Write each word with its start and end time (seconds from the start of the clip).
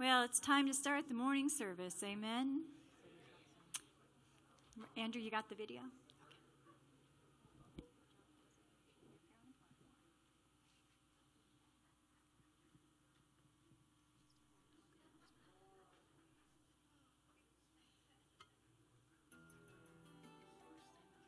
Well, 0.00 0.22
it's 0.22 0.40
time 0.40 0.66
to 0.66 0.72
start 0.72 1.08
the 1.08 1.14
morning 1.14 1.50
service. 1.50 1.96
Amen. 2.02 2.62
Andrew, 4.96 5.20
you 5.20 5.30
got 5.30 5.50
the 5.50 5.54
video? 5.54 5.80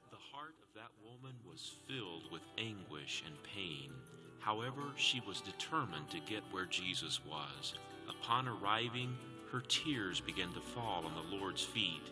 The 0.09 0.17
heart 0.33 0.55
of 0.63 0.75
that 0.77 0.89
woman 1.05 1.37
was 1.47 1.75
filled 1.87 2.33
with 2.33 2.41
anguish 2.57 3.23
and 3.27 3.37
pain. 3.43 3.93
However, 4.39 4.81
she 4.97 5.21
was 5.21 5.43
determined 5.43 6.09
to 6.09 6.21
get 6.21 6.43
where 6.51 6.65
Jesus 6.65 7.21
was. 7.29 7.75
Upon 8.09 8.49
arriving, 8.49 9.17
her 9.51 9.61
tears 9.61 10.21
began 10.21 10.53
to 10.53 10.61
fall 10.61 11.05
on 11.05 11.13
the 11.15 11.37
Lord's 11.37 11.63
feet. 11.63 12.03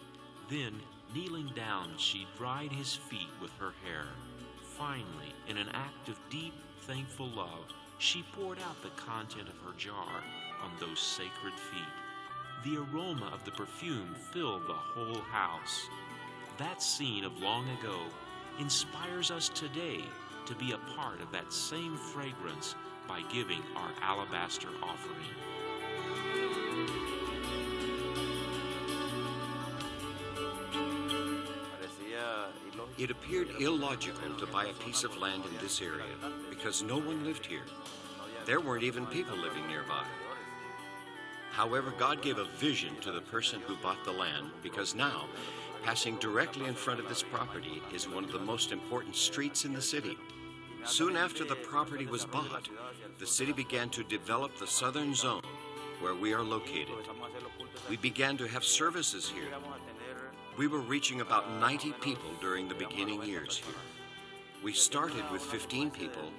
Then, 0.49 0.81
kneeling 1.15 1.51
down, 1.55 1.93
she 1.97 2.27
dried 2.37 2.73
his 2.73 2.95
feet 2.95 3.31
with 3.41 3.53
her 3.59 3.73
hair. 3.85 4.07
Finally, 4.77 5.35
in 5.49 5.57
an 5.57 5.69
act 5.75 6.09
of 6.09 6.19
deep, 6.31 6.55
thankful 6.83 7.29
love, 7.29 7.73
she 7.99 8.25
poured 8.35 8.59
out 8.61 8.83
the 8.83 8.91
content 8.91 9.49
of 9.49 9.59
her 9.65 9.77
jar 9.79 10.23
on 10.63 10.71
those 10.81 11.01
sacred 11.01 11.55
feet. 11.55 11.83
The 12.65 12.77
aroma 12.79 13.31
of 13.33 13.45
the 13.45 13.51
perfume 13.53 14.15
filled 14.33 14.67
the 14.67 14.75
whole 14.75 15.23
house. 15.23 15.87
That 16.59 16.83
scene 16.83 17.25
of 17.25 17.41
long 17.41 17.67
ago 17.81 17.99
inspires 18.59 19.31
us 19.31 19.49
today 19.49 20.05
to 20.47 20.55
be 20.55 20.73
a 20.73 20.95
part 20.97 21.21
of 21.23 21.33
that 21.33 21.53
same 21.53 21.97
fragrance 21.97 22.75
by 23.09 23.23
giving 23.33 23.63
our 23.77 23.91
alabaster 24.03 24.69
offering. 24.83 25.60
It 33.01 33.11
appeared 33.11 33.49
illogical 33.59 34.35
to 34.39 34.47
buy 34.47 34.67
a 34.67 34.75
piece 34.75 35.05
of 35.05 35.17
land 35.17 35.45
in 35.47 35.57
this 35.63 35.81
area 35.81 36.05
because 36.51 36.83
no 36.83 36.99
one 36.99 37.25
lived 37.25 37.47
here. 37.47 37.65
There 38.45 38.61
weren't 38.61 38.83
even 38.83 39.07
people 39.07 39.39
living 39.39 39.67
nearby. 39.69 40.05
However, 41.51 41.95
God 41.99 42.21
gave 42.21 42.37
a 42.37 42.45
vision 42.59 42.95
to 43.01 43.11
the 43.11 43.23
person 43.23 43.63
who 43.63 43.77
bought 43.77 44.05
the 44.05 44.13
land 44.13 44.51
because 44.63 44.95
now, 44.95 45.25
passing 45.83 46.17
directly 46.17 46.67
in 46.67 46.75
front 46.75 47.01
of 47.01 47.09
this 47.09 47.23
property 47.23 47.83
is 47.91 48.07
one 48.07 48.23
of 48.23 48.33
the 48.33 48.39
most 48.39 48.71
important 48.71 49.17
streets 49.17 49.65
in 49.65 49.73
the 49.73 49.81
city. 49.81 50.19
Soon 50.85 51.17
after 51.17 51.43
the 51.43 51.57
property 51.57 52.05
was 52.05 52.27
bought, 52.27 52.69
the 53.19 53.27
city 53.27 53.53
began 53.53 53.89
to 53.91 54.05
develop 54.05 54.59
the 54.59 54.67
southern 54.67 55.15
zone 55.15 55.41
where 56.01 56.15
we 56.15 56.33
are 56.33 56.43
located. 56.43 56.95
We 57.89 57.97
began 57.99 58.37
to 58.39 58.49
have 58.49 58.65
services 58.65 59.29
here. 59.29 59.49
We 60.57 60.67
were 60.67 60.81
reaching 60.81 61.21
about 61.21 61.51
90 61.61 61.93
people 62.01 62.31
during 62.41 62.69
the 62.69 62.75
beginning 62.75 63.23
years 63.23 63.59
here. 63.59 63.75
We 64.65 64.73
started 64.73 65.23
with 65.31 65.43
15 65.43 65.91
people 65.91 66.31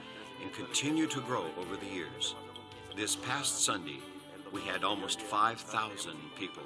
and 0.41 0.53
continued 0.53 1.11
to 1.11 1.21
grow 1.21 1.45
over 1.59 1.75
the 1.75 1.93
years. 1.93 2.35
This 2.95 3.15
past 3.15 3.63
Sunday, 3.63 3.99
we 4.51 4.61
had 4.61 4.83
almost 4.83 5.21
5,000 5.21 6.13
people. 6.37 6.63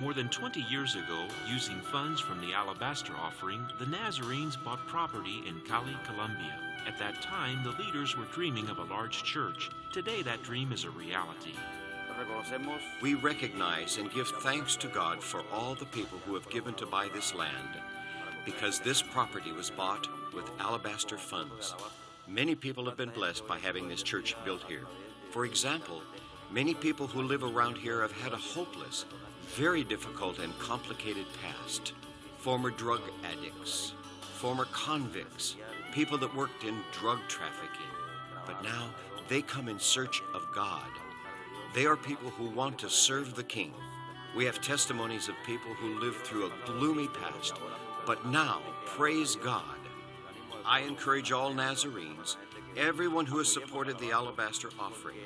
More 0.00 0.14
than 0.14 0.28
20 0.28 0.60
years 0.70 0.94
ago, 0.94 1.26
using 1.50 1.80
funds 1.80 2.20
from 2.20 2.40
the 2.40 2.54
alabaster 2.54 3.12
offering, 3.16 3.66
the 3.80 3.86
Nazarenes 3.86 4.56
bought 4.64 4.86
property 4.86 5.42
in 5.46 5.60
Cali, 5.66 5.96
Colombia. 6.06 6.56
At 6.86 6.98
that 6.98 7.20
time, 7.20 7.64
the 7.64 7.82
leaders 7.82 8.16
were 8.16 8.24
dreaming 8.26 8.68
of 8.68 8.78
a 8.78 8.84
large 8.84 9.24
church. 9.24 9.68
Today, 9.92 10.22
that 10.22 10.42
dream 10.42 10.72
is 10.72 10.84
a 10.84 10.90
reality. 10.90 11.54
We 13.00 13.14
recognize 13.14 13.98
and 13.98 14.12
give 14.12 14.28
thanks 14.28 14.76
to 14.76 14.88
God 14.88 15.22
for 15.22 15.42
all 15.52 15.74
the 15.74 15.86
people 15.86 16.18
who 16.26 16.34
have 16.34 16.48
given 16.50 16.74
to 16.74 16.86
buy 16.86 17.08
this 17.08 17.34
land, 17.34 17.80
because 18.44 18.80
this 18.80 19.02
property 19.02 19.52
was 19.52 19.70
bought 19.70 20.08
with 20.34 20.50
alabaster 20.58 21.16
funds. 21.16 21.74
Many 22.26 22.54
people 22.54 22.84
have 22.86 22.96
been 22.96 23.10
blessed 23.10 23.46
by 23.46 23.58
having 23.58 23.88
this 23.88 24.02
church 24.02 24.34
built 24.44 24.62
here. 24.68 24.86
For 25.30 25.44
example, 25.44 26.02
many 26.50 26.74
people 26.74 27.06
who 27.06 27.22
live 27.22 27.44
around 27.44 27.76
here 27.76 28.02
have 28.02 28.12
had 28.12 28.32
a 28.32 28.36
hopeless, 28.36 29.04
very 29.54 29.84
difficult, 29.84 30.38
and 30.38 30.58
complicated 30.58 31.26
past. 31.42 31.92
Former 32.38 32.70
drug 32.70 33.02
addicts, 33.24 33.92
former 34.20 34.66
convicts, 34.66 35.56
people 35.92 36.18
that 36.18 36.34
worked 36.34 36.64
in 36.64 36.78
drug 36.92 37.18
trafficking. 37.28 37.92
But 38.46 38.62
now 38.62 38.88
they 39.28 39.42
come 39.42 39.68
in 39.68 39.78
search 39.78 40.22
of 40.34 40.46
God. 40.54 40.88
They 41.74 41.84
are 41.84 41.96
people 41.96 42.30
who 42.30 42.48
want 42.48 42.78
to 42.78 42.88
serve 42.88 43.34
the 43.34 43.44
King. 43.44 43.74
We 44.34 44.46
have 44.46 44.60
testimonies 44.62 45.28
of 45.28 45.34
people 45.44 45.72
who 45.74 46.00
lived 46.00 46.18
through 46.24 46.46
a 46.46 46.52
gloomy 46.64 47.08
past, 47.08 47.54
but 48.06 48.26
now, 48.26 48.60
praise 48.86 49.36
God. 49.36 49.76
I 50.64 50.80
encourage 50.80 51.30
all 51.30 51.52
Nazarenes, 51.52 52.36
everyone 52.76 53.26
who 53.26 53.38
has 53.38 53.52
supported 53.52 53.98
the 53.98 54.12
alabaster 54.12 54.70
offering. 54.78 55.18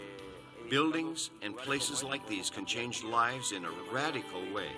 Buildings 0.68 1.30
and 1.42 1.56
places 1.56 2.02
like 2.02 2.26
these 2.28 2.50
can 2.50 2.66
change 2.66 3.04
lives 3.04 3.52
in 3.52 3.64
a 3.64 3.70
radical 3.92 4.42
way. 4.52 4.70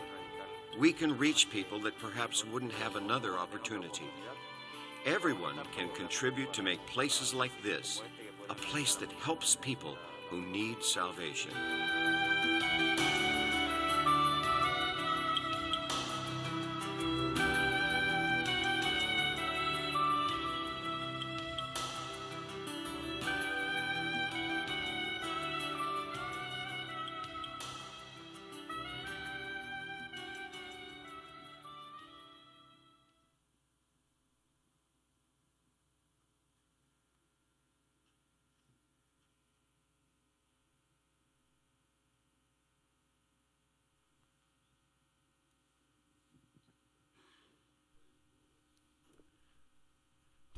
We 0.79 0.93
can 0.93 1.17
reach 1.17 1.51
people 1.51 1.79
that 1.81 1.99
perhaps 1.99 2.45
wouldn't 2.45 2.73
have 2.73 2.97
another 2.97 3.39
opportunity. 3.39 4.09
Everyone 5.07 5.57
can 5.77 5.89
contribute 5.91 6.53
to 6.55 6.63
make 6.63 6.85
places 6.87 7.33
like 7.33 7.53
this 7.63 8.03
a 8.51 8.55
place 8.55 8.97
that 8.97 9.13
helps 9.13 9.57
people 9.57 9.97
who 10.35 10.41
need 10.51 10.83
salvation. 10.83 11.53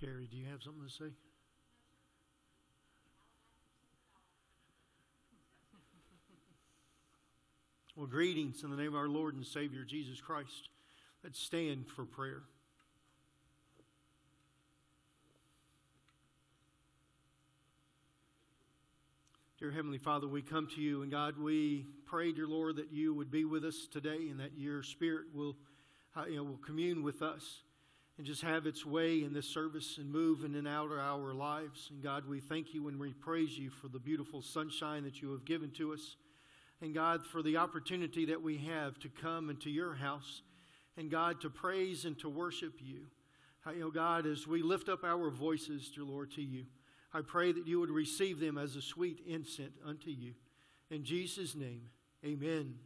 Terry, 0.06 0.28
do 0.31 0.37
you 0.37 0.44
have 0.53 0.62
something 0.62 0.87
to 0.87 0.93
say? 0.93 1.11
Well, 7.97 8.06
greetings 8.06 8.62
in 8.62 8.71
the 8.71 8.77
name 8.77 8.91
of 8.91 8.94
our 8.94 9.09
Lord 9.09 9.34
and 9.34 9.44
Savior 9.44 9.83
Jesus 9.83 10.21
Christ. 10.21 10.69
Let's 11.25 11.41
stand 11.41 11.87
for 11.89 12.05
prayer. 12.05 12.43
Dear 19.59 19.73
Heavenly 19.73 19.99
Father, 19.99 20.28
we 20.28 20.41
come 20.41 20.69
to 20.77 20.81
you, 20.81 21.03
and 21.03 21.11
God, 21.11 21.37
we 21.37 21.84
pray, 22.05 22.31
dear 22.31 22.47
Lord, 22.47 22.77
that 22.77 22.93
you 22.93 23.12
would 23.12 23.33
be 23.33 23.44
with 23.44 23.65
us 23.65 23.88
today 23.93 24.28
and 24.31 24.38
that 24.38 24.53
your 24.56 24.84
Spirit 24.84 25.34
will, 25.34 25.56
uh, 26.17 26.27
you 26.27 26.37
know, 26.37 26.44
will 26.44 26.61
commune 26.65 27.03
with 27.03 27.23
us 27.23 27.62
and 28.19 28.27
just 28.27 28.43
have 28.43 28.66
its 28.66 28.87
way 28.87 29.22
in 29.22 29.32
this 29.32 29.49
service 29.49 29.99
and 29.99 30.10
move 30.10 30.44
in 30.44 30.54
and 30.54 30.66
out 30.66 30.91
of 30.91 30.99
our 30.99 31.34
lives. 31.34 31.88
And 31.91 32.03
God, 32.03 32.27
we 32.27 32.41
thank 32.41 32.72
you 32.72 32.88
and 32.88 32.99
we 32.99 33.12
praise 33.12 33.58
you 33.58 33.70
for 33.70 33.88
the 33.88 33.99
beautiful 33.99 34.40
sunshine 34.40 35.05
that 35.05 35.20
you 35.20 35.32
have 35.32 35.44
given 35.44 35.70
to 35.73 35.93
us. 35.93 36.17
And 36.81 36.94
God, 36.94 37.26
for 37.26 37.43
the 37.43 37.58
opportunity 37.58 38.26
that 38.26 38.43
we 38.43 38.58
have 38.58 38.99
to 39.00 39.08
come 39.08 39.50
into 39.50 39.70
your 39.70 39.94
house 39.94 40.43
and 40.96 41.11
God, 41.11 41.40
to 41.43 41.50
praise 41.50 42.05
and 42.05 42.19
to 42.20 42.29
worship 42.29 42.75
you. 42.81 43.06
You 43.67 43.73
oh 43.73 43.79
know, 43.87 43.90
God, 43.90 44.26
as 44.26 44.46
we 44.46 44.62
lift 44.62 44.88
up 44.88 45.02
our 45.05 45.29
voices, 45.29 45.90
dear 45.94 46.05
Lord, 46.05 46.31
to 46.32 46.43
you, 46.43 46.64
I 47.12 47.20
pray 47.20 47.52
that 47.52 47.67
you 47.67 47.81
would 47.81 47.90
receive 47.90 48.38
them 48.38 48.58
as 48.58 48.76
a 48.76 48.82
sweet 48.82 49.20
incense 49.26 49.76
unto 49.85 50.11
you. 50.11 50.35
In 50.90 51.05
Jesus' 51.05 51.55
name, 51.55 51.82
amen. 52.25 52.76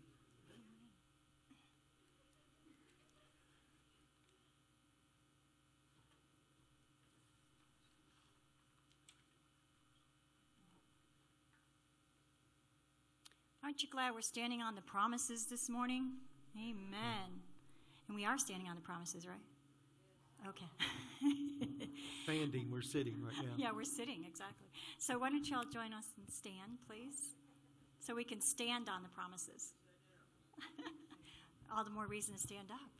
Aren't 13.71 13.85
you 13.85 13.89
glad 13.89 14.17
we're 14.17 14.21
standing 14.21 14.63
on 14.63 14.75
the 14.75 14.81
promises 14.81 15.47
this 15.47 15.69
morning? 15.69 16.15
Amen. 16.57 17.31
And 18.09 18.17
we 18.17 18.25
are 18.25 18.37
standing 18.37 18.67
on 18.67 18.75
the 18.75 18.81
promises, 18.81 19.29
right? 19.29 20.49
Okay. 20.49 20.67
Standing, 22.25 22.69
we're 22.69 22.83
sitting 22.83 23.23
right 23.23 23.33
now. 23.37 23.53
Yeah, 23.57 23.71
we're 23.73 23.85
sitting, 23.85 24.25
exactly. 24.27 24.67
So 24.99 25.21
why 25.21 25.31
don't 25.31 25.49
y'all 25.49 25.63
join 25.73 25.93
us 25.93 26.07
and 26.17 26.29
stand, 26.35 26.79
please? 26.89 27.37
So 28.01 28.13
we 28.13 28.25
can 28.25 28.41
stand 28.41 28.89
on 28.89 29.05
the 29.05 29.09
promises. 29.11 29.75
All 31.73 31.85
the 31.85 31.91
more 31.91 32.09
reason 32.09 32.35
to 32.35 32.41
stand 32.41 32.73
up. 32.73 33.00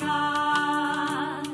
God, 0.00 1.46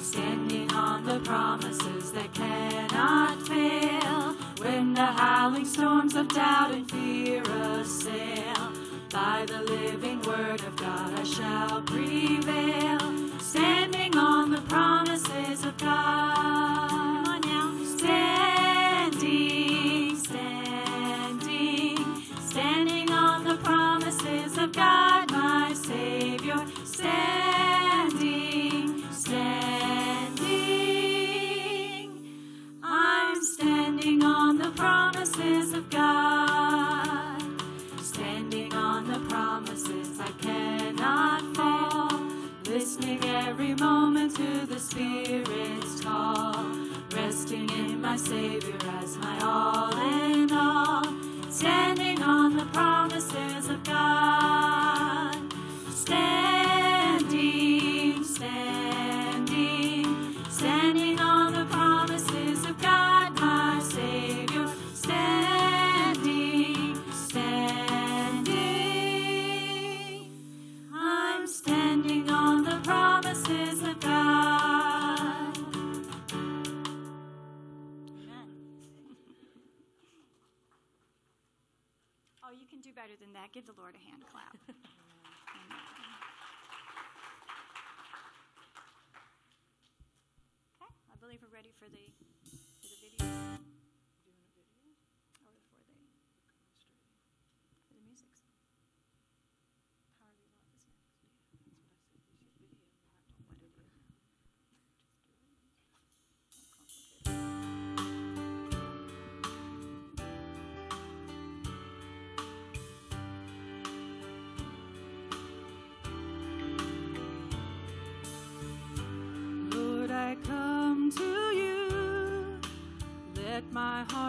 standing 0.00 0.70
on 0.72 1.04
the 1.04 1.20
promises 1.20 2.12
that 2.12 2.32
cannot 2.34 3.42
fail. 3.46 4.36
When 4.58 4.94
the 4.94 5.06
howling 5.06 5.66
storms 5.66 6.16
of 6.16 6.28
doubt 6.28 6.72
and 6.72 6.90
fear 6.90 7.42
assail, 7.42 8.72
by 9.12 9.44
the 9.46 9.62
living 9.62 10.20
word 10.22 10.62
of 10.64 10.76
God 10.76 11.18
I 11.18 11.24
shall 11.24 11.82
prevail, 11.82 13.00
standing 13.40 14.16
on 14.16 14.50
the 14.50 14.62
promises 14.62 15.64
of 15.64 15.76
God. 15.78 16.93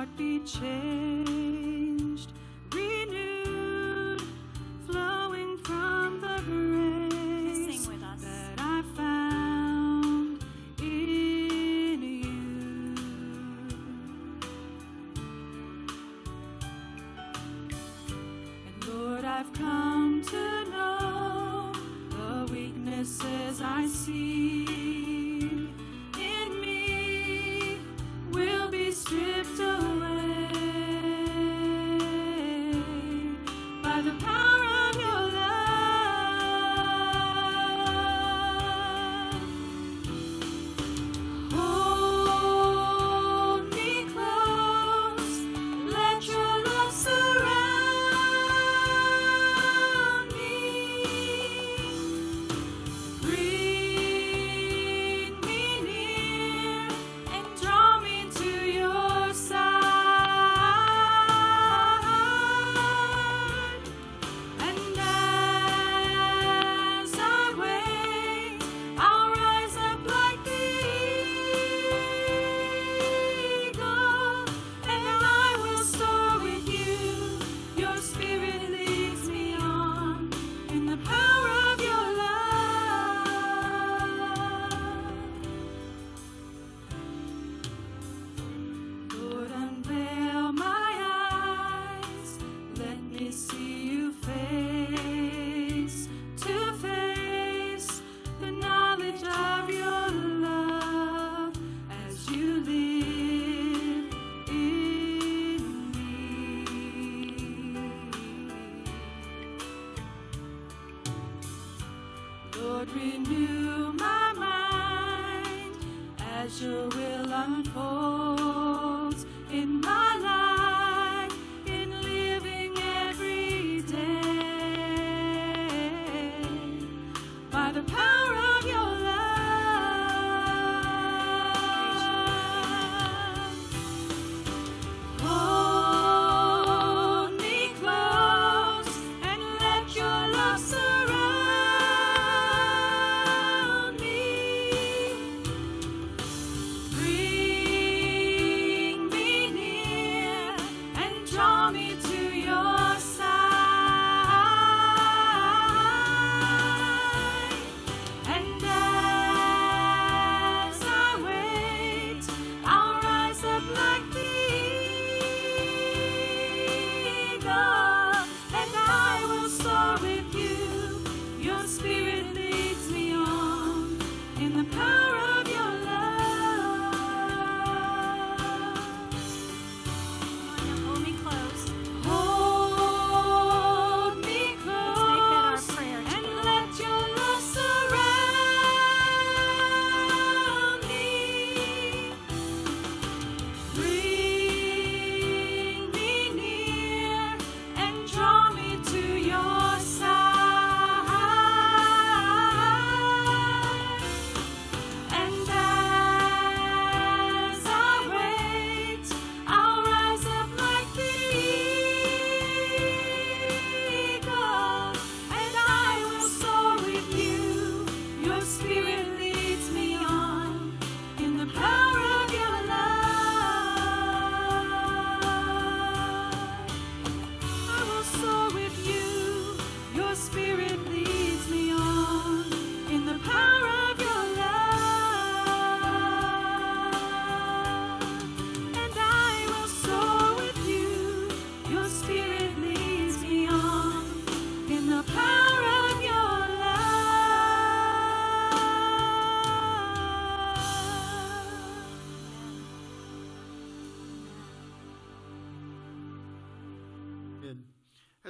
heart 0.06 0.18
be 0.18 0.40
changed. 0.40 1.15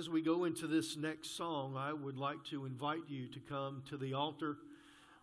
As 0.05 0.09
we 0.09 0.21
go 0.21 0.43
into 0.43 0.67
this 0.67 0.95
next 0.97 1.35
song, 1.35 1.75
I 1.75 1.91
would 1.91 2.15
like 2.15 2.43
to 2.51 2.65
invite 2.65 3.07
you 3.07 3.27
to 3.29 3.39
come 3.39 3.81
to 3.89 3.97
the 3.97 4.13
altar. 4.13 4.57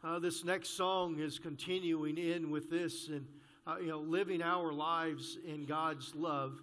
Uh, 0.03 0.19
this 0.19 0.45
next 0.45 0.71
song 0.71 1.21
is 1.21 1.39
continuing 1.39 2.19
in 2.19 2.51
with 2.51 2.69
this 2.69 3.07
and 3.07 3.25
uh, 3.65 3.77
you 3.81 3.87
know 3.87 4.01
living 4.01 4.43
our 4.43 4.73
lives 4.73 5.39
in 5.47 5.67
God's 5.67 6.17
love. 6.17 6.59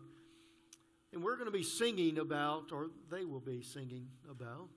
And 1.13 1.23
we're 1.23 1.35
going 1.35 1.45
to 1.45 1.57
be 1.57 1.63
singing 1.63 2.17
about, 2.17 2.73
or 2.73 2.89
they 3.09 3.23
will 3.23 3.39
be 3.39 3.61
singing 3.61 4.09
about, 4.29 4.71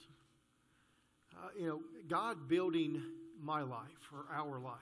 uh, 1.35 1.49
you 1.59 1.67
know, 1.67 1.81
God 2.07 2.49
building 2.49 3.03
my 3.43 3.63
life 3.63 4.13
or 4.13 4.25
our 4.33 4.61
life. 4.61 4.77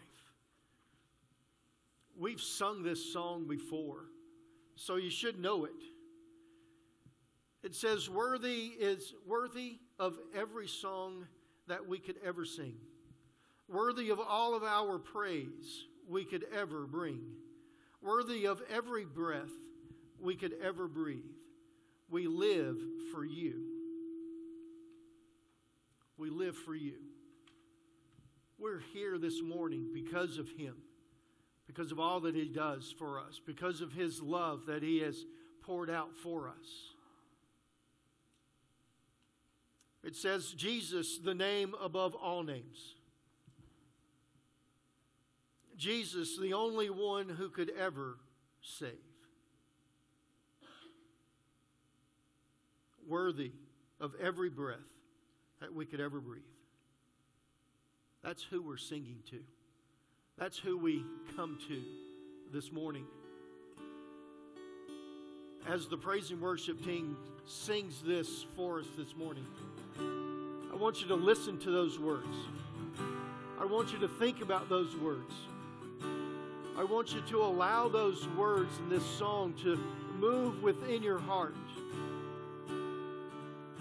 We've 2.15 2.43
sung 2.43 2.83
this 2.83 3.11
song 3.11 3.47
before, 3.49 4.05
so 4.75 4.97
you 4.97 5.09
should 5.09 5.41
know 5.41 5.65
it. 5.65 5.83
It 7.63 7.75
says, 7.75 8.09
Worthy 8.09 8.73
is 8.79 9.13
worthy 9.27 9.79
of 9.99 10.19
every 10.35 10.69
song 10.69 11.27
that 11.69 11.87
we 11.87 11.99
could 11.99 12.17
ever 12.25 12.45
sing, 12.45 12.75
worthy 13.69 14.11
of 14.11 14.19
all 14.21 14.55
of 14.55 14.65
our 14.65 14.99
praise 14.99 15.85
we 16.09 16.25
could 16.25 16.45
ever 16.55 16.87
bring, 16.87 17.21
worthy 18.03 18.47
of 18.47 18.63
every 18.71 19.05
breath 19.05 19.51
we 20.21 20.35
could 20.35 20.55
ever 20.63 20.89
breathe. 20.89 21.23
We 22.09 22.27
live 22.27 22.77
for 23.13 23.25
you. 23.25 23.63
We 26.19 26.29
live 26.29 26.57
for 26.57 26.75
you. 26.75 26.97
We're 28.59 28.83
here 28.93 29.17
this 29.17 29.41
morning 29.43 29.89
because 29.95 30.37
of 30.37 30.49
Him, 30.51 30.77
because 31.67 31.93
of 31.93 32.01
all 32.01 32.21
that 32.21 32.35
He 32.35 32.49
does 32.49 32.95
for 32.99 33.19
us, 33.19 33.41
because 33.47 33.81
of 33.81 33.93
His 33.93 34.21
love 34.21 34.67
that 34.67 34.83
He 34.83 34.99
has 34.99 35.25
poured 35.63 35.89
out 35.89 36.15
for 36.23 36.49
us. 36.49 36.95
It 40.03 40.17
says, 40.17 40.53
Jesus, 40.53 41.19
the 41.19 41.35
name 41.35 41.75
above 41.81 42.15
all 42.15 42.43
names. 42.43 42.95
Jesus, 45.77 46.39
the 46.39 46.55
only 46.55 46.91
one 46.91 47.29
who 47.29 47.49
could 47.49 47.71
ever 47.79 48.17
save. 48.63 48.91
Worthy 53.07 53.53
of 54.01 54.13
every 54.21 54.51
breath 54.51 54.79
that 55.61 55.75
we 55.75 55.85
could 55.85 56.01
ever 56.01 56.21
breathe. 56.21 56.43
That's 58.23 58.43
who 58.43 58.63
we're 58.63 58.77
singing 58.77 59.19
to. 59.31 59.41
That's 60.39 60.59
who 60.59 60.79
we 60.79 61.05
come 61.37 61.59
to 61.69 61.83
this 62.53 62.73
morning. 62.73 63.05
As 65.69 65.89
the 65.89 65.97
praise 65.97 66.31
and 66.31 66.41
worship 66.41 66.83
team 66.85 67.17
sings 67.47 68.03
this 68.03 68.47
for 68.57 68.81
us 68.81 68.87
this 68.97 69.15
morning. 69.17 69.47
I 70.81 70.83
want 70.83 71.03
you 71.03 71.09
to 71.09 71.15
listen 71.15 71.59
to 71.59 71.71
those 71.71 71.99
words. 71.99 72.35
I 73.61 73.67
want 73.67 73.93
you 73.93 73.99
to 73.99 74.09
think 74.09 74.41
about 74.41 74.71
those 74.71 74.97
words. 74.97 75.35
I 76.75 76.85
want 76.85 77.13
you 77.13 77.21
to 77.21 77.43
allow 77.43 77.87
those 77.87 78.27
words 78.29 78.79
in 78.79 78.89
this 78.89 79.05
song 79.05 79.53
to 79.63 79.79
move 80.19 80.63
within 80.63 81.03
your 81.03 81.19
heart, 81.19 81.55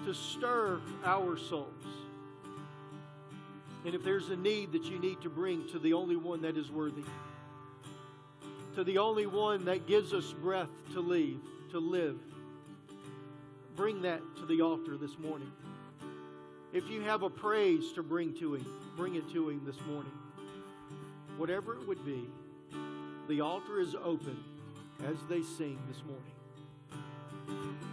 to 0.06 0.14
stir 0.14 0.82
our 1.06 1.38
souls. 1.38 1.72
And 3.86 3.96
if 3.96 4.04
there's 4.04 4.28
a 4.28 4.36
need 4.36 4.74
that 4.74 4.84
you 4.84 5.00
need 5.00 5.22
to 5.22 5.30
bring 5.30 5.70
to 5.70 5.80
the 5.80 5.94
only 5.94 6.18
one 6.18 6.42
that 6.42 6.58
is 6.58 6.70
worthy, 6.70 7.06
to 8.76 8.84
the 8.84 8.98
only 8.98 9.26
one 9.26 9.64
that 9.64 9.88
gives 9.88 10.12
us 10.12 10.34
breath 10.34 10.68
to 10.92 11.00
leave, 11.00 11.40
to 11.72 11.80
live, 11.80 12.20
bring 13.78 14.02
that 14.02 14.20
to 14.36 14.46
the 14.46 14.60
altar 14.60 14.98
this 14.98 15.18
morning. 15.18 15.50
If 16.72 16.88
you 16.88 17.02
have 17.02 17.24
a 17.24 17.30
praise 17.30 17.94
to 17.94 18.04
bring 18.04 18.34
to 18.36 18.54
Him, 18.54 18.66
bring 18.96 19.16
it 19.16 19.28
to 19.34 19.50
Him 19.50 19.62
this 19.66 19.80
morning. 19.88 20.12
Whatever 21.38 21.74
it 21.74 21.88
would 21.88 22.06
be, 22.06 22.26
the 23.28 23.42
altar 23.42 23.80
is 23.80 23.96
open 23.96 24.44
as 25.04 25.16
they 25.28 25.42
sing 25.42 25.80
this 25.88 26.04
morning. 26.06 27.89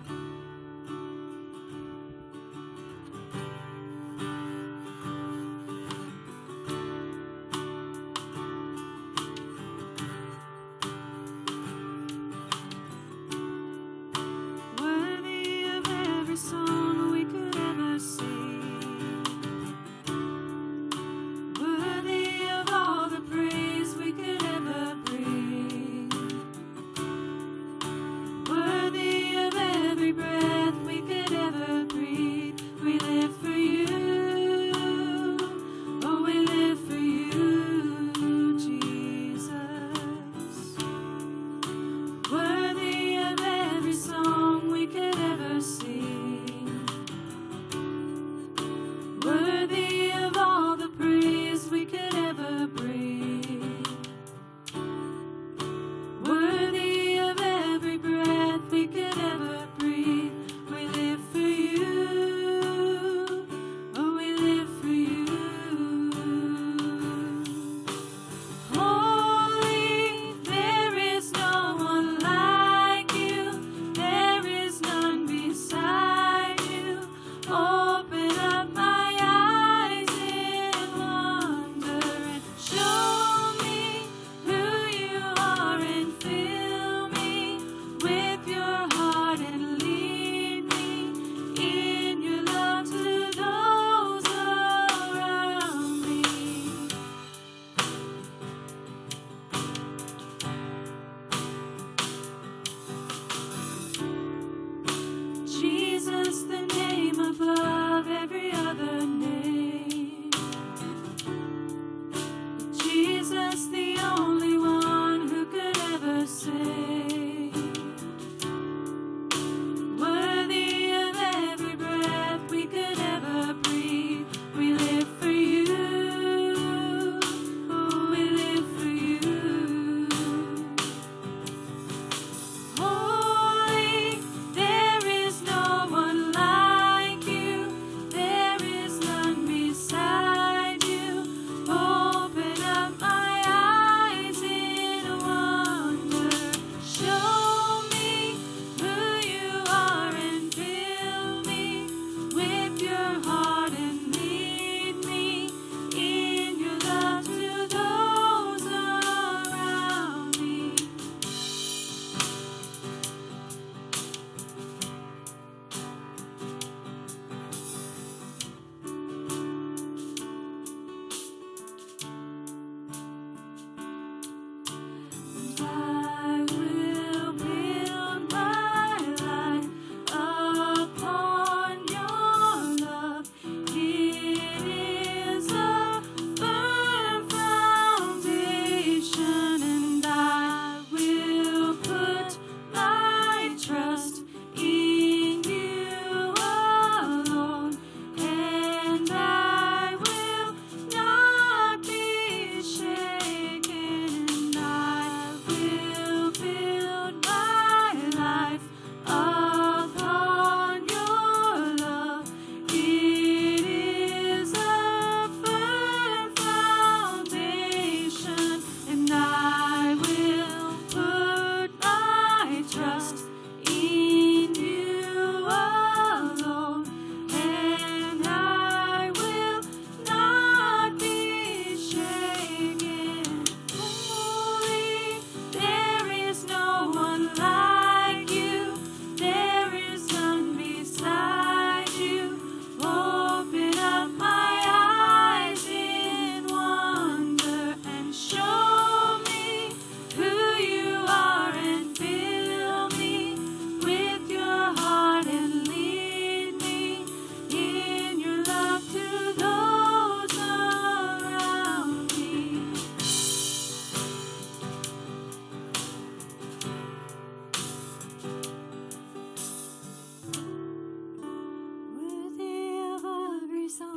Worthy 273.78 273.90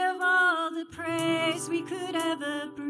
of 0.00 0.20
all 0.20 0.70
the 0.72 0.84
praise 0.90 1.68
we 1.68 1.82
could 1.82 2.16
ever 2.16 2.70
bring. 2.74 2.85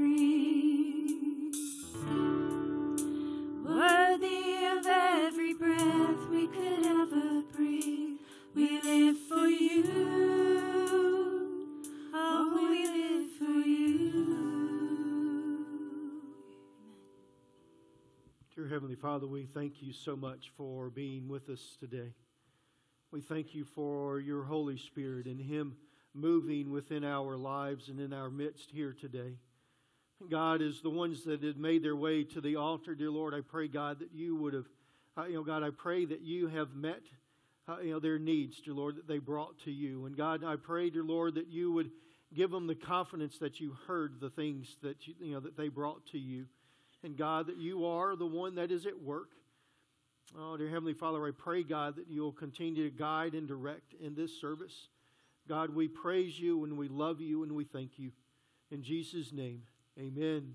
Father, 19.16 19.28
we 19.28 19.46
thank 19.46 19.80
you 19.80 19.94
so 19.94 20.14
much 20.14 20.52
for 20.58 20.90
being 20.90 21.26
with 21.26 21.48
us 21.48 21.78
today. 21.80 22.12
We 23.12 23.22
thank 23.22 23.54
you 23.54 23.64
for 23.64 24.20
your 24.20 24.44
Holy 24.44 24.76
Spirit 24.76 25.24
and 25.24 25.40
Him 25.40 25.74
moving 26.12 26.70
within 26.70 27.02
our 27.02 27.34
lives 27.34 27.88
and 27.88 27.98
in 27.98 28.12
our 28.12 28.28
midst 28.28 28.70
here 28.70 28.92
today. 28.92 29.38
God, 30.28 30.60
is 30.60 30.82
the 30.82 30.90
ones 30.90 31.24
that 31.24 31.42
had 31.42 31.56
made 31.56 31.82
their 31.82 31.96
way 31.96 32.24
to 32.24 32.42
the 32.42 32.56
altar, 32.56 32.94
dear 32.94 33.10
Lord, 33.10 33.32
I 33.32 33.40
pray, 33.40 33.68
God, 33.68 34.00
that 34.00 34.12
you 34.12 34.36
would 34.36 34.52
have, 34.52 34.66
uh, 35.16 35.24
you 35.24 35.36
know, 35.36 35.44
God, 35.44 35.62
I 35.62 35.70
pray 35.70 36.04
that 36.04 36.20
you 36.20 36.48
have 36.48 36.74
met, 36.74 37.00
uh, 37.66 37.78
you 37.78 37.92
know, 37.92 38.00
their 38.00 38.18
needs, 38.18 38.60
dear 38.60 38.74
Lord, 38.74 38.96
that 38.96 39.08
they 39.08 39.16
brought 39.16 39.58
to 39.60 39.70
you. 39.70 40.04
And 40.04 40.14
God, 40.14 40.44
I 40.44 40.56
pray, 40.56 40.90
dear 40.90 41.04
Lord, 41.04 41.36
that 41.36 41.48
you 41.48 41.72
would 41.72 41.90
give 42.34 42.50
them 42.50 42.66
the 42.66 42.74
confidence 42.74 43.38
that 43.38 43.60
you 43.60 43.78
heard 43.86 44.20
the 44.20 44.28
things 44.28 44.76
that 44.82 45.08
you, 45.08 45.14
you 45.18 45.32
know 45.32 45.40
that 45.40 45.56
they 45.56 45.68
brought 45.68 46.04
to 46.08 46.18
you 46.18 46.44
and 47.06 47.16
God, 47.16 47.46
that 47.46 47.56
you 47.56 47.86
are 47.86 48.16
the 48.16 48.26
one 48.26 48.56
that 48.56 48.72
is 48.72 48.84
at 48.84 49.00
work. 49.00 49.30
Oh, 50.36 50.56
dear 50.56 50.68
Heavenly 50.68 50.92
Father, 50.92 51.24
I 51.24 51.30
pray, 51.30 51.62
God, 51.62 51.94
that 51.96 52.08
you'll 52.10 52.32
continue 52.32 52.90
to 52.90 52.94
guide 52.94 53.34
and 53.34 53.46
direct 53.46 53.94
in 54.02 54.16
this 54.16 54.38
service. 54.40 54.88
God, 55.48 55.70
we 55.70 55.86
praise 55.86 56.38
you 56.38 56.64
and 56.64 56.76
we 56.76 56.88
love 56.88 57.20
you 57.20 57.44
and 57.44 57.52
we 57.52 57.64
thank 57.64 57.92
you. 57.96 58.10
In 58.72 58.82
Jesus' 58.82 59.32
name, 59.32 59.62
amen. 59.96 60.54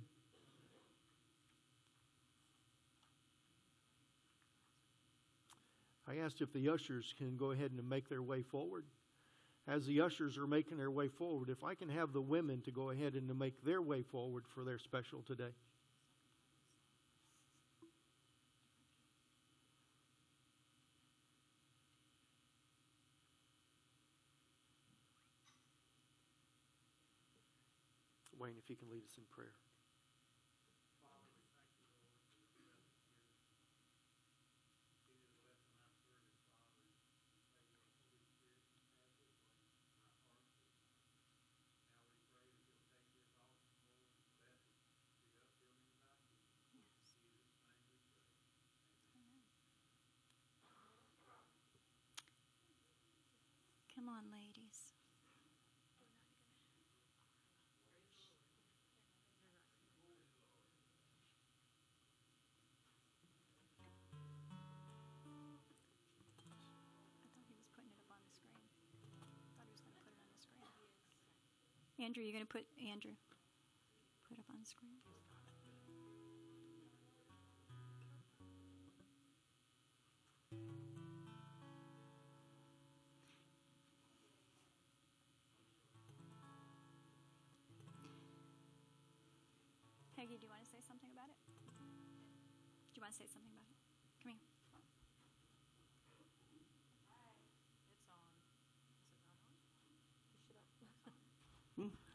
I 6.06 6.18
asked 6.18 6.42
if 6.42 6.52
the 6.52 6.68
ushers 6.68 7.16
can 7.18 7.38
go 7.38 7.52
ahead 7.52 7.72
and 7.72 7.90
make 7.90 8.10
their 8.10 8.22
way 8.22 8.42
forward. 8.42 8.84
As 9.70 9.86
the 9.86 10.02
ushers 10.02 10.38
are 10.38 10.48
making 10.48 10.78
their 10.78 10.92
way 10.92 11.08
forward, 11.08 11.48
if 11.48 11.64
I 11.64 11.76
can 11.76 11.88
have 11.88 12.12
the 12.12 12.22
women 12.22 12.62
to 12.64 12.72
go 12.72 12.90
ahead 12.90 13.14
and 13.14 13.30
to 13.30 13.34
make 13.34 13.64
their 13.64 13.82
way 13.82 14.02
forward 14.02 14.44
for 14.54 14.66
their 14.66 14.80
special 14.80 15.22
today. 15.26 15.54
Wayne, 28.42 28.58
if 28.58 28.61
you 28.72 28.78
can 28.78 28.90
lead 28.90 29.04
us 29.04 29.18
in 29.18 29.26
prayer. 29.30 29.52
Come 53.94 54.08
on, 54.08 54.24
ladies. 54.32 54.51
Andrew, 72.02 72.24
you're 72.24 72.34
going 72.34 72.46
to 72.46 72.52
put 72.52 72.66
Andrew 72.82 73.12
put 74.28 74.40
up 74.40 74.46
on 74.50 74.66
screen. 74.66 74.98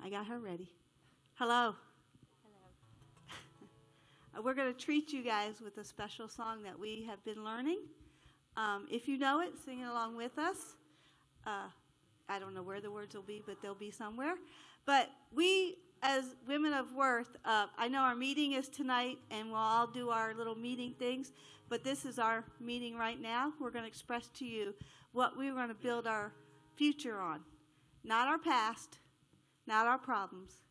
I 0.05 0.11
got 0.11 0.27
her 0.27 0.39
ready. 0.39 0.71
Hello. 1.35 1.75
Hello. 2.43 4.43
We're 4.45 4.55
going 4.55 4.73
to 4.73 4.79
treat 4.79 5.13
you 5.13 5.23
guys 5.23 5.61
with 5.63 5.79
a 5.79 5.85
special 5.85 6.29
song 6.29 6.63
that 6.63 6.79
we 6.79 7.05
have 7.09 7.25
been 7.25 7.45
learning. 7.45 7.81
Um, 8.57 8.87
if 8.91 9.09
you 9.09 9.19
know 9.19 9.41
it, 9.41 9.53
sing 9.65 9.81
it 9.81 9.87
along 9.87 10.17
with 10.17 10.39
us. 10.39 10.77
Uh, 11.47 11.69
I 12.29 12.39
don't 12.39 12.55
know 12.55 12.63
where 12.63 12.81
the 12.81 12.91
words 12.91 13.15
will 13.15 13.23
be, 13.23 13.43
but 13.47 13.61
they'll 13.63 13.75
be 13.75 13.91
somewhere. 13.91 14.35
But 14.85 15.11
we, 15.35 15.77
as 16.03 16.25
women 16.47 16.73
of 16.73 16.93
worth, 16.93 17.37
uh, 17.45 17.67
I 17.77 17.89
know 17.89 18.01
our 18.01 18.15
meeting 18.15 18.53
is 18.53 18.69
tonight, 18.69 19.19
and 19.31 19.49
we'll 19.49 19.57
all 19.57 19.87
do 19.87 20.11
our 20.11 20.35
little 20.35 20.57
meeting 20.57 20.95
things. 20.99 21.33
But 21.69 21.85
this 21.85 22.05
is 22.05 22.19
our 22.19 22.45
meeting 22.61 22.97
right 22.97 23.21
now. 23.21 23.53
We're 23.61 23.71
going 23.71 23.85
to 23.85 23.89
express 23.89 24.29
to 24.39 24.45
you 24.45 24.75
what 25.13 25.37
we 25.37 25.53
want 25.53 25.71
to 25.71 25.75
build 25.75 26.07
our 26.07 26.33
future 26.77 27.19
on, 27.19 27.41
not 28.05 28.29
our 28.29 28.39
past, 28.39 28.99
not 29.67 29.87
our 29.87 29.99
problems. 29.99 30.63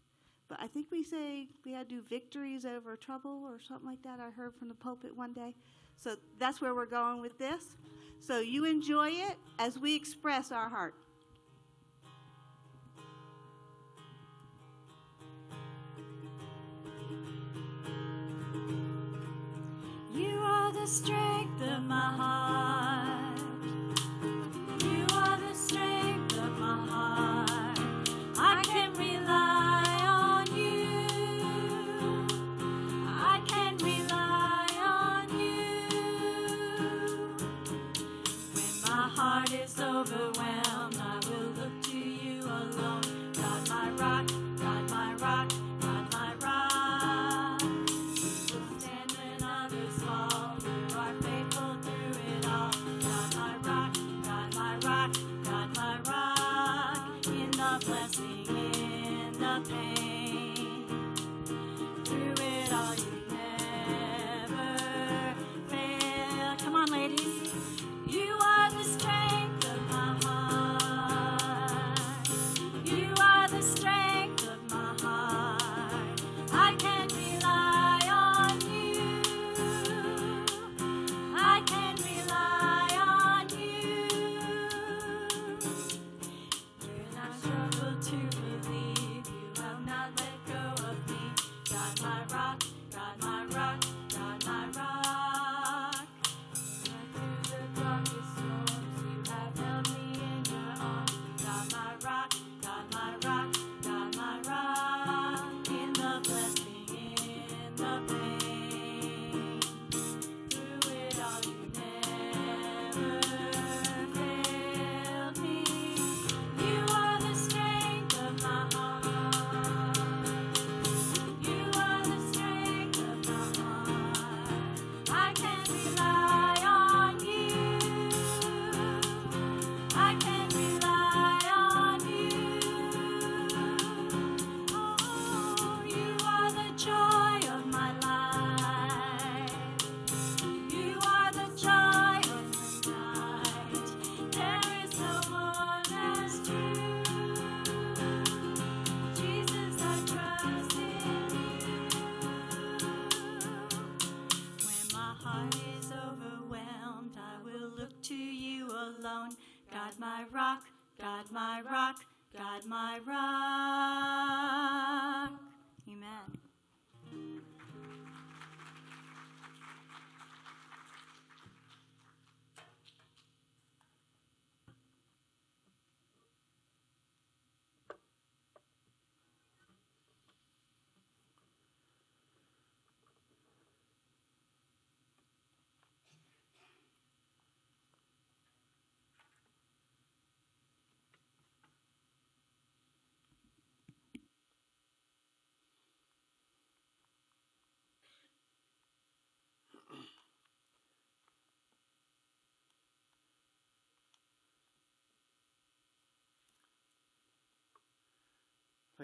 But 0.47 0.59
I 0.61 0.67
think 0.67 0.87
we 0.91 1.03
say 1.03 1.47
we 1.65 1.71
had 1.71 1.89
to 1.89 1.95
do 1.95 2.01
victories 2.07 2.65
over 2.65 2.95
trouble 2.95 3.43
or 3.45 3.59
something 3.59 3.87
like 3.87 4.03
that. 4.03 4.19
I 4.19 4.29
heard 4.29 4.53
from 4.55 4.67
the 4.67 4.75
pulpit 4.75 5.15
one 5.15 5.33
day. 5.33 5.55
So 5.97 6.15
that's 6.39 6.61
where 6.61 6.75
we're 6.75 6.85
going 6.85 7.21
with 7.21 7.37
this. 7.37 7.77
So 8.19 8.39
you 8.39 8.65
enjoy 8.65 9.09
it 9.09 9.37
as 9.59 9.79
we 9.79 9.95
express 9.95 10.51
our 10.51 10.69
heart. 10.69 10.93
You 20.13 20.37
are 20.37 20.71
the 20.71 20.85
strength 20.85 21.61
of 21.61 21.83
my 21.83 21.99
heart. 21.99 22.94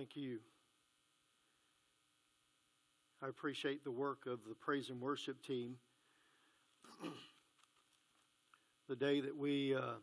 Thank 0.01 0.15
you. 0.15 0.39
I 3.21 3.27
appreciate 3.27 3.83
the 3.83 3.91
work 3.91 4.25
of 4.25 4.39
the 4.49 4.55
praise 4.55 4.89
and 4.89 4.99
worship 4.99 5.45
team. 5.45 5.75
the 8.89 8.95
day 8.95 9.21
that 9.21 9.37
we 9.37 9.75
uh, 9.75 9.97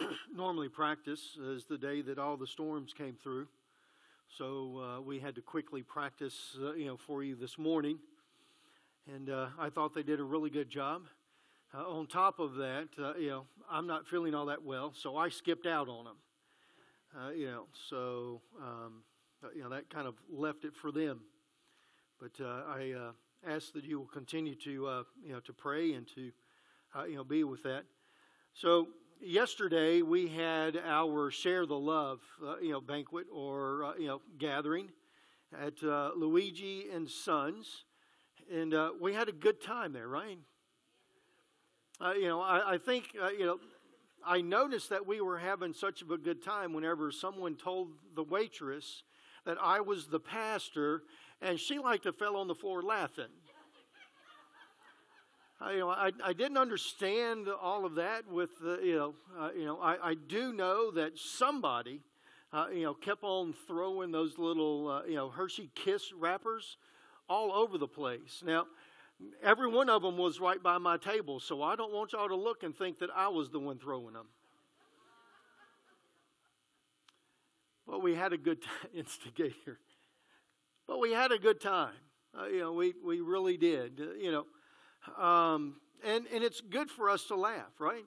normally 0.32 0.68
practice 0.68 1.36
is 1.42 1.64
the 1.64 1.76
day 1.76 2.02
that 2.02 2.20
all 2.20 2.36
the 2.36 2.46
storms 2.46 2.92
came 2.92 3.16
through. 3.20 3.48
So 4.28 4.78
uh, 4.78 5.00
we 5.00 5.18
had 5.18 5.34
to 5.34 5.42
quickly 5.42 5.82
practice, 5.82 6.56
uh, 6.62 6.74
you 6.74 6.86
know, 6.86 6.96
for 6.96 7.24
you 7.24 7.34
this 7.34 7.58
morning, 7.58 7.98
and 9.12 9.28
uh, 9.28 9.48
I 9.58 9.70
thought 9.70 9.92
they 9.92 10.04
did 10.04 10.20
a 10.20 10.24
really 10.24 10.50
good 10.50 10.70
job. 10.70 11.02
Uh, 11.74 11.78
on 11.78 12.06
top 12.06 12.38
of 12.38 12.54
that, 12.54 12.90
uh, 12.96 13.14
you 13.16 13.28
know, 13.28 13.46
I'm 13.68 13.88
not 13.88 14.06
feeling 14.06 14.36
all 14.36 14.46
that 14.46 14.62
well, 14.62 14.92
so 14.94 15.16
I 15.16 15.30
skipped 15.30 15.66
out 15.66 15.88
on 15.88 16.04
them. 16.04 16.16
Uh, 17.16 17.30
you 17.30 17.46
know, 17.46 17.64
so 17.88 18.42
um, 18.60 19.02
uh, 19.42 19.48
you 19.54 19.62
know 19.62 19.70
that 19.70 19.88
kind 19.88 20.06
of 20.06 20.16
left 20.28 20.66
it 20.66 20.76
for 20.76 20.92
them. 20.92 21.20
But 22.20 22.32
uh, 22.44 22.62
I 22.68 22.92
uh, 22.92 23.12
ask 23.54 23.72
that 23.72 23.84
you 23.84 23.98
will 23.98 24.06
continue 24.06 24.54
to 24.56 24.86
uh, 24.86 25.02
you 25.24 25.32
know 25.32 25.40
to 25.40 25.52
pray 25.54 25.94
and 25.94 26.06
to 26.14 26.30
uh, 26.94 27.04
you 27.04 27.16
know 27.16 27.24
be 27.24 27.42
with 27.42 27.62
that. 27.62 27.84
So 28.52 28.88
yesterday 29.18 30.02
we 30.02 30.28
had 30.28 30.76
our 30.76 31.30
share 31.30 31.64
the 31.64 31.78
love 31.78 32.20
you 32.60 32.72
know 32.72 32.82
banquet 32.82 33.26
or 33.32 33.94
you 33.98 34.08
know 34.08 34.20
gathering 34.38 34.90
at 35.58 35.82
Luigi 35.82 36.90
and 36.92 37.08
Sons, 37.08 37.84
and 38.52 38.74
we 39.00 39.14
had 39.14 39.30
a 39.30 39.32
good 39.32 39.62
time 39.62 39.94
there, 39.94 40.08
right? 40.08 40.38
You 42.14 42.28
know, 42.28 42.42
I, 42.42 42.74
I 42.74 42.78
think 42.78 43.14
you 43.14 43.46
know 43.46 43.58
I 44.26 44.40
noticed 44.40 44.90
that 44.90 45.06
we 45.06 45.20
were 45.20 45.38
having 45.38 45.72
such 45.72 46.02
a 46.02 46.04
good 46.04 46.42
time 46.42 46.72
whenever 46.72 47.12
someone 47.12 47.54
told 47.54 47.92
the 48.14 48.24
waitress 48.24 49.04
that 49.44 49.56
I 49.62 49.80
was 49.80 50.08
the 50.08 50.18
pastor, 50.18 51.02
and 51.40 51.60
she 51.60 51.78
like 51.78 52.02
to 52.02 52.12
fell 52.12 52.36
on 52.36 52.48
the 52.48 52.54
floor 52.54 52.82
laughing. 52.82 53.30
I, 55.60 55.72
you 55.72 55.78
know, 55.78 55.90
I, 55.90 56.10
I 56.22 56.32
didn't 56.32 56.58
understand 56.58 57.48
all 57.48 57.86
of 57.86 57.94
that. 57.94 58.28
With 58.28 58.50
the, 58.60 58.80
you 58.82 58.96
know, 58.96 59.14
uh, 59.38 59.50
you 59.56 59.64
know, 59.64 59.78
I, 59.80 60.10
I 60.10 60.14
do 60.14 60.52
know 60.52 60.90
that 60.90 61.16
somebody, 61.16 62.00
uh, 62.52 62.66
you 62.72 62.82
know, 62.82 62.94
kept 62.94 63.22
on 63.22 63.54
throwing 63.66 64.10
those 64.10 64.38
little 64.38 64.88
uh, 64.88 65.04
you 65.04 65.14
know 65.14 65.30
Hershey 65.30 65.70
Kiss 65.74 66.12
wrappers 66.12 66.76
all 67.28 67.52
over 67.52 67.78
the 67.78 67.88
place. 67.88 68.42
Now, 68.44 68.66
every 69.42 69.68
one 69.68 69.88
of 69.88 70.02
them 70.02 70.16
was 70.16 70.40
right 70.40 70.62
by 70.62 70.78
my 70.78 70.96
table, 70.96 71.40
so 71.40 71.62
I 71.62 71.76
don't 71.76 71.92
want 71.92 72.12
y'all 72.12 72.28
to 72.28 72.36
look 72.36 72.62
and 72.62 72.76
think 72.76 72.98
that 72.98 73.10
I 73.14 73.28
was 73.28 73.50
the 73.50 73.58
one 73.58 73.78
throwing 73.78 74.14
them. 74.14 74.26
But 77.86 78.02
we 78.02 78.14
had 78.14 78.32
a 78.32 78.38
good 78.38 78.62
time, 78.62 78.90
instigator. 78.94 79.78
But 80.86 81.00
we 81.00 81.12
had 81.12 81.32
a 81.32 81.38
good 81.38 81.60
time. 81.60 81.94
Uh, 82.38 82.46
you 82.46 82.60
know, 82.60 82.72
we, 82.72 82.94
we 83.04 83.20
really 83.20 83.56
did. 83.56 84.00
Uh, 84.00 84.14
you 84.14 84.32
know, 84.32 85.24
um, 85.24 85.76
and 86.04 86.26
and 86.32 86.44
it's 86.44 86.60
good 86.60 86.90
for 86.90 87.08
us 87.08 87.24
to 87.26 87.36
laugh, 87.36 87.72
right? 87.78 88.04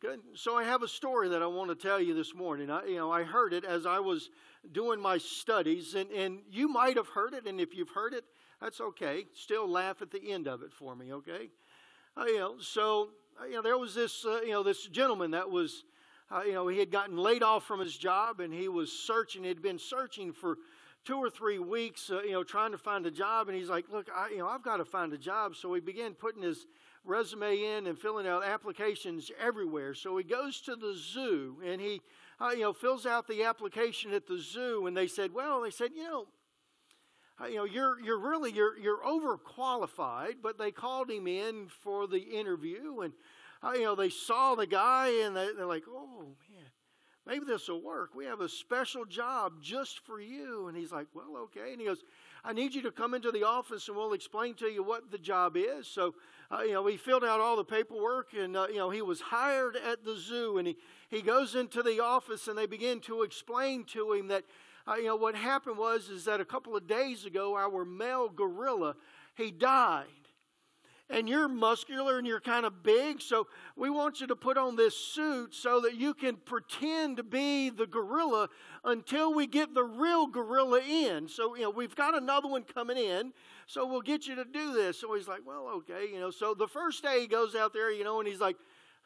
Good. 0.00 0.20
So 0.34 0.56
I 0.56 0.64
have 0.64 0.82
a 0.82 0.88
story 0.88 1.28
that 1.28 1.42
I 1.42 1.46
want 1.46 1.68
to 1.68 1.74
tell 1.74 2.00
you 2.00 2.14
this 2.14 2.34
morning. 2.34 2.70
I, 2.70 2.86
you 2.86 2.96
know, 2.96 3.12
I 3.12 3.22
heard 3.22 3.52
it 3.52 3.64
as 3.64 3.84
I 3.84 3.98
was 3.98 4.30
doing 4.72 4.98
my 5.00 5.18
studies, 5.18 5.94
and 5.94 6.10
and 6.10 6.40
you 6.50 6.68
might 6.68 6.96
have 6.96 7.08
heard 7.08 7.34
it, 7.34 7.46
and 7.46 7.60
if 7.60 7.74
you've 7.74 7.90
heard 7.90 8.14
it, 8.14 8.24
that's 8.60 8.80
okay. 8.80 9.26
Still 9.34 9.68
laugh 9.68 10.02
at 10.02 10.10
the 10.10 10.30
end 10.30 10.46
of 10.46 10.62
it 10.62 10.72
for 10.72 10.94
me, 10.94 11.12
okay? 11.14 11.48
Uh, 12.16 12.24
you 12.26 12.38
know, 12.38 12.54
so 12.58 13.10
uh, 13.40 13.46
you 13.46 13.54
know 13.54 13.62
there 13.62 13.78
was 13.78 13.94
this 13.94 14.24
uh, 14.24 14.40
you 14.42 14.50
know 14.50 14.62
this 14.62 14.86
gentleman 14.86 15.30
that 15.30 15.50
was 15.50 15.84
uh, 16.30 16.42
you 16.42 16.52
know 16.52 16.68
he 16.68 16.78
had 16.78 16.90
gotten 16.90 17.16
laid 17.16 17.42
off 17.42 17.64
from 17.64 17.80
his 17.80 17.96
job, 17.96 18.40
and 18.40 18.52
he 18.52 18.68
was 18.68 18.92
searching. 18.92 19.44
He'd 19.44 19.62
been 19.62 19.78
searching 19.78 20.32
for 20.32 20.58
two 21.04 21.16
or 21.16 21.30
three 21.30 21.58
weeks, 21.58 22.10
uh, 22.10 22.20
you 22.22 22.32
know, 22.32 22.44
trying 22.44 22.72
to 22.72 22.78
find 22.78 23.06
a 23.06 23.10
job, 23.10 23.48
and 23.48 23.56
he's 23.56 23.70
like, 23.70 23.88
"Look, 23.90 24.08
I, 24.14 24.30
you 24.30 24.38
know, 24.38 24.48
I've 24.48 24.62
got 24.62 24.76
to 24.78 24.84
find 24.84 25.12
a 25.12 25.18
job." 25.18 25.56
So 25.56 25.72
he 25.72 25.80
began 25.80 26.12
putting 26.12 26.42
his 26.42 26.66
resume 27.04 27.62
in 27.62 27.86
and 27.86 27.98
filling 27.98 28.26
out 28.26 28.44
applications 28.44 29.30
everywhere. 29.40 29.94
So 29.94 30.18
he 30.18 30.24
goes 30.24 30.60
to 30.62 30.76
the 30.76 30.94
zoo 30.94 31.56
and 31.64 31.80
he, 31.80 32.02
you 32.50 32.58
know, 32.58 32.74
fills 32.74 33.06
out 33.06 33.26
the 33.26 33.44
application 33.44 34.12
at 34.12 34.26
the 34.26 34.38
zoo, 34.38 34.86
and 34.86 34.96
they 34.96 35.06
said, 35.06 35.32
"Well, 35.32 35.62
they 35.62 35.70
said, 35.70 35.92
you 35.96 36.04
know, 36.04 36.26
you 37.46 37.56
know, 37.56 37.64
you're 37.64 38.00
you're 38.00 38.18
really 38.18 38.52
you're 38.52 38.78
you're 38.78 38.98
overqualified, 38.98 40.36
but 40.42 40.58
they 40.58 40.70
called 40.70 41.10
him 41.10 41.26
in 41.26 41.68
for 41.82 42.06
the 42.06 42.18
interview, 42.18 43.00
and 43.00 43.12
uh, 43.62 43.72
you 43.72 43.82
know 43.82 43.94
they 43.94 44.10
saw 44.10 44.54
the 44.54 44.66
guy, 44.66 45.08
and 45.24 45.36
they, 45.36 45.48
they're 45.56 45.66
like, 45.66 45.84
oh 45.88 46.34
man, 46.50 46.66
maybe 47.26 47.44
this 47.46 47.68
will 47.68 47.82
work. 47.82 48.14
We 48.14 48.26
have 48.26 48.40
a 48.40 48.48
special 48.48 49.04
job 49.04 49.62
just 49.62 50.00
for 50.00 50.20
you, 50.20 50.68
and 50.68 50.76
he's 50.76 50.92
like, 50.92 51.06
well, 51.14 51.36
okay, 51.44 51.72
and 51.72 51.80
he 51.80 51.86
goes. 51.86 52.02
I 52.42 52.54
need 52.54 52.74
you 52.74 52.80
to 52.82 52.90
come 52.90 53.12
into 53.12 53.30
the 53.30 53.44
office 53.44 53.88
and 53.88 53.96
we'll 53.98 54.14
explain 54.14 54.54
to 54.54 54.66
you 54.66 54.82
what 54.82 55.10
the 55.10 55.18
job 55.18 55.58
is. 55.58 55.86
So, 55.86 56.14
uh, 56.50 56.62
you 56.62 56.72
know, 56.72 56.86
he 56.86 56.96
filled 56.96 57.22
out 57.22 57.38
all 57.38 57.54
the 57.54 57.64
paperwork 57.64 58.32
and, 58.32 58.56
uh, 58.56 58.66
you 58.70 58.76
know, 58.76 58.88
he 58.88 59.02
was 59.02 59.20
hired 59.20 59.76
at 59.76 60.04
the 60.06 60.16
zoo 60.16 60.56
and 60.56 60.66
he, 60.66 60.78
he 61.10 61.20
goes 61.20 61.54
into 61.54 61.82
the 61.82 62.00
office 62.00 62.48
and 62.48 62.56
they 62.56 62.64
begin 62.64 63.00
to 63.00 63.24
explain 63.24 63.84
to 63.92 64.12
him 64.12 64.28
that, 64.28 64.44
uh, 64.90 64.96
you 64.96 65.06
know, 65.06 65.16
what 65.16 65.34
happened 65.34 65.78
was 65.78 66.08
is 66.08 66.24
that 66.24 66.40
a 66.40 66.44
couple 66.44 66.76
of 66.76 66.86
days 66.86 67.24
ago, 67.24 67.56
our 67.56 67.84
male 67.84 68.28
gorilla, 68.28 68.96
he 69.36 69.50
died. 69.50 70.06
And 71.08 71.28
you're 71.28 71.48
muscular 71.48 72.18
and 72.18 72.26
you're 72.26 72.40
kind 72.40 72.64
of 72.64 72.84
big, 72.84 73.20
so 73.20 73.48
we 73.76 73.90
want 73.90 74.20
you 74.20 74.28
to 74.28 74.36
put 74.36 74.56
on 74.56 74.76
this 74.76 74.96
suit 74.96 75.56
so 75.56 75.80
that 75.80 75.96
you 75.96 76.14
can 76.14 76.36
pretend 76.36 77.16
to 77.16 77.24
be 77.24 77.68
the 77.68 77.86
gorilla 77.86 78.48
until 78.84 79.34
we 79.34 79.48
get 79.48 79.74
the 79.74 79.82
real 79.82 80.28
gorilla 80.28 80.80
in. 80.80 81.28
So, 81.28 81.56
you 81.56 81.62
know, 81.62 81.70
we've 81.70 81.96
got 81.96 82.16
another 82.16 82.46
one 82.46 82.62
coming 82.62 82.96
in, 82.96 83.32
so 83.66 83.86
we'll 83.86 84.02
get 84.02 84.28
you 84.28 84.36
to 84.36 84.44
do 84.44 84.72
this. 84.72 85.00
So 85.00 85.12
he's 85.16 85.26
like, 85.26 85.40
well, 85.44 85.66
okay, 85.78 86.06
you 86.12 86.20
know. 86.20 86.30
So 86.30 86.54
the 86.54 86.68
first 86.68 87.02
day 87.02 87.22
he 87.22 87.26
goes 87.26 87.56
out 87.56 87.72
there, 87.72 87.90
you 87.90 88.04
know, 88.04 88.20
and 88.20 88.28
he's 88.28 88.40
like, 88.40 88.56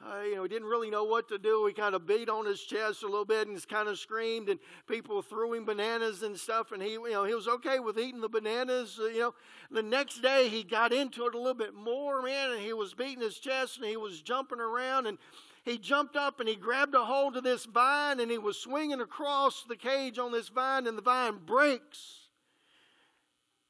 uh, 0.02 0.22
you 0.22 0.34
know, 0.34 0.42
he 0.42 0.48
didn't 0.48 0.68
really 0.68 0.90
know 0.90 1.04
what 1.04 1.28
to 1.28 1.38
do. 1.38 1.64
He 1.66 1.72
kind 1.72 1.94
of 1.94 2.06
beat 2.06 2.28
on 2.28 2.44
his 2.44 2.60
chest 2.60 3.02
a 3.02 3.06
little 3.06 3.24
bit 3.24 3.48
and 3.48 3.68
kind 3.68 3.88
of 3.88 3.98
screamed, 3.98 4.48
and 4.48 4.58
people 4.86 5.22
threw 5.22 5.54
him 5.54 5.64
bananas 5.64 6.22
and 6.22 6.38
stuff. 6.38 6.72
And 6.72 6.82
he, 6.82 6.92
you 6.92 7.12
know, 7.12 7.24
he 7.24 7.34
was 7.34 7.48
okay 7.48 7.78
with 7.78 7.98
eating 7.98 8.20
the 8.20 8.28
bananas. 8.28 8.98
Uh, 9.00 9.06
you 9.06 9.20
know, 9.20 9.34
the 9.70 9.82
next 9.82 10.20
day 10.20 10.48
he 10.48 10.62
got 10.62 10.92
into 10.92 11.26
it 11.26 11.34
a 11.34 11.38
little 11.38 11.54
bit 11.54 11.74
more, 11.74 12.22
man, 12.22 12.50
and 12.50 12.60
he 12.60 12.72
was 12.72 12.92
beating 12.92 13.20
his 13.20 13.38
chest 13.38 13.78
and 13.78 13.86
he 13.86 13.96
was 13.96 14.20
jumping 14.20 14.60
around 14.60 15.06
and 15.06 15.16
he 15.64 15.78
jumped 15.78 16.16
up 16.16 16.40
and 16.40 16.48
he 16.48 16.56
grabbed 16.56 16.94
a 16.94 17.04
hold 17.04 17.36
of 17.36 17.44
this 17.44 17.64
vine 17.64 18.20
and 18.20 18.30
he 18.30 18.38
was 18.38 18.58
swinging 18.58 19.00
across 19.00 19.64
the 19.66 19.76
cage 19.76 20.18
on 20.18 20.32
this 20.32 20.48
vine, 20.48 20.86
and 20.86 20.98
the 20.98 21.02
vine 21.02 21.38
breaks 21.46 22.23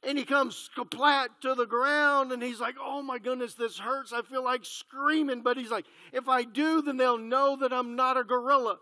and 0.06 0.18
he 0.18 0.24
comes 0.24 0.70
splat 0.74 1.30
to 1.42 1.54
the 1.54 1.66
ground 1.66 2.32
and 2.32 2.42
he's 2.42 2.60
like, 2.60 2.76
Oh 2.80 3.02
my 3.02 3.18
goodness, 3.18 3.54
this 3.54 3.78
hurts. 3.78 4.12
I 4.12 4.22
feel 4.22 4.44
like 4.44 4.64
screaming. 4.64 5.42
But 5.42 5.56
he's 5.56 5.70
like, 5.70 5.86
If 6.12 6.28
I 6.28 6.44
do, 6.44 6.82
then 6.82 6.96
they'll 6.96 7.18
know 7.18 7.56
that 7.56 7.72
I'm 7.72 7.96
not 7.96 8.16
a 8.16 8.24
gorilla. 8.24 8.78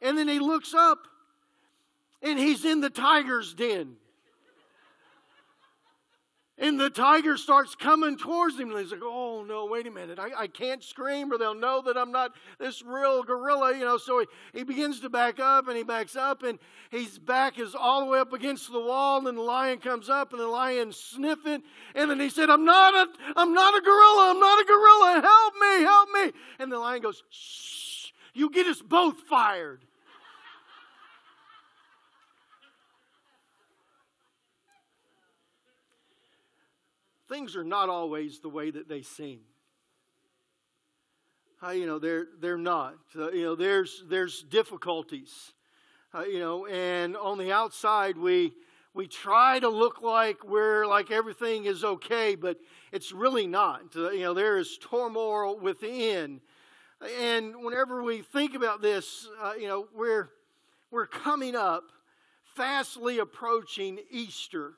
And 0.00 0.16
then 0.16 0.28
he 0.28 0.38
looks 0.38 0.74
up 0.74 1.06
and 2.22 2.38
he's 2.38 2.64
in 2.64 2.80
the 2.80 2.90
tiger's 2.90 3.54
den. 3.54 3.96
And 6.62 6.78
the 6.78 6.90
tiger 6.90 7.36
starts 7.36 7.74
coming 7.74 8.16
towards 8.16 8.56
him. 8.56 8.70
And 8.70 8.78
he's 8.78 8.92
like, 8.92 9.00
oh, 9.02 9.42
no, 9.42 9.66
wait 9.66 9.88
a 9.88 9.90
minute. 9.90 10.20
I, 10.20 10.42
I 10.42 10.46
can't 10.46 10.80
scream 10.80 11.32
or 11.32 11.36
they'll 11.36 11.56
know 11.56 11.82
that 11.82 11.96
I'm 11.96 12.12
not 12.12 12.36
this 12.60 12.82
real 12.82 13.24
gorilla. 13.24 13.76
You 13.76 13.84
know, 13.84 13.98
so 13.98 14.20
he, 14.20 14.26
he 14.58 14.62
begins 14.62 15.00
to 15.00 15.10
back 15.10 15.40
up 15.40 15.66
and 15.66 15.76
he 15.76 15.82
backs 15.82 16.14
up 16.14 16.44
and 16.44 16.60
his 16.90 17.18
back 17.18 17.58
is 17.58 17.74
all 17.74 18.04
the 18.04 18.06
way 18.06 18.20
up 18.20 18.32
against 18.32 18.70
the 18.70 18.78
wall. 18.78 19.26
And 19.26 19.36
the 19.36 19.42
lion 19.42 19.78
comes 19.78 20.08
up 20.08 20.30
and 20.30 20.40
the 20.40 20.46
lion's 20.46 20.96
sniffing. 20.96 21.64
And 21.96 22.08
then 22.08 22.20
he 22.20 22.30
said, 22.30 22.48
I'm 22.48 22.64
not 22.64 22.94
a, 22.94 23.10
I'm 23.34 23.52
not 23.52 23.76
a 23.76 23.80
gorilla. 23.80 24.30
I'm 24.30 24.38
not 24.38 24.60
a 24.60 24.64
gorilla. 24.64 25.20
Help 25.20 25.54
me, 25.60 25.82
help 25.82 26.08
me. 26.14 26.40
And 26.60 26.70
the 26.70 26.78
lion 26.78 27.02
goes, 27.02 27.24
shh, 27.28 28.12
you 28.34 28.50
get 28.50 28.68
us 28.68 28.80
both 28.80 29.18
fired. 29.22 29.84
Things 37.32 37.56
are 37.56 37.64
not 37.64 37.88
always 37.88 38.40
the 38.40 38.48
way 38.48 38.70
that 38.70 38.88
they 38.88 39.00
seem. 39.00 39.40
Uh, 41.62 41.70
you 41.70 41.86
know, 41.86 41.98
they're 41.98 42.26
they're 42.40 42.58
not. 42.58 42.96
Uh, 43.16 43.30
you 43.30 43.44
know, 43.44 43.54
there's 43.54 44.04
there's 44.08 44.42
difficulties. 44.42 45.52
Uh, 46.14 46.24
you 46.24 46.38
know, 46.38 46.66
and 46.66 47.16
on 47.16 47.38
the 47.38 47.50
outside 47.50 48.18
we 48.18 48.52
we 48.92 49.06
try 49.06 49.58
to 49.58 49.68
look 49.68 50.02
like 50.02 50.44
we're 50.44 50.86
like 50.86 51.10
everything 51.10 51.64
is 51.64 51.84
okay, 51.84 52.34
but 52.34 52.58
it's 52.90 53.12
really 53.12 53.46
not. 53.46 53.96
Uh, 53.96 54.10
you 54.10 54.20
know, 54.20 54.34
there 54.34 54.58
is 54.58 54.76
turmoil 54.76 55.58
within. 55.58 56.40
And 57.20 57.64
whenever 57.64 58.02
we 58.02 58.20
think 58.20 58.54
about 58.54 58.82
this, 58.82 59.26
uh, 59.42 59.54
you 59.58 59.68
know, 59.68 59.86
we're 59.94 60.30
we're 60.90 61.06
coming 61.06 61.56
up, 61.56 61.84
fastly 62.56 63.20
approaching 63.20 64.00
Easter. 64.10 64.74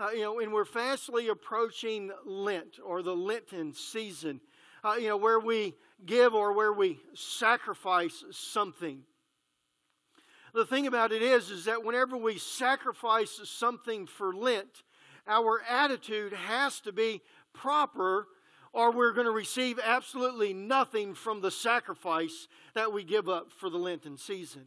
Uh, 0.00 0.08
you 0.12 0.22
know, 0.22 0.40
and 0.40 0.50
we're 0.50 0.64
fastly 0.64 1.28
approaching 1.28 2.10
Lent 2.24 2.78
or 2.82 3.02
the 3.02 3.14
Lenten 3.14 3.74
season, 3.74 4.40
uh, 4.82 4.94
you 4.98 5.08
know, 5.08 5.16
where 5.18 5.38
we 5.38 5.74
give 6.06 6.32
or 6.32 6.54
where 6.54 6.72
we 6.72 6.98
sacrifice 7.12 8.24
something. 8.30 9.02
The 10.54 10.64
thing 10.64 10.86
about 10.86 11.12
it 11.12 11.20
is, 11.20 11.50
is 11.50 11.66
that 11.66 11.84
whenever 11.84 12.16
we 12.16 12.38
sacrifice 12.38 13.42
something 13.44 14.06
for 14.06 14.32
Lent, 14.32 14.84
our 15.28 15.60
attitude 15.68 16.32
has 16.32 16.80
to 16.80 16.92
be 16.92 17.20
proper 17.52 18.26
or 18.72 18.92
we're 18.92 19.12
going 19.12 19.26
to 19.26 19.32
receive 19.32 19.78
absolutely 19.84 20.54
nothing 20.54 21.12
from 21.12 21.42
the 21.42 21.50
sacrifice 21.50 22.48
that 22.72 22.90
we 22.90 23.04
give 23.04 23.28
up 23.28 23.52
for 23.52 23.68
the 23.68 23.76
Lenten 23.76 24.16
season. 24.16 24.64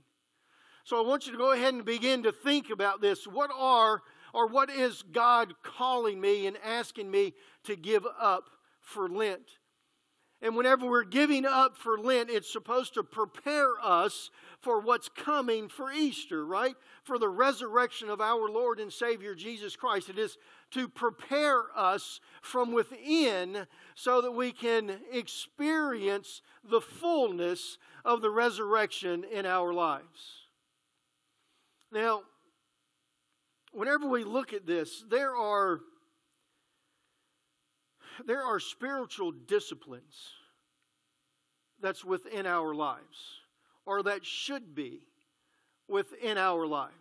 So 0.83 1.03
I 1.03 1.07
want 1.07 1.25
you 1.25 1.31
to 1.31 1.39
go 1.39 1.53
ahead 1.53 1.73
and 1.73 1.83
begin 1.83 2.21
to 2.23 2.31
think 2.31 2.69
about 2.69 3.01
this. 3.01 3.25
What 3.25 3.49
are 3.57 4.03
or 4.33 4.47
what 4.47 4.69
is 4.69 5.03
God 5.03 5.53
calling 5.63 6.19
me 6.19 6.47
and 6.47 6.57
asking 6.63 7.09
me 7.09 7.33
to 7.65 7.75
give 7.75 8.05
up 8.19 8.49
for 8.81 9.07
Lent? 9.07 9.59
And 10.41 10.57
whenever 10.57 10.85
we're 10.85 11.05
giving 11.05 11.45
up 11.45 11.77
for 11.77 11.97
Lent, 11.97 12.29
it's 12.29 12.51
supposed 12.51 12.95
to 12.95 13.03
prepare 13.03 13.69
us 13.81 14.29
for 14.59 14.81
what's 14.81 15.07
coming 15.07 15.69
for 15.69 15.89
Easter, 15.89 16.45
right? 16.45 16.75
For 17.03 17.17
the 17.17 17.29
resurrection 17.29 18.09
of 18.09 18.19
our 18.19 18.49
Lord 18.49 18.81
and 18.81 18.91
Savior 18.91 19.35
Jesus 19.35 19.77
Christ. 19.77 20.09
It 20.09 20.19
is 20.19 20.37
to 20.71 20.89
prepare 20.89 21.63
us 21.73 22.19
from 22.41 22.73
within 22.73 23.67
so 23.95 24.19
that 24.19 24.33
we 24.33 24.51
can 24.51 24.97
experience 25.13 26.41
the 26.69 26.81
fullness 26.81 27.77
of 28.03 28.21
the 28.21 28.29
resurrection 28.29 29.23
in 29.23 29.45
our 29.45 29.71
lives. 29.71 30.47
Now, 31.89 32.23
whenever 33.73 34.07
we 34.07 34.23
look 34.23 34.53
at 34.53 34.65
this, 34.65 35.03
there 35.09 35.35
are 35.35 35.81
there 38.25 38.43
are 38.43 38.59
spiritual 38.59 39.31
disciplines 39.31 40.29
that's 41.81 42.05
within 42.05 42.45
our 42.45 42.73
lives, 42.73 43.39
or 43.85 44.03
that 44.03 44.23
should 44.23 44.75
be 44.75 45.01
within 45.87 46.37
our 46.37 46.67
lives. 46.67 46.91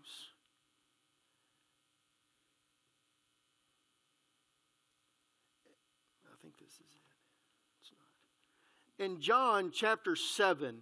I 6.27 6.35
think 6.41 6.59
this 6.59 6.73
is 6.73 6.81
it. 6.81 7.03
It's 7.81 7.93
not. 8.99 9.05
In 9.05 9.21
John 9.21 9.71
chapter 9.73 10.17
7, 10.17 10.81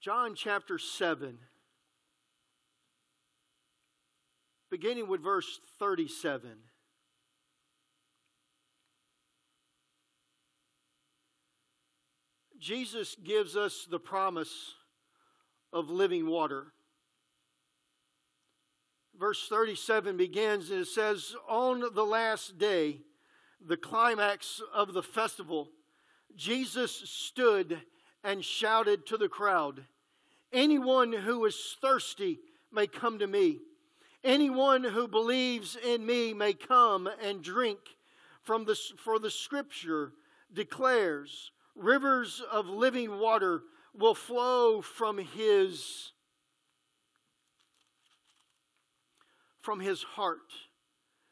John 0.00 0.34
chapter 0.34 0.78
7, 0.78 1.38
beginning 4.72 5.06
with 5.06 5.22
verse 5.22 5.60
37. 5.78 6.48
Jesus 12.58 13.14
gives 13.22 13.54
us 13.54 13.86
the 13.90 13.98
promise 13.98 14.72
of 15.74 15.90
living 15.90 16.26
water. 16.26 16.68
Verse 19.20 19.46
37 19.46 20.16
begins 20.16 20.70
and 20.70 20.80
it 20.80 20.88
says, 20.88 21.36
On 21.50 21.84
the 21.94 22.04
last 22.04 22.56
day, 22.56 23.00
the 23.60 23.76
climax 23.76 24.62
of 24.72 24.94
the 24.94 25.02
festival, 25.02 25.68
Jesus 26.34 26.92
stood 27.04 27.78
and 28.24 28.42
shouted 28.42 29.04
to 29.08 29.18
the 29.18 29.28
crowd, 29.28 29.84
Anyone 30.50 31.12
who 31.12 31.44
is 31.44 31.76
thirsty 31.82 32.38
may 32.72 32.86
come 32.86 33.18
to 33.18 33.26
me. 33.26 33.58
Anyone 34.24 34.84
who 34.84 35.08
believes 35.08 35.76
in 35.76 36.06
me 36.06 36.32
may 36.32 36.52
come 36.52 37.08
and 37.20 37.42
drink 37.42 37.78
from 38.42 38.64
the, 38.64 38.78
for 38.98 39.18
the 39.18 39.30
scripture 39.30 40.12
declares 40.52 41.50
rivers 41.74 42.42
of 42.50 42.66
living 42.66 43.18
water 43.18 43.62
will 43.94 44.14
flow 44.14 44.80
from 44.80 45.18
his 45.18 46.12
from 49.60 49.78
his 49.78 50.02
heart. 50.02 50.52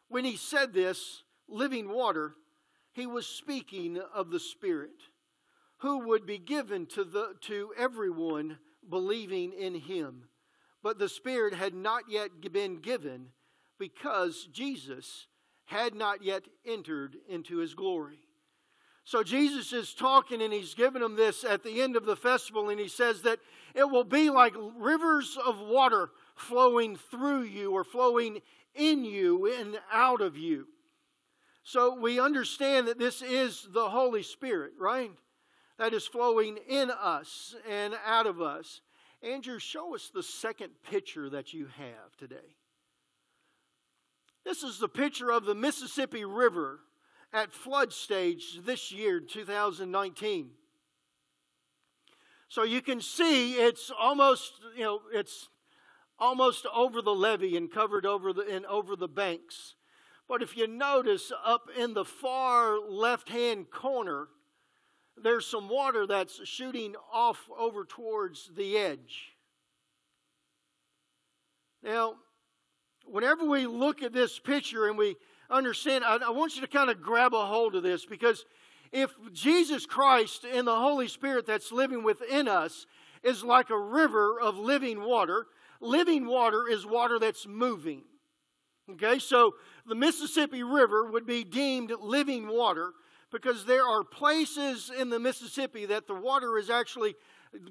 When 0.09 0.24
he 0.24 0.37
said 0.37 0.72
this, 0.72 1.24
living 1.48 1.88
water, 1.88 2.35
he 2.92 3.07
was 3.07 3.26
speaking 3.26 4.00
of 4.14 4.31
the 4.31 4.38
Spirit, 4.38 5.09
who 5.79 6.07
would 6.09 6.26
be 6.26 6.38
given 6.38 6.87
to, 6.87 7.03
the, 7.03 7.35
to 7.42 7.72
everyone 7.76 8.59
believing 8.88 9.53
in 9.53 9.74
him. 9.74 10.30
But 10.83 10.99
the 10.99 11.09
Spirit 11.09 11.55
had 11.55 11.75
not 11.75 12.05
yet 12.09 12.31
been 12.53 12.81
given 12.81 13.29
because 13.79 14.49
Jesus 14.53 15.27
had 15.66 15.95
not 15.95 16.23
yet 16.25 16.43
entered 16.66 17.16
into 17.29 17.59
his 17.59 17.75
glory. 17.75 18.19
So 19.05 19.23
Jesus 19.23 19.73
is 19.73 19.95
talking 19.95 20.43
and 20.43 20.53
he's 20.53 20.75
giving 20.75 21.03
them 21.03 21.16
this 21.16 21.45
at 21.45 21.62
the 21.62 21.81
end 21.81 21.97
of 21.97 22.05
the 22.07 22.16
festival, 22.16 22.69
and 22.69 22.79
he 22.79 22.88
says 22.88 23.23
that 23.23 23.40
it 23.75 23.85
will 23.85 24.05
be 24.05 24.31
like 24.31 24.55
rivers 24.77 25.38
of 25.45 25.61
water 25.61 26.11
flowing 26.37 26.97
through 26.97 27.43
you 27.43 27.73
or 27.73 27.85
flowing 27.85 28.40
in 28.75 29.05
you 29.05 29.53
and 29.53 29.79
out 29.93 30.21
of 30.21 30.37
you. 30.37 30.66
So 31.62 31.95
we 31.95 32.19
understand 32.19 32.88
that 32.88 32.99
this 32.99 33.23
is 33.23 33.69
the 33.73 33.88
Holy 33.90 34.23
Spirit, 34.23 34.73
right? 34.79 35.11
That 35.79 35.93
is 35.93 36.07
flowing 36.07 36.59
in 36.69 36.90
us 36.90 37.55
and 37.69 37.95
out 38.07 38.27
of 38.27 38.40
us. 38.40 38.81
Andrew, 39.22 39.59
show 39.59 39.94
us 39.94 40.11
the 40.12 40.22
second 40.22 40.70
picture 40.88 41.28
that 41.30 41.52
you 41.52 41.66
have 41.76 42.16
today. 42.18 42.56
This 44.44 44.62
is 44.62 44.78
the 44.78 44.88
picture 44.88 45.30
of 45.30 45.44
the 45.44 45.54
Mississippi 45.54 46.24
River 46.24 46.80
at 47.33 47.52
flood 47.52 47.92
stage 47.92 48.61
this 48.64 48.90
year, 48.90 49.20
2019. 49.20 50.50
So 52.48 52.64
you 52.64 52.80
can 52.80 53.00
see 53.00 53.54
it's 53.54 53.92
almost, 53.96 54.54
you 54.76 54.83
know, 54.83 55.00
it's 55.12 55.48
almost 56.18 56.66
over 56.74 57.00
the 57.02 57.14
levee 57.14 57.56
and 57.56 57.70
covered 57.70 58.04
over 58.04 58.33
the 58.33 58.42
and 58.42 58.66
over 58.66 58.96
the 58.96 59.09
banks. 59.09 59.76
But 60.28 60.42
if 60.42 60.56
you 60.56 60.66
notice 60.66 61.33
up 61.45 61.68
in 61.76 61.95
the 61.95 62.05
far 62.05 62.78
left-hand 62.78 63.70
corner, 63.70 64.28
there's 65.23 65.47
some 65.47 65.68
water 65.68 66.07
that's 66.07 66.47
shooting 66.47 66.95
off 67.12 67.39
over 67.59 67.85
towards 67.85 68.51
the 68.57 68.77
edge. 68.77 69.33
Now, 71.83 72.14
whenever 73.05 73.45
we 73.45 73.66
look 73.66 74.03
at 74.03 74.12
this 74.12 74.39
picture 74.39 74.89
and 74.89 74.99
we 74.99 75.16
understand, 75.49 76.05
I, 76.05 76.16
I 76.16 76.31
want 76.31 76.55
you 76.55 76.62
to 76.62 76.68
kind 76.68 76.91
of 76.91 77.01
grab 77.03 77.35
a 77.35 77.47
hold 77.47 77.75
of 77.75 77.83
this 77.83 78.05
because 78.05 78.45
if 78.93 79.11
Jesus 79.33 79.87
Christ 79.87 80.45
and 80.45 80.66
the 80.66 80.77
Holy 80.77 81.09
Spirit 81.09 81.47
that's 81.47 81.73
living 81.73 82.03
within 82.03 82.49
us 82.49 82.87
is 83.23 83.45
like 83.45 83.71
a 83.71 83.79
river 83.79 84.41
of 84.41 84.59
living 84.59 85.03
water, 85.03 85.47
living 85.81 86.27
water 86.27 86.68
is 86.68 86.85
water 86.85 87.18
that's 87.18 87.47
moving. 87.47 88.03
Okay, 88.93 89.18
so 89.18 89.55
the 89.87 89.95
Mississippi 89.95 90.62
River 90.62 91.05
would 91.05 91.27
be 91.27 91.45
deemed 91.45 91.93
living 92.01 92.49
water 92.49 92.93
because 93.31 93.64
there 93.64 93.87
are 93.87 94.03
places 94.03 94.91
in 94.97 95.11
the 95.11 95.18
Mississippi 95.18 95.87
that 95.87 96.07
the 96.07 96.14
water 96.14 96.59
is 96.59 96.70
actually 96.70 97.14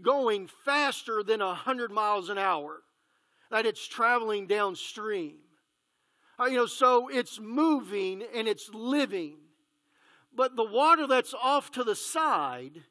going 0.02 0.48
faster 0.66 1.24
than 1.24 1.40
100 1.40 1.92
miles 1.92 2.30
an 2.30 2.38
hour, 2.38 2.82
that 3.52 3.66
it's 3.66 3.86
traveling 3.86 4.48
downstream. 4.48 5.38
Uh, 6.40 6.46
you 6.46 6.56
know, 6.56 6.66
so 6.66 7.10
it's 7.10 7.40
moving 7.40 8.24
and 8.34 8.48
it's 8.48 8.70
living. 8.74 9.36
But 10.34 10.56
the 10.56 10.64
water 10.64 11.08
that's 11.08 11.34
off 11.34 11.72
to 11.72 11.84
the 11.84 11.96
side 11.96 12.84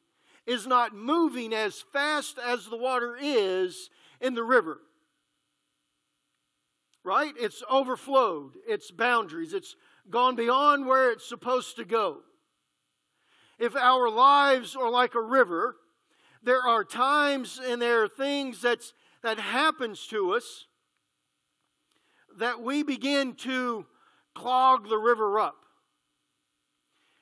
is 0.45 0.67
not 0.67 0.93
moving 0.93 1.53
as 1.53 1.83
fast 1.93 2.37
as 2.37 2.65
the 2.65 2.77
water 2.77 3.17
is 3.19 3.89
in 4.21 4.35
the 4.35 4.43
river. 4.43 4.79
Right? 7.03 7.33
It's 7.39 7.63
overflowed, 7.71 8.53
its 8.67 8.91
boundaries, 8.91 9.53
it's 9.53 9.75
gone 10.09 10.35
beyond 10.35 10.85
where 10.85 11.11
it's 11.11 11.27
supposed 11.27 11.77
to 11.77 11.85
go. 11.85 12.19
If 13.59 13.75
our 13.75 14.09
lives 14.09 14.75
are 14.75 14.89
like 14.89 15.15
a 15.15 15.21
river, 15.21 15.75
there 16.41 16.61
are 16.61 16.83
times 16.85 17.59
and 17.63 17.81
there 17.81 18.03
are 18.03 18.07
things 18.07 18.61
that's, 18.61 18.93
that 19.21 19.37
happens 19.37 20.07
to 20.07 20.33
us 20.33 20.65
that 22.37 22.61
we 22.61 22.83
begin 22.83 23.35
to 23.35 23.85
clog 24.33 24.87
the 24.87 24.97
river 24.97 25.39
up. 25.39 25.57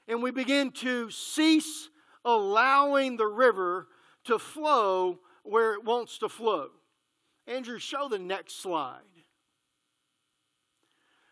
And 0.08 0.22
we 0.22 0.32
begin 0.32 0.72
to 0.72 1.10
cease 1.10 1.90
allowing 2.24 3.18
the 3.18 3.28
river 3.28 3.88
to 4.26 4.38
flow 4.38 5.20
where 5.44 5.74
it 5.74 5.84
wants 5.84 6.20
to 6.20 6.30
flow. 6.30 6.70
Andrew, 7.48 7.80
show 7.80 8.08
the 8.08 8.20
next 8.20 8.62
slide. 8.62 9.02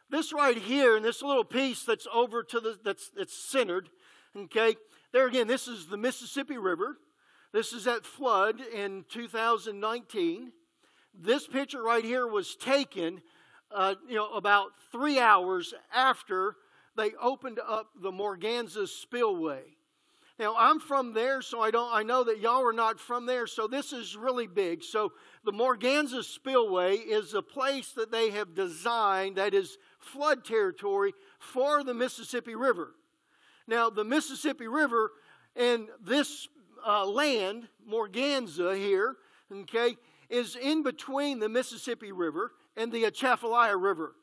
This 0.10 0.32
right 0.34 0.58
here, 0.58 0.96
and 0.96 1.06
this 1.06 1.22
little 1.22 1.44
piece 1.44 1.84
that's 1.84 2.08
over 2.14 2.44
to 2.44 2.60
the 2.60 2.80
that's 2.84 3.10
that's 3.10 3.36
centered, 3.36 3.90
okay. 4.38 4.76
There 5.16 5.28
again, 5.28 5.48
this 5.48 5.70
is 5.70 5.88
the 5.88 5.96
Mississippi 5.96 6.58
River. 6.58 6.98
This 7.54 7.72
is 7.72 7.88
at 7.88 8.06
flood 8.06 8.60
in 8.60 9.06
2019. 9.08 10.52
This 11.18 11.48
picture 11.48 11.82
right 11.82 12.04
here 12.04 12.28
was 12.28 12.58
taken 12.58 13.22
uh, 13.74 13.96
you 14.10 14.16
know, 14.16 14.34
about 14.34 14.72
three 14.92 15.18
hours 15.18 15.74
after 15.94 16.58
they 16.98 17.12
opened 17.14 17.62
up 17.66 17.92
the 17.98 18.12
Morganza 18.12 18.90
Spillway. 18.90 19.62
Now 20.38 20.54
I'm 20.58 20.82
from 20.82 21.14
there, 21.14 21.42
so 21.42 21.62
I 21.62 21.72
don't. 21.72 21.94
I 21.94 22.04
know 22.04 22.26
that 22.26 22.42
y'all 22.42 22.68
are 22.68 22.74
not 22.74 23.00
from 23.00 23.26
there, 23.26 23.48
so 23.48 23.68
this 23.68 23.94
is 23.94 24.18
really 24.18 24.48
big. 24.48 24.84
So 24.84 25.14
the 25.46 25.54
Morganza 25.54 26.26
Spillway 26.26 26.98
is 26.98 27.34
a 27.34 27.42
place 27.42 27.94
that 27.94 28.12
they 28.12 28.32
have 28.32 28.54
designed 28.54 29.38
that 29.38 29.54
is 29.54 29.78
flood 29.98 30.44
territory 30.44 31.14
for 31.40 31.86
the 31.86 31.94
Mississippi 31.94 32.56
River. 32.56 32.96
Now 33.68 33.90
the 33.90 34.04
Mississippi 34.04 34.68
River 34.68 35.12
and 35.56 35.88
this 36.04 36.48
uh, 36.86 37.06
land, 37.06 37.68
Morganza 37.88 38.76
here, 38.76 39.16
okay, 39.52 39.96
is 40.30 40.56
in 40.56 40.84
between 40.84 41.40
the 41.40 41.50
Mississippi 41.50 42.12
River 42.12 42.52
and 42.76 42.92
the 42.92 43.06
Atchafalaya 43.06 43.78
River. 43.78 44.16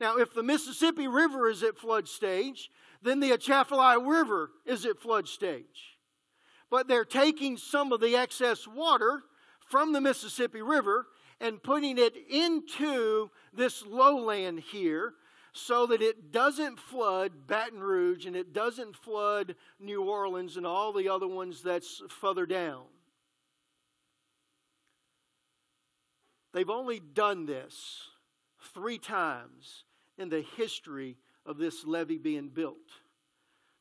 Now, 0.00 0.18
if 0.18 0.34
the 0.34 0.42
Mississippi 0.42 1.08
River 1.08 1.48
is 1.48 1.62
at 1.62 1.78
flood 1.78 2.06
stage, 2.06 2.70
then 3.02 3.20
the 3.20 3.32
Atchafalaya 3.32 3.98
River 3.98 4.50
is 4.66 4.84
at 4.84 4.98
flood 4.98 5.26
stage. 5.26 5.98
But 6.70 6.86
they're 6.86 7.04
taking 7.04 7.56
some 7.56 7.92
of 7.92 8.00
the 8.00 8.16
excess 8.16 8.66
water 8.66 9.22
from 9.70 9.92
the 9.92 10.00
Mississippi 10.00 10.60
River 10.60 11.06
and 11.40 11.62
putting 11.62 11.96
it 11.98 12.14
into 12.30 13.30
this 13.54 13.84
lowland 13.86 14.60
here 14.60 15.14
so 15.56 15.86
that 15.86 16.02
it 16.02 16.32
doesn't 16.32 16.78
flood 16.78 17.46
Baton 17.46 17.80
Rouge 17.80 18.26
and 18.26 18.36
it 18.36 18.52
doesn't 18.52 18.94
flood 18.94 19.56
New 19.80 20.02
Orleans 20.02 20.58
and 20.58 20.66
all 20.66 20.92
the 20.92 21.08
other 21.08 21.26
ones 21.26 21.62
that's 21.62 22.02
further 22.08 22.44
down. 22.44 22.84
They've 26.52 26.68
only 26.68 27.00
done 27.00 27.46
this 27.46 28.02
three 28.74 28.98
times 28.98 29.84
in 30.18 30.28
the 30.28 30.44
history 30.56 31.16
of 31.46 31.56
this 31.56 31.86
levee 31.86 32.18
being 32.18 32.48
built. 32.48 32.76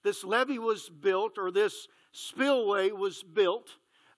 This 0.03 0.23
levee 0.23 0.59
was 0.59 0.89
built, 0.89 1.37
or 1.37 1.51
this 1.51 1.87
spillway 2.11 2.91
was 2.91 3.23
built 3.23 3.69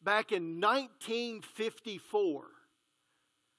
back 0.03 0.31
in 0.31 0.59
1954. 0.59 2.43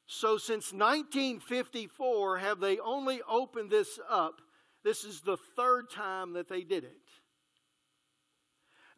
So, 0.08 0.38
since 0.38 0.72
1954, 0.72 2.38
have 2.38 2.58
they 2.58 2.78
only 2.78 3.20
opened 3.28 3.70
this 3.70 4.00
up? 4.08 4.40
This 4.82 5.04
is 5.04 5.20
the 5.20 5.36
third 5.36 5.90
time 5.90 6.32
that 6.32 6.48
they 6.48 6.62
did 6.62 6.82
it. 6.82 6.96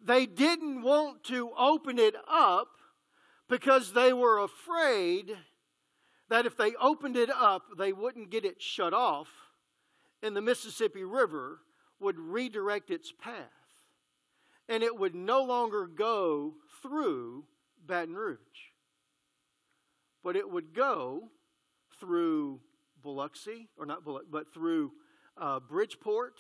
They 0.03 0.25
didn't 0.25 0.83
want 0.83 1.25
to 1.25 1.51
open 1.59 1.99
it 1.99 2.15
up 2.27 2.69
because 3.49 3.93
they 3.93 4.15
were 4.15 4.39
afraid 4.39 5.37
that 6.31 6.47
if 6.47 6.57
they 6.57 6.75
opened 6.77 7.17
it 7.17 7.29
up, 7.29 7.65
they 7.77 7.93
wouldn't 7.93 8.31
get 8.31 8.47
it 8.47 8.63
shut 8.63 8.95
off, 8.95 9.29
and 10.23 10.35
the 10.35 10.41
Mississippi 10.41 11.05
River 11.05 11.59
would 11.99 12.19
redirect 12.19 12.91
its 12.91 13.13
path 13.13 13.51
and 14.71 14.85
it 14.85 14.97
would 14.97 15.17
no 15.17 15.43
longer 15.43 15.89
go 15.89 16.55
through 16.81 17.45
Baton 17.85 18.15
Rouge, 18.15 18.39
but 20.23 20.37
it 20.37 20.51
would 20.51 20.75
go 20.75 21.29
through 21.99 22.61
Biloxi, 23.03 23.69
or 23.79 23.87
not 23.87 24.05
Biloxi, 24.05 24.29
but 24.31 24.53
through 24.53 24.93
uh, 25.37 25.61
Bridgeport, 25.61 26.35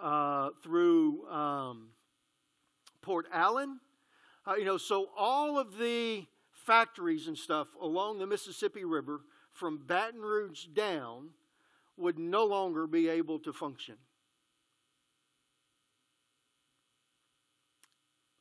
uh, 0.00 0.50
through 0.62 1.26
um, 1.28 1.88
Port 3.00 3.26
Allen. 3.32 3.80
Uh, 4.46 4.54
you 4.54 4.64
know, 4.64 4.76
so 4.76 5.10
all 5.16 5.58
of 5.58 5.78
the 5.78 6.26
factories 6.52 7.28
and 7.28 7.36
stuff 7.36 7.68
along 7.80 8.18
the 8.18 8.26
Mississippi 8.26 8.84
River 8.84 9.20
from 9.52 9.78
Baton 9.86 10.20
Rouge 10.20 10.66
down 10.66 11.30
would 11.96 12.18
no 12.18 12.44
longer 12.44 12.86
be 12.86 13.08
able 13.08 13.38
to 13.40 13.52
function. 13.52 13.96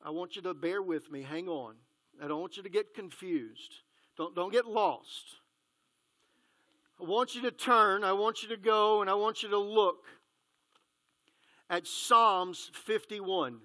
I 0.03 0.09
want 0.09 0.35
you 0.35 0.41
to 0.43 0.53
bear 0.53 0.81
with 0.81 1.11
me. 1.11 1.21
Hang 1.21 1.47
on. 1.47 1.75
I 2.21 2.27
don't 2.27 2.41
want 2.41 2.57
you 2.57 2.63
to 2.63 2.69
get 2.69 2.95
confused. 2.95 3.81
Don't, 4.21 4.35
don't 4.35 4.51
get 4.51 4.67
lost. 4.67 5.37
I 7.01 7.05
want 7.05 7.33
you 7.33 7.41
to 7.41 7.49
turn, 7.49 8.03
I 8.03 8.13
want 8.13 8.43
you 8.43 8.49
to 8.49 8.55
go, 8.55 9.01
and 9.01 9.09
I 9.09 9.15
want 9.15 9.41
you 9.41 9.49
to 9.49 9.57
look 9.57 10.05
at 11.71 11.87
Psalms 11.87 12.69
51. 12.71 13.61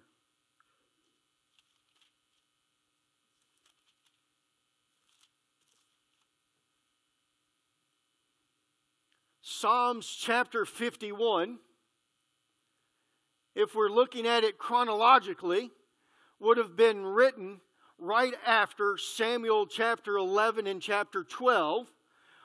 Psalms 9.43 10.07
chapter 10.19 10.65
51, 10.65 11.59
if 13.55 13.75
we're 13.75 13.91
looking 13.91 14.27
at 14.27 14.43
it 14.43 14.57
chronologically, 14.57 15.71
would 16.41 16.57
have 16.57 16.75
been 16.77 17.05
written 17.05 17.61
right 17.99 18.35
after 18.47 18.99
Samuel 18.99 19.67
chapter 19.67 20.17
11 20.17 20.67
and 20.67 20.81
chapter 20.81 21.25
12, 21.25 21.87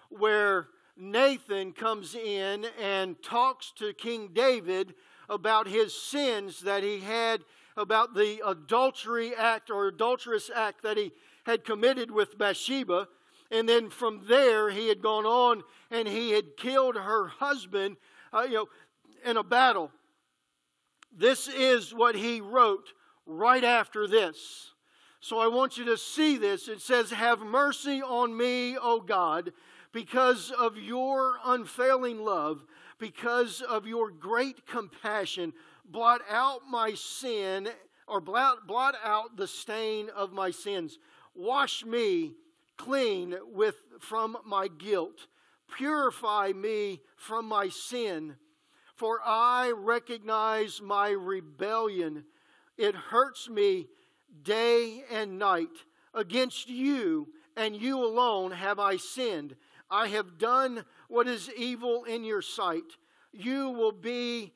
where 0.10 0.68
Nathan 0.98 1.74
comes 1.74 2.16
in 2.16 2.66
and 2.80 3.22
talks 3.22 3.72
to 3.78 3.94
King 3.94 4.30
David 4.34 4.94
about 5.30 5.68
his 5.68 5.94
sins 5.94 6.62
that 6.62 6.84
he 6.84 7.00
had, 7.00 7.42
about 7.78 8.14
the 8.14 8.42
adultery 8.46 9.34
act 9.36 9.70
or 9.70 9.88
adulterous 9.88 10.50
act 10.54 10.84
that 10.84 10.98
he 10.98 11.12
had 11.46 11.64
committed 11.64 12.12
with 12.12 12.38
Bathsheba. 12.38 13.08
And 13.50 13.68
then 13.68 13.90
from 13.90 14.22
there, 14.28 14.70
he 14.70 14.88
had 14.88 15.02
gone 15.02 15.26
on 15.26 15.64
and 15.90 16.08
he 16.08 16.32
had 16.32 16.58
killed 16.58 16.96
her 16.96 17.28
husband, 17.28 17.98
uh, 18.32 18.44
you 18.44 18.54
know, 18.56 18.70
in 19.26 19.38
a 19.38 19.44
battle. 19.44 19.92
This 21.16 21.48
is 21.48 21.94
what 21.94 22.16
he 22.16 22.40
wrote 22.40 22.94
right 23.26 23.64
after 23.64 24.08
this. 24.08 24.72
So 25.24 25.38
I 25.38 25.48
want 25.48 25.78
you 25.78 25.86
to 25.86 25.98
see 25.98 26.38
this. 26.38 26.68
It 26.68 26.82
says, 26.82 27.12
Have 27.12 27.42
mercy 27.42 28.02
on 28.02 28.36
me, 28.36 28.76
O 28.76 29.00
God, 29.00 29.54
because 29.92 30.52
of 30.52 30.78
your 30.78 31.36
unfailing 31.46 32.26
love, 32.26 32.66
because 32.98 33.62
of 33.62 33.86
your 33.86 34.10
great 34.10 34.66
compassion. 34.66 35.54
Blot 35.86 36.22
out 36.28 36.62
my 36.68 36.96
sin, 36.96 37.70
or 38.08 38.20
blot, 38.20 38.66
blot 38.66 38.96
out 39.04 39.38
the 39.38 39.48
stain 39.48 40.10
of 40.10 40.34
my 40.34 40.50
sins. 40.50 40.98
Wash 41.36 41.86
me 41.86 42.34
clean 42.78 43.36
with, 43.54 43.76
from 44.00 44.38
my 44.44 44.68
guilt. 44.68 45.28
Purify 45.78 46.52
me 46.52 47.00
from 47.16 47.46
my 47.46 47.70
sin. 47.70 48.38
For 48.96 49.20
I 49.24 49.72
recognize 49.76 50.82
my 50.82 51.10
rebellion. 51.10 52.24
It 52.76 52.96
hurts 52.96 53.48
me 53.48 53.88
day 54.44 55.04
and 55.12 55.38
night. 55.40 55.70
Against 56.14 56.70
you 56.70 57.30
and 57.56 57.76
you 57.76 58.04
alone 58.04 58.52
have 58.52 58.80
I 58.80 58.98
sinned. 58.98 59.56
I 59.90 60.08
have 60.08 60.38
done 60.38 60.86
what 61.08 61.28
is 61.28 61.50
evil 61.58 62.04
in 62.06 62.24
your 62.24 62.42
sight. 62.42 62.84
You 63.34 63.70
will 63.70 63.92
be 63.92 64.54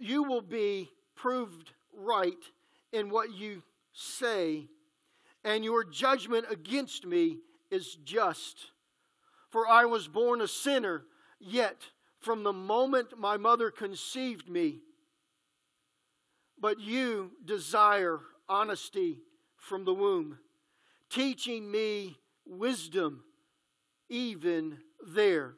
you 0.00 0.22
will 0.22 0.40
be 0.42 0.90
proved 1.14 1.72
right 1.94 2.42
in 2.90 3.10
what 3.10 3.34
you 3.34 3.62
say, 3.92 4.66
and 5.44 5.62
your 5.62 5.84
judgment 5.84 6.46
against 6.50 7.04
me 7.04 7.38
is 7.70 7.96
just. 8.02 8.70
For 9.50 9.68
I 9.68 9.84
was 9.84 10.08
born 10.08 10.40
a 10.40 10.48
sinner, 10.48 11.04
yet 11.38 11.82
from 12.18 12.42
the 12.42 12.52
moment 12.52 13.18
my 13.18 13.36
mother 13.36 13.70
conceived 13.70 14.48
me, 14.48 14.80
but 16.60 16.80
you 16.80 17.30
desire 17.44 18.20
honesty 18.48 19.20
from 19.56 19.84
the 19.84 19.94
womb, 19.94 20.38
teaching 21.08 21.70
me 21.70 22.18
wisdom 22.46 23.22
even 24.08 24.78
there. 25.14 25.54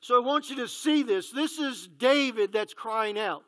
So 0.00 0.20
I 0.20 0.24
want 0.24 0.50
you 0.50 0.56
to 0.56 0.68
see 0.68 1.02
this. 1.02 1.30
This 1.30 1.58
is 1.58 1.88
David 1.98 2.52
that's 2.52 2.74
crying 2.74 3.18
out. 3.18 3.44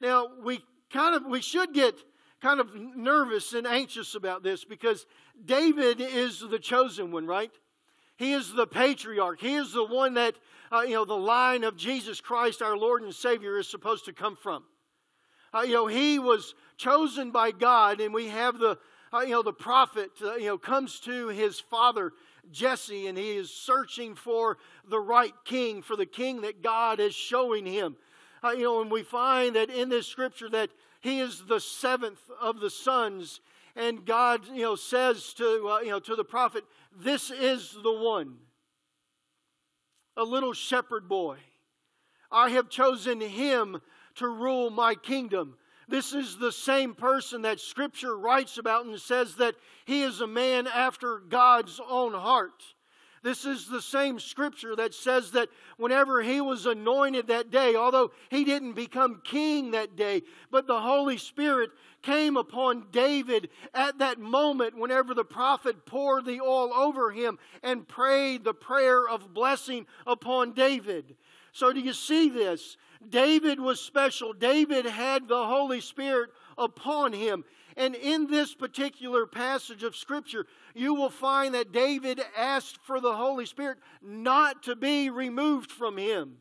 Now, 0.00 0.28
we 0.42 0.62
kind 0.90 1.14
of 1.14 1.26
we 1.26 1.42
should 1.42 1.74
get 1.74 1.94
kind 2.40 2.60
of 2.60 2.74
nervous 2.74 3.52
and 3.52 3.66
anxious 3.66 4.14
about 4.14 4.42
this 4.42 4.64
because 4.64 5.06
David 5.44 6.00
is 6.00 6.40
the 6.40 6.58
chosen 6.58 7.10
one, 7.10 7.26
right? 7.26 7.50
He 8.16 8.32
is 8.32 8.52
the 8.52 8.66
patriarch. 8.66 9.40
He 9.40 9.54
is 9.54 9.72
the 9.72 9.84
one 9.84 10.14
that, 10.14 10.34
uh, 10.72 10.80
you 10.80 10.94
know, 10.94 11.04
the 11.04 11.14
line 11.14 11.64
of 11.64 11.76
Jesus 11.76 12.20
Christ, 12.20 12.62
our 12.62 12.76
Lord 12.76 13.02
and 13.02 13.14
Savior, 13.14 13.58
is 13.58 13.68
supposed 13.68 14.04
to 14.06 14.12
come 14.12 14.36
from. 14.36 14.64
Uh, 15.54 15.60
you 15.60 15.74
know, 15.74 15.86
he 15.86 16.18
was 16.18 16.54
chosen 16.76 17.30
by 17.30 17.50
God, 17.50 18.00
and 18.00 18.12
we 18.12 18.28
have 18.28 18.58
the, 18.58 18.78
uh, 19.12 19.20
you 19.20 19.30
know, 19.30 19.42
the 19.42 19.52
prophet, 19.52 20.10
uh, 20.22 20.34
you 20.34 20.46
know, 20.46 20.58
comes 20.58 21.00
to 21.00 21.28
his 21.28 21.58
father 21.58 22.12
Jesse, 22.50 23.06
and 23.06 23.18
he 23.18 23.36
is 23.36 23.50
searching 23.50 24.14
for 24.14 24.58
the 24.88 25.00
right 25.00 25.34
king, 25.44 25.82
for 25.82 25.96
the 25.96 26.06
king 26.06 26.42
that 26.42 26.62
God 26.62 27.00
is 27.00 27.14
showing 27.14 27.66
him. 27.66 27.96
Uh, 28.42 28.50
you 28.50 28.62
know, 28.62 28.80
and 28.80 28.90
we 28.90 29.02
find 29.02 29.56
that 29.56 29.70
in 29.70 29.88
this 29.88 30.06
scripture 30.06 30.48
that 30.50 30.70
he 31.00 31.20
is 31.20 31.44
the 31.46 31.60
seventh 31.60 32.20
of 32.40 32.60
the 32.60 32.70
sons, 32.70 33.40
and 33.76 34.04
God, 34.04 34.46
you 34.48 34.62
know, 34.62 34.76
says 34.76 35.32
to, 35.34 35.68
uh, 35.68 35.80
you 35.80 35.90
know, 35.90 36.00
to 36.00 36.16
the 36.16 36.24
prophet, 36.24 36.64
"This 36.92 37.30
is 37.30 37.76
the 37.82 37.92
one." 37.92 38.38
A 40.16 40.24
little 40.24 40.52
shepherd 40.52 41.08
boy. 41.08 41.38
I 42.30 42.50
have 42.50 42.68
chosen 42.68 43.20
him 43.20 43.80
to 44.18 44.28
rule 44.28 44.70
my 44.70 44.94
kingdom. 44.94 45.56
This 45.88 46.12
is 46.12 46.36
the 46.36 46.52
same 46.52 46.94
person 46.94 47.42
that 47.42 47.60
Scripture 47.60 48.16
writes 48.16 48.58
about 48.58 48.84
and 48.84 49.00
says 49.00 49.36
that 49.36 49.54
he 49.86 50.02
is 50.02 50.20
a 50.20 50.26
man 50.26 50.66
after 50.66 51.18
God's 51.18 51.80
own 51.88 52.12
heart. 52.12 52.62
This 53.22 53.44
is 53.44 53.66
the 53.66 53.82
same 53.82 54.18
scripture 54.20 54.76
that 54.76 54.94
says 54.94 55.32
that 55.32 55.48
whenever 55.76 56.22
he 56.22 56.40
was 56.40 56.66
anointed 56.66 57.26
that 57.26 57.50
day, 57.50 57.74
although 57.74 58.12
he 58.30 58.44
didn't 58.44 58.74
become 58.74 59.22
king 59.24 59.72
that 59.72 59.96
day, 59.96 60.22
but 60.50 60.66
the 60.66 60.80
Holy 60.80 61.18
Spirit 61.18 61.70
came 62.02 62.36
upon 62.36 62.86
David 62.92 63.48
at 63.74 63.98
that 63.98 64.20
moment 64.20 64.78
whenever 64.78 65.14
the 65.14 65.24
prophet 65.24 65.84
poured 65.84 66.26
the 66.26 66.40
oil 66.40 66.72
over 66.72 67.10
him 67.10 67.38
and 67.62 67.88
prayed 67.88 68.44
the 68.44 68.54
prayer 68.54 69.08
of 69.08 69.34
blessing 69.34 69.86
upon 70.06 70.52
David. 70.52 71.16
So, 71.52 71.72
do 71.72 71.80
you 71.80 71.92
see 71.92 72.28
this? 72.28 72.76
David 73.08 73.60
was 73.60 73.80
special. 73.80 74.32
David 74.32 74.86
had 74.86 75.28
the 75.28 75.46
Holy 75.46 75.80
Spirit 75.80 76.30
upon 76.56 77.12
him. 77.12 77.44
And 77.76 77.94
in 77.94 78.26
this 78.26 78.54
particular 78.54 79.24
passage 79.26 79.84
of 79.84 79.94
Scripture, 79.94 80.46
you 80.74 80.94
will 80.94 81.10
find 81.10 81.54
that 81.54 81.72
David 81.72 82.20
asked 82.36 82.78
for 82.82 83.00
the 83.00 83.14
Holy 83.14 83.46
Spirit 83.46 83.78
not 84.02 84.64
to 84.64 84.74
be 84.74 85.10
removed 85.10 85.70
from 85.70 85.96
him. 85.96 86.38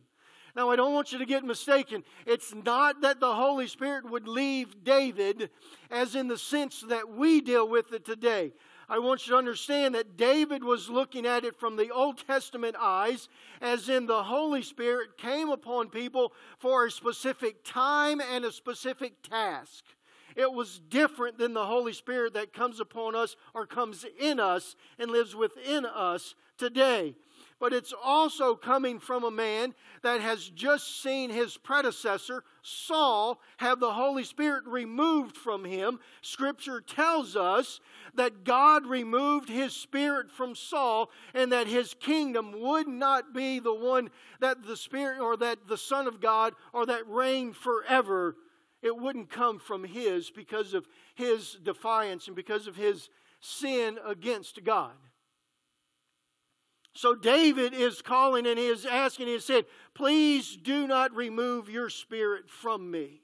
Now, 0.55 0.71
I 0.71 0.75
don't 0.75 0.95
want 0.95 1.11
you 1.11 1.19
to 1.19 1.25
get 1.27 1.43
mistaken. 1.43 2.03
It's 2.25 2.51
not 2.55 3.01
that 3.01 3.19
the 3.19 3.35
Holy 3.35 3.67
Spirit 3.67 4.09
would 4.09 4.27
leave 4.27 4.83
David 4.83 5.51
as 5.91 6.15
in 6.15 6.27
the 6.27 6.37
sense 6.37 6.83
that 6.89 7.07
we 7.07 7.41
deal 7.41 7.69
with 7.69 7.93
it 7.93 8.03
today. 8.03 8.53
I 8.89 8.99
want 8.99 9.27
you 9.27 9.33
to 9.33 9.37
understand 9.37 9.95
that 9.95 10.15
David 10.15 10.63
was 10.63 10.89
looking 10.89 11.25
at 11.25 11.43
it 11.43 11.59
from 11.59 11.75
the 11.75 11.91
Old 11.91 12.25
Testament 12.25 12.75
eyes, 12.79 13.27
as 13.59 13.89
in 13.89 14.05
the 14.05 14.23
Holy 14.23 14.61
Spirit 14.61 15.17
came 15.17 15.49
upon 15.49 15.89
people 15.89 16.31
for 16.57 16.85
a 16.85 16.91
specific 16.91 17.65
time 17.65 18.21
and 18.21 18.45
a 18.45 18.51
specific 18.51 19.21
task. 19.21 19.83
It 20.37 20.53
was 20.53 20.79
different 20.79 21.37
than 21.37 21.53
the 21.53 21.65
Holy 21.65 21.93
Spirit 21.93 22.33
that 22.35 22.53
comes 22.53 22.79
upon 22.79 23.15
us 23.15 23.35
or 23.53 23.65
comes 23.65 24.05
in 24.19 24.39
us 24.39 24.75
and 24.97 25.11
lives 25.11 25.35
within 25.35 25.85
us 25.85 26.35
today 26.57 27.15
but 27.59 27.73
it's 27.73 27.93
also 28.03 28.55
coming 28.55 28.99
from 28.99 29.23
a 29.23 29.31
man 29.31 29.73
that 30.03 30.21
has 30.21 30.49
just 30.49 31.01
seen 31.01 31.29
his 31.29 31.57
predecessor, 31.57 32.43
Saul, 32.61 33.39
have 33.57 33.79
the 33.79 33.93
Holy 33.93 34.23
Spirit 34.23 34.65
removed 34.65 35.35
from 35.35 35.65
him. 35.65 35.99
Scripture 36.21 36.81
tells 36.81 37.35
us 37.35 37.79
that 38.13 38.43
God 38.43 38.85
removed 38.85 39.49
his 39.49 39.73
spirit 39.73 40.29
from 40.31 40.55
Saul 40.55 41.09
and 41.33 41.51
that 41.51 41.67
his 41.67 41.93
kingdom 41.93 42.59
would 42.59 42.87
not 42.87 43.33
be 43.33 43.59
the 43.59 43.73
one 43.73 44.09
that 44.39 44.63
the 44.63 44.77
Spirit 44.77 45.19
or 45.19 45.37
that 45.37 45.67
the 45.67 45.77
Son 45.77 46.07
of 46.07 46.21
God 46.21 46.53
or 46.73 46.85
that 46.85 47.07
reigned 47.07 47.55
forever 47.55 48.35
it 48.81 48.95
wouldn't 48.95 49.29
come 49.29 49.59
from 49.59 49.83
his 49.83 50.29
because 50.29 50.73
of 50.73 50.87
his 51.15 51.57
defiance 51.63 52.27
and 52.27 52.35
because 52.35 52.67
of 52.67 52.75
his 52.75 53.09
sin 53.39 53.97
against 54.05 54.63
God. 54.63 54.93
So 56.97 57.13
David 57.13 57.75
is 57.75 58.01
calling 58.01 58.47
and 58.47 58.57
he 58.57 58.65
is 58.65 58.83
asking, 58.83 59.27
he 59.27 59.39
said, 59.39 59.65
Please 59.93 60.57
do 60.57 60.87
not 60.87 61.15
remove 61.15 61.69
your 61.69 61.91
spirit 61.91 62.49
from 62.49 62.89
me. 62.89 63.21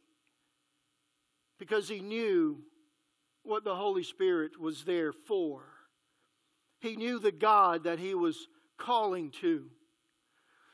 Because 1.58 1.90
he 1.90 2.00
knew 2.00 2.60
what 3.42 3.64
the 3.64 3.76
Holy 3.76 4.04
Spirit 4.04 4.60
was 4.60 4.84
there 4.84 5.12
for. 5.12 5.64
He 6.82 6.96
knew 6.96 7.18
the 7.18 7.32
God 7.32 7.86
that 7.86 7.98
he 7.98 8.14
was 8.14 8.48
calling 8.78 9.32
to. 9.42 9.66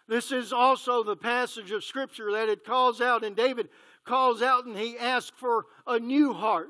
This 0.10 0.34
is 0.34 0.52
also 0.52 1.02
the 1.02 1.16
passage 1.16 1.72
of 1.72 1.86
Scripture 1.86 2.34
that 2.34 2.50
it 2.50 2.66
calls 2.66 3.00
out, 3.00 3.24
and 3.24 3.34
David 3.34 3.70
calls 4.04 4.41
out 4.41 4.66
and 4.66 4.76
he 4.76 4.97
asks 4.97 5.32
for 5.38 5.68
a 5.88 6.00
new 6.00 6.34
heart. 6.34 6.68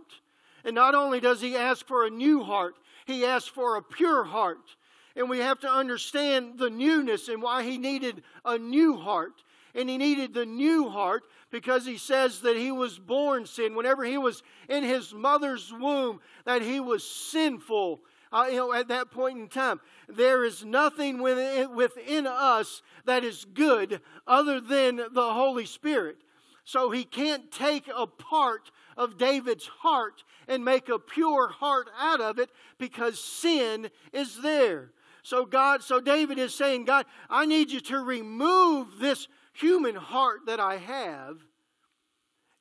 And 0.63 0.75
not 0.75 0.93
only 0.93 1.19
does 1.19 1.41
he 1.41 1.55
ask 1.55 1.88
for 1.88 2.05
a 2.05 2.11
new 2.11 2.43
heart, 2.43 2.75
he 3.07 3.25
asks 3.25 3.49
for 3.49 3.77
a 3.77 3.82
pure 3.82 4.25
heart. 4.25 4.75
And 5.16 5.30
we 5.30 5.39
have 5.39 5.60
to 5.62 5.70
understand 5.70 6.57
the 6.57 6.70
newness 6.70 7.28
and 7.28 7.41
why 7.41 7.64
he 7.64 7.78
needed 7.78 8.24
a 8.45 8.57
new 8.57 8.95
heart. 8.97 9.43
And 9.76 9.89
he 9.89 9.97
needed 9.97 10.34
the 10.34 10.45
new 10.45 10.89
heart 10.89 11.24
because 11.51 11.86
he 11.86 11.97
says 11.97 12.41
that 12.41 12.57
he 12.57 12.72
was 12.72 12.97
born 12.97 13.45
sin. 13.45 13.76
Whenever 13.76 14.03
he 14.03 14.18
was 14.18 14.43
in 14.68 14.84
his 14.84 15.14
mother's 15.14 15.72
womb, 15.72 16.20
that 16.45 16.62
he 16.62 16.80
was 16.80 17.03
sinful. 17.03 18.01
Uh, 18.32 18.47
you 18.49 18.57
know, 18.57 18.74
at 18.74 18.88
that 18.89 19.12
point 19.12 19.38
in 19.39 19.47
time, 19.47 19.80
there 20.07 20.43
is 20.43 20.64
nothing 20.64 21.22
within, 21.22 21.76
within 21.76 22.28
us 22.28 22.82
that 23.05 23.24
is 23.24 23.45
good 23.45 24.01
other 24.28 24.60
than 24.60 24.97
the 24.97 25.34
Holy 25.34 25.66
Spirit. 25.66 26.18
So 26.64 26.91
he 26.91 27.03
can't 27.03 27.51
take 27.51 27.89
a 27.95 28.05
part 28.05 28.70
of 28.95 29.18
David's 29.18 29.66
heart 29.66 30.24
and 30.47 30.64
make 30.64 30.89
a 30.89 30.99
pure 30.99 31.47
heart 31.47 31.89
out 31.97 32.22
of 32.22 32.38
it 32.38 32.51
because 32.78 33.20
sin 33.20 33.89
is 34.14 34.39
there. 34.41 34.91
So 35.24 35.45
God, 35.45 35.84
so 35.84 35.99
David 35.99 36.39
is 36.39 36.53
saying, 36.53 36.86
God, 36.86 37.05
I 37.30 37.45
need 37.45 37.72
you 37.72 37.80
to 37.82 37.99
remove 37.99 38.99
this 38.99 39.28
human 39.53 39.95
heart 39.95 40.41
that 40.47 40.59
I 40.59 40.78
have, 40.78 41.38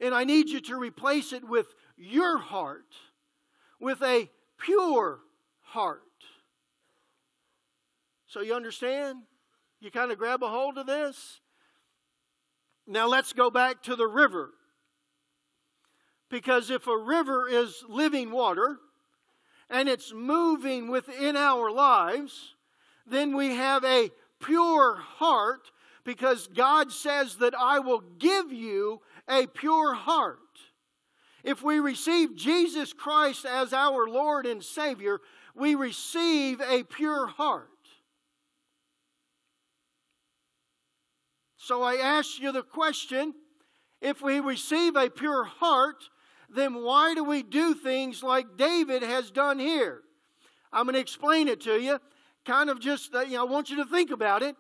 and 0.01 0.15
I 0.15 0.25
need 0.25 0.49
you 0.49 0.61
to 0.63 0.77
replace 0.77 1.33
it 1.33 1.47
with 1.47 1.67
your 1.97 2.39
heart, 2.39 2.95
with 3.81 4.03
a 4.03 4.31
pure 4.59 5.21
heart. 5.61 6.03
So 8.27 8.41
you 8.41 8.55
understand? 8.55 9.21
You 9.81 9.91
kind 9.91 10.11
of 10.11 10.19
grab 10.19 10.43
a 10.43 10.49
hold 10.49 10.77
of 10.79 10.87
this? 10.87 11.41
Now 12.87 13.07
let's 13.07 13.33
go 13.33 13.51
back 13.51 13.83
to 13.85 13.97
the 13.97 14.07
river. 14.07 14.51
Because 16.31 16.71
if 16.71 16.87
a 16.87 16.97
river 16.97 17.49
is 17.49 17.85
living 17.89 18.31
water 18.31 18.79
and 19.71 19.89
it's 19.89 20.13
moving 20.13 20.91
within 20.91 21.37
our 21.37 21.71
lives, 21.71 22.55
then 23.07 23.37
we 23.37 23.55
have 23.55 23.85
a 23.85 24.11
pure 24.41 24.97
heart 24.97 25.71
because 26.05 26.47
God 26.47 26.91
says 26.91 27.37
that 27.37 27.55
I 27.55 27.79
will 27.81 28.03
give 28.19 28.53
you 28.53 29.01
a 29.29 29.47
pure 29.47 29.95
heart. 29.95 30.39
If 31.45 31.63
we 31.63 31.81
receive 31.81 32.37
Jesus 32.37 32.93
Christ 32.93 33.45
as 33.45 33.73
our 33.73 34.09
Lord 34.09 34.47
and 34.47 34.63
Savior, 34.63 35.21
we 35.55 35.75
receive 35.75 36.61
a 36.61 36.83
pure 36.83 37.27
heart. 37.27 37.69
So 41.57 41.83
I 41.83 41.97
ask 41.97 42.41
you 42.41 42.53
the 42.53 42.63
question 42.63 43.35
if 44.01 44.23
we 44.23 44.41
receive 44.41 44.97
a 44.97 45.11
pure 45.11 45.45
heart, 45.45 46.05
then 46.55 46.83
why 46.83 47.15
do 47.15 47.25
we 47.25 47.43
do 47.43 47.75
things 47.75 48.23
like 48.23 48.57
David 48.57 49.03
has 49.03 49.31
done 49.31 49.59
here? 49.59 50.03
I'm 50.73 50.85
going 50.85 50.95
to 50.95 51.01
explain 51.01 51.49
it 51.49 51.61
to 51.63 51.81
you 51.81 51.99
kind 52.45 52.71
of 52.71 52.81
just, 52.81 53.15
uh, 53.15 53.21
you 53.21 53.35
know, 53.35 53.47
I 53.47 53.51
want 53.51 53.71
you 53.71 53.77
to 53.77 53.85
think 53.85 54.11
about 54.11 54.43
it. 54.43 54.57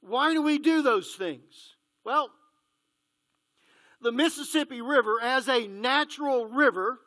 Why 0.00 0.32
do 0.32 0.42
we 0.42 0.58
do 0.58 0.82
those 0.82 1.14
things? 1.14 1.74
Well, 2.04 2.30
the 4.00 4.12
Mississippi 4.12 4.80
River, 4.80 5.20
as 5.20 5.48
a 5.48 5.66
natural 5.66 6.46
river, 6.46 7.00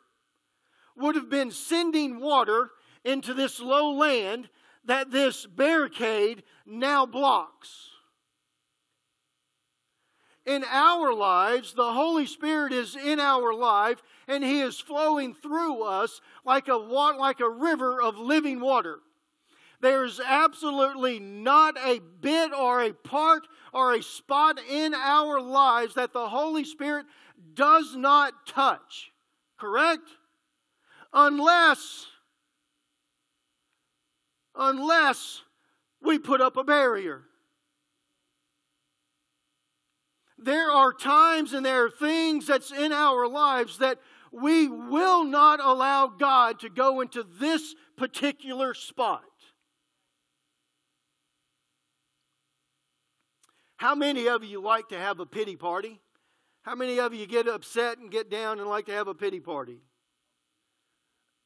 would 0.96 1.16
have 1.16 1.30
been 1.30 1.52
sending 1.52 2.20
water 2.20 2.72
into 3.04 3.34
this 3.34 3.60
low 3.60 3.94
land 3.94 4.50
that 4.86 5.12
this 5.12 5.46
barricade 5.46 6.44
now 6.66 7.06
blocks. 7.06 7.91
In 10.46 10.64
our 10.64 11.14
lives, 11.14 11.74
the 11.74 11.94
Holy 11.94 12.26
Spirit 12.26 12.74
is 12.74 12.96
in 12.96 13.20
our 13.20 13.54
life 13.54 14.02
and 14.28 14.44
He 14.44 14.62
is 14.62 14.80
flowing 14.80 15.36
through 15.36 15.84
us 15.84 16.20
like 16.44 16.68
a, 16.68 16.76
like 16.76 17.40
a 17.40 17.50
river 17.50 18.02
of 18.02 18.18
living 18.18 18.60
water. 18.60 19.00
There's 19.82 20.20
absolutely 20.20 21.20
not 21.20 21.76
a 21.84 22.00
bit 22.00 22.52
or 22.54 22.82
a 22.82 22.94
part 22.94 23.48
or 23.74 23.94
a 23.94 24.04
spot 24.04 24.60
in 24.70 24.94
our 24.94 25.42
lives 25.42 25.96
that 25.96 26.14
the 26.14 26.30
Holy 26.30 26.64
Spirit 26.64 27.06
does 27.54 27.96
not 27.96 28.48
touch. 28.48 29.12
Correct? 29.60 30.08
Unless, 31.14 32.08
unless 34.56 35.42
we 36.02 36.18
put 36.18 36.42
up 36.42 36.58
a 36.58 36.64
barrier. 36.64 37.24
There 40.44 40.72
are 40.72 40.94
times 40.94 41.54
and 41.54 41.66
there 41.66 41.86
are 41.86 41.90
things 41.90 42.48
that's 42.48 42.72
in 42.72 42.92
our 42.92 43.28
lives 43.28 43.78
that 43.78 44.00
we 44.32 44.68
will 44.68 45.24
not 45.24 45.60
allow 45.60 46.08
God 46.08 46.60
to 46.62 46.70
go 46.70 47.02
into 47.02 47.24
this 47.40 47.76
particular 47.98 48.74
spot. 48.74 49.24
How 53.78 53.96
many 53.96 54.28
of 54.28 54.44
you 54.44 54.62
like 54.62 54.90
to 54.90 54.98
have 54.98 55.20
a 55.20 55.26
pity 55.26 55.56
party? 55.56 56.00
How 56.62 56.76
many 56.76 57.00
of 57.00 57.14
you 57.14 57.26
get 57.26 57.48
upset 57.48 57.98
and 57.98 58.12
get 58.12 58.30
down 58.30 58.60
and 58.60 58.70
like 58.70 58.86
to 58.86 58.92
have 58.92 59.08
a 59.08 59.16
pity 59.16 59.40
party? 59.40 59.80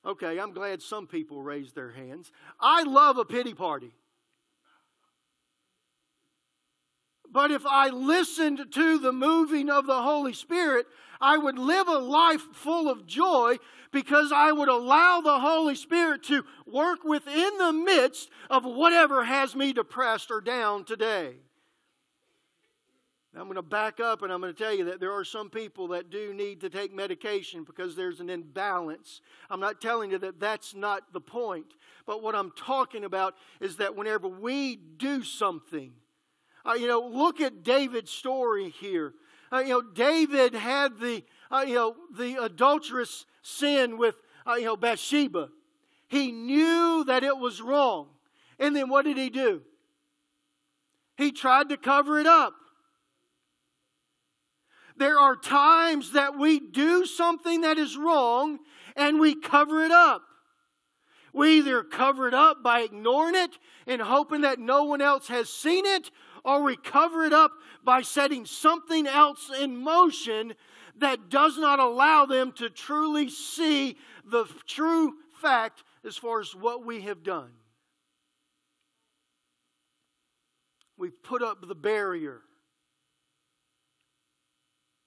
Okay, 0.06 0.40
I'm 0.40 0.54
glad 0.54 0.82
some 0.82 1.08
people 1.08 1.42
raised 1.42 1.74
their 1.74 1.92
hands. 1.92 2.32
I 2.60 2.84
love 2.84 3.18
a 3.18 3.26
pity 3.26 3.54
party. 3.54 3.96
But 7.36 7.52
if 7.52 7.66
I 7.66 7.90
listened 7.90 8.66
to 8.72 8.98
the 8.98 9.12
moving 9.12 9.70
of 9.70 9.88
the 9.88 10.02
Holy 10.02 10.32
Spirit, 10.32 10.86
I 11.20 11.38
would 11.38 11.60
live 11.60 11.90
a 11.90 12.00
life 12.00 12.44
full 12.54 12.90
of 12.90 13.06
joy 13.06 13.58
because 13.92 14.32
I 14.32 14.54
would 14.54 14.70
allow 14.70 15.20
the 15.20 15.42
Holy 15.42 15.76
Spirit 15.76 16.24
to 16.24 16.46
work 16.66 17.04
within 17.04 17.58
the 17.58 17.74
midst 17.74 18.30
of 18.50 18.64
whatever 18.64 19.26
has 19.26 19.54
me 19.54 19.74
depressed 19.74 20.32
or 20.32 20.40
down 20.40 20.86
today. 20.86 21.34
I'm 23.36 23.48
going 23.48 23.56
to 23.56 23.62
back 23.62 24.00
up 24.00 24.22
and 24.22 24.32
I'm 24.32 24.40
going 24.40 24.54
to 24.54 24.64
tell 24.64 24.74
you 24.74 24.86
that 24.86 25.02
there 25.02 25.12
are 25.12 25.26
some 25.26 25.50
people 25.50 25.90
that 25.90 26.10
do 26.10 26.34
need 26.34 26.62
to 26.62 26.70
take 26.70 26.96
medication 26.96 27.66
because 27.66 27.98
there's 27.98 28.22
an 28.22 28.30
imbalance. 28.30 29.20
I'm 29.50 29.60
not 29.60 29.82
telling 29.82 30.12
you 30.12 30.20
that 30.20 30.40
that's 30.40 30.74
not 30.74 31.12
the 31.12 31.20
point. 31.20 31.74
But 32.08 32.24
what 32.24 32.34
I'm 32.34 32.52
talking 32.52 33.04
about 33.04 33.36
is 33.60 33.76
that 33.76 33.94
whenever 33.94 34.30
we 34.30 34.78
do 34.78 35.22
something, 35.22 35.92
uh, 36.66 36.74
you 36.74 36.88
know, 36.88 37.02
look 37.02 37.42
at 37.42 37.64
David's 37.64 38.12
story 38.12 38.70
here. 38.70 39.14
Uh, 39.52 39.60
you 39.60 39.70
know, 39.70 39.82
David 39.82 40.54
had 40.54 40.98
the, 41.00 41.24
uh, 41.52 41.64
you 41.68 41.76
know, 41.76 41.96
the 42.18 42.44
adulterous 42.44 43.26
sin 43.42 43.98
with, 43.98 44.16
uh, 44.48 44.56
you 44.56 44.66
know, 44.66 44.76
Bathsheba. 44.76 45.50
He 46.08 46.32
knew 46.32 47.04
that 47.06 47.24
it 47.24 47.38
was 47.38 47.62
wrong. 47.62 48.08
And 48.60 48.76
then 48.76 48.90
what 48.90 49.06
did 49.06 49.18
he 49.18 49.30
do? 49.30 49.62
He 51.18 51.32
tried 51.32 51.70
to 51.70 51.78
cover 51.78 52.20
it 52.20 52.28
up. 52.28 52.54
There 54.98 55.20
are 55.20 55.36
times 55.36 56.14
that 56.14 56.38
we 56.38 56.60
do 56.60 57.06
something 57.06 57.62
that 57.62 57.78
is 57.78 57.98
wrong 57.98 58.60
and 58.96 59.20
we 59.20 59.36
cover 59.36 59.84
it 59.84 59.92
up. 59.92 60.22
We 61.36 61.58
either 61.58 61.84
cover 61.84 62.28
it 62.28 62.34
up 62.34 62.64
by 62.64 62.82
ignoring 62.82 63.36
it 63.36 63.60
and 63.86 64.02
hoping 64.02 64.42
that 64.42 64.58
no 64.58 64.86
one 64.86 65.02
else 65.02 65.28
has 65.28 65.50
seen 65.50 65.86
it, 65.86 66.10
or 66.44 66.64
we 66.64 66.78
cover 66.78 67.24
it 67.26 67.34
up 67.34 67.52
by 67.84 68.02
setting 68.02 68.46
something 68.46 69.06
else 69.06 69.52
in 69.62 69.78
motion 69.78 70.54
that 70.98 71.30
does 71.30 71.58
not 71.58 71.80
allow 71.80 72.26
them 72.26 72.54
to 72.54 72.70
truly 72.70 73.30
see 73.30 73.98
the 74.24 74.46
true 74.66 75.16
fact 75.42 75.84
as 76.06 76.16
far 76.16 76.40
as 76.40 76.56
what 76.56 76.86
we 76.86 77.02
have 77.02 77.22
done. 77.22 77.52
We've 80.98 81.22
put 81.22 81.44
up 81.44 81.68
the 81.68 81.76
barrier 81.76 82.42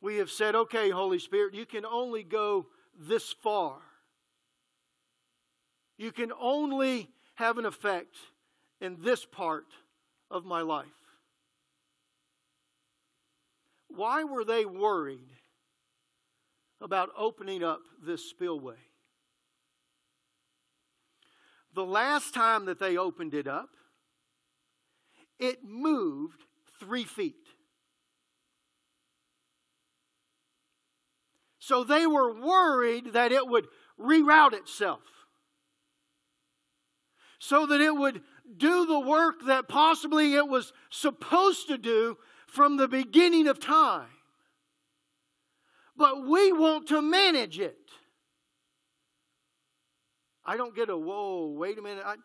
we 0.01 0.17
have 0.17 0.31
said, 0.31 0.55
okay, 0.55 0.91
Holy 0.91 1.19
Spirit, 1.19 1.55
you 1.55 1.67
can 1.67 1.85
only 1.85 2.23
go 2.23 2.67
this 2.99 3.33
far. 3.33 3.79
You 5.99 6.13
can 6.13 6.33
only 6.41 7.11
have 7.35 7.59
an 7.59 7.67
effect 7.67 8.17
in 8.81 8.97
this 9.03 9.27
part 9.27 9.67
of 10.31 10.47
my 10.47 10.63
life. 10.63 10.87
Why 13.89 14.25
were 14.25 14.45
they 14.45 14.65
worried 14.65 15.29
about 16.81 17.11
opening 17.17 17.63
up 17.63 17.81
this 18.05 18.29
spillway. 18.29 18.77
The 21.75 21.85
last 21.85 22.35
time 22.35 22.67
that 22.67 22.79
they 22.79 22.97
opened 22.97 23.35
it 23.35 23.47
up, 23.47 23.71
it 25.39 25.65
moved 25.65 26.45
three 26.81 27.05
feet. 27.05 27.35
So 31.59 31.85
they 31.85 32.07
were 32.07 32.33
worried 32.33 33.13
that 33.13 33.31
it 33.31 33.47
would 33.47 33.69
reroute 34.01 34.55
itself. 34.55 35.03
So 37.39 37.67
that 37.67 37.81
it 37.81 37.95
would 37.95 38.23
do 38.57 38.87
the 38.87 38.99
work 38.99 39.47
that 39.47 39.69
possibly 39.69 40.35
it 40.35 40.49
was 40.49 40.73
supposed 40.91 41.69
to 41.69 41.79
do 41.79 42.17
from 42.47 42.77
the 42.77 42.89
beginning 42.89 43.47
of 43.47 43.61
time. 43.61 44.09
But 45.97 46.27
we 46.27 46.53
want 46.53 46.89
to 46.89 47.03
manage 47.03 47.59
it. 47.59 47.77
I 50.45 50.57
don't 50.57 50.75
get 50.75 50.89
a 50.89 50.97
whoa, 50.97 51.53
wait 51.57 51.79
a 51.79 51.83
minute. 51.83 52.05
I, 52.07 52.17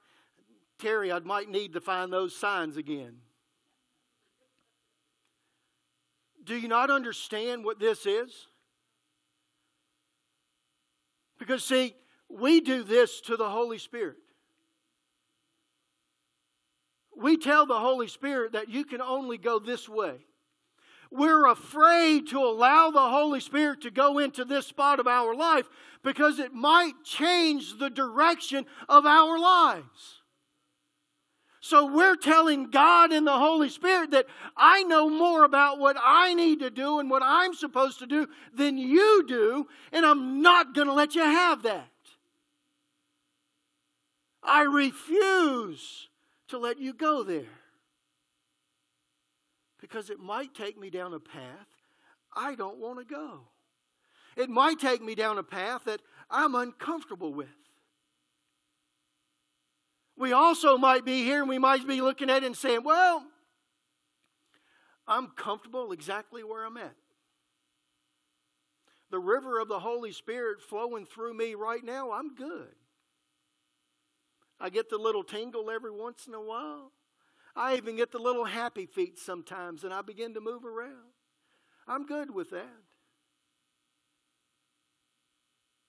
Terry, 0.80 1.12
I 1.12 1.20
might 1.20 1.50
need 1.50 1.74
to 1.74 1.82
find 1.82 2.12
those 2.12 2.36
signs 2.36 2.78
again. 2.78 3.18
Do 6.44 6.56
you 6.56 6.68
not 6.68 6.90
understand 6.90 7.64
what 7.66 7.80
this 7.80 8.06
is? 8.06 8.48
Because, 11.38 11.64
see, 11.64 11.96
we 12.30 12.62
do 12.62 12.84
this 12.84 13.22
to 13.22 13.36
the 13.36 13.50
Holy 13.50 13.78
Spirit. 13.78 14.18
We 17.18 17.38
tell 17.38 17.66
the 17.66 17.80
Holy 17.80 18.08
Spirit 18.08 18.54
that 18.54 18.70
you 18.70 18.86
can 18.86 19.02
only 19.02 19.38
go 19.38 19.60
this 19.60 19.88
way. 19.88 20.16
We're 21.12 21.46
afraid 21.46 22.30
to 22.30 22.40
allow 22.40 22.90
the 22.90 23.00
Holy 23.00 23.40
Spirit 23.40 23.82
to 23.82 23.92
go 23.92 24.18
into 24.18 24.46
this 24.46 24.66
spot 24.66 25.00
of 25.00 25.06
our 25.06 25.36
life 25.36 25.70
because 26.04 26.40
it 26.40 26.54
might 26.54 26.94
change 27.06 27.78
the 27.78 27.92
direction 27.92 28.66
of 28.90 29.06
our 29.06 29.38
lives. 29.38 30.24
So 31.62 31.86
we're 31.86 32.18
telling 32.18 32.72
God 32.72 33.14
and 33.14 33.26
the 33.26 33.38
Holy 33.38 33.70
Spirit 33.70 34.12
that 34.12 34.26
I 34.58 34.84
know 34.84 35.10
more 35.10 35.46
about 35.46 35.80
what 35.80 35.96
I 35.98 36.34
need 36.34 36.60
to 36.60 36.70
do 36.70 37.00
and 37.00 37.10
what 37.10 37.22
I'm 37.24 37.54
supposed 37.54 38.00
to 38.00 38.06
do 38.06 38.28
than 38.54 38.78
you 38.78 39.24
do, 39.28 39.68
and 39.94 40.06
I'm 40.06 40.42
not 40.42 40.74
going 40.74 40.88
to 40.88 40.94
let 40.94 41.16
you 41.16 41.22
have 41.22 41.64
that. 41.64 41.88
I 44.44 44.64
refuse 44.64 46.10
to 46.54 46.60
let 46.60 46.80
you 46.80 46.94
go 46.94 47.24
there 47.24 47.50
because 49.82 50.12
it 50.12 50.20
might 50.20 50.54
take 50.54 50.80
me 50.80 50.92
down 50.92 51.14
a 51.14 51.20
path 51.20 51.68
I 52.36 52.56
don't 52.56 52.78
want 52.78 53.00
to 53.00 53.06
go. 53.06 53.42
It 54.36 54.50
might 54.50 54.80
take 54.80 55.02
me 55.02 55.16
down 55.16 55.38
a 55.38 55.44
path 55.44 55.84
that 55.86 56.02
I'm 56.30 56.56
uncomfortable 56.56 57.34
with. 57.34 57.48
We 60.18 60.34
also 60.34 60.78
might 60.78 61.06
be 61.06 61.24
here 61.24 61.42
and 61.42 61.50
we 61.50 61.60
might 61.60 61.88
be 61.88 62.02
looking 62.02 62.30
at 62.30 62.44
it 62.44 62.48
and 62.48 62.58
saying, 62.58 62.84
well, 62.84 63.26
I'm 65.08 65.28
comfortable 65.28 65.92
exactly 65.92 66.44
where 66.44 66.66
I'm 66.66 66.78
at. 66.78 66.96
The 69.12 69.20
river 69.20 69.60
of 69.60 69.68
the 69.68 69.80
Holy 69.80 70.12
Spirit 70.12 70.62
flowing 70.62 71.06
through 71.06 71.36
me 71.36 71.56
right 71.56 71.84
now, 71.84 72.12
I'm 72.12 72.34
good. 72.34 72.74
I 74.64 74.70
get 74.70 74.90
the 74.90 74.98
little 74.98 75.26
tingle 75.26 75.70
every 75.70 75.92
once 75.92 76.26
in 76.26 76.34
a 76.34 76.42
while. 76.42 76.94
I 77.54 77.76
even 77.76 77.98
get 77.98 78.14
the 78.14 78.18
little 78.18 78.46
happy 78.46 78.86
feet 78.86 79.20
sometimes 79.20 79.84
and 79.84 79.94
I 79.94 80.02
begin 80.02 80.34
to 80.36 80.42
move 80.42 80.64
around. 80.64 81.12
I'm 81.86 82.06
good 82.06 82.34
with 82.34 82.52
that. 82.52 82.82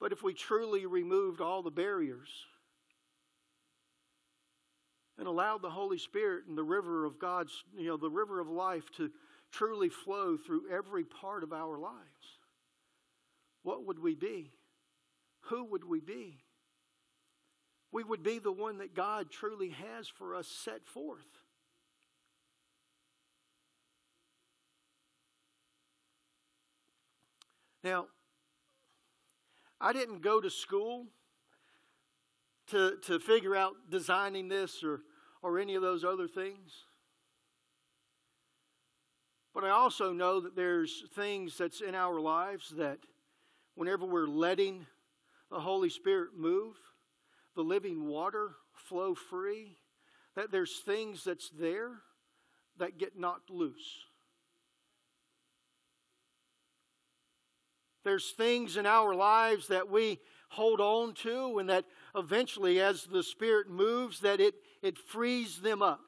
But 0.00 0.10
if 0.10 0.24
we 0.24 0.34
truly 0.34 0.86
removed 0.86 1.40
all 1.40 1.62
the 1.62 1.70
barriers, 1.70 2.28
and 5.16 5.28
allowed 5.28 5.62
the 5.62 5.70
Holy 5.70 5.96
Spirit 5.96 6.46
and 6.48 6.58
the 6.58 6.64
river 6.64 7.04
of 7.04 7.20
God's, 7.20 7.64
you 7.76 7.86
know, 7.86 7.96
the 7.96 8.10
river 8.10 8.40
of 8.40 8.48
life 8.48 8.90
to 8.96 9.12
truly 9.52 9.88
flow 9.88 10.36
through 10.36 10.62
every 10.72 11.04
part 11.04 11.44
of 11.44 11.52
our 11.52 11.78
lives, 11.78 11.94
what 13.62 13.86
would 13.86 14.00
we 14.00 14.16
be? 14.16 14.50
Who 15.42 15.64
would 15.66 15.84
we 15.84 16.00
be? 16.00 16.43
We 17.94 18.02
would 18.02 18.24
be 18.24 18.40
the 18.40 18.50
one 18.50 18.78
that 18.78 18.96
God 18.96 19.30
truly 19.30 19.68
has 19.68 20.08
for 20.08 20.34
us 20.34 20.48
set 20.48 20.84
forth. 20.84 21.28
Now, 27.84 28.06
I 29.80 29.92
didn't 29.92 30.22
go 30.22 30.40
to 30.40 30.50
school 30.50 31.06
to, 32.70 32.96
to 33.04 33.20
figure 33.20 33.54
out 33.54 33.74
designing 33.88 34.48
this 34.48 34.82
or, 34.82 35.02
or 35.40 35.60
any 35.60 35.76
of 35.76 35.82
those 35.82 36.02
other 36.02 36.26
things. 36.26 36.72
But 39.54 39.62
I 39.62 39.70
also 39.70 40.12
know 40.12 40.40
that 40.40 40.56
there's 40.56 41.04
things 41.14 41.56
that's 41.56 41.80
in 41.80 41.94
our 41.94 42.18
lives 42.18 42.70
that 42.76 42.98
whenever 43.76 44.04
we're 44.04 44.26
letting 44.26 44.84
the 45.48 45.60
Holy 45.60 45.90
Spirit 45.90 46.30
move, 46.36 46.74
the 47.54 47.62
living 47.62 48.06
water 48.06 48.52
flow 48.72 49.14
free, 49.14 49.76
that 50.36 50.50
there's 50.50 50.80
things 50.84 51.24
that's 51.24 51.50
there 51.50 51.90
that 52.78 52.98
get 52.98 53.18
knocked 53.18 53.50
loose. 53.50 54.04
There's 58.04 58.32
things 58.32 58.76
in 58.76 58.84
our 58.84 59.14
lives 59.14 59.68
that 59.68 59.88
we 59.88 60.18
hold 60.50 60.80
on 60.80 61.14
to 61.14 61.58
and 61.58 61.70
that 61.70 61.84
eventually 62.14 62.80
as 62.80 63.04
the 63.04 63.22
spirit 63.22 63.68
moves 63.68 64.20
that 64.20 64.40
it 64.40 64.54
it 64.82 64.98
frees 64.98 65.60
them 65.62 65.82
up. 65.82 66.00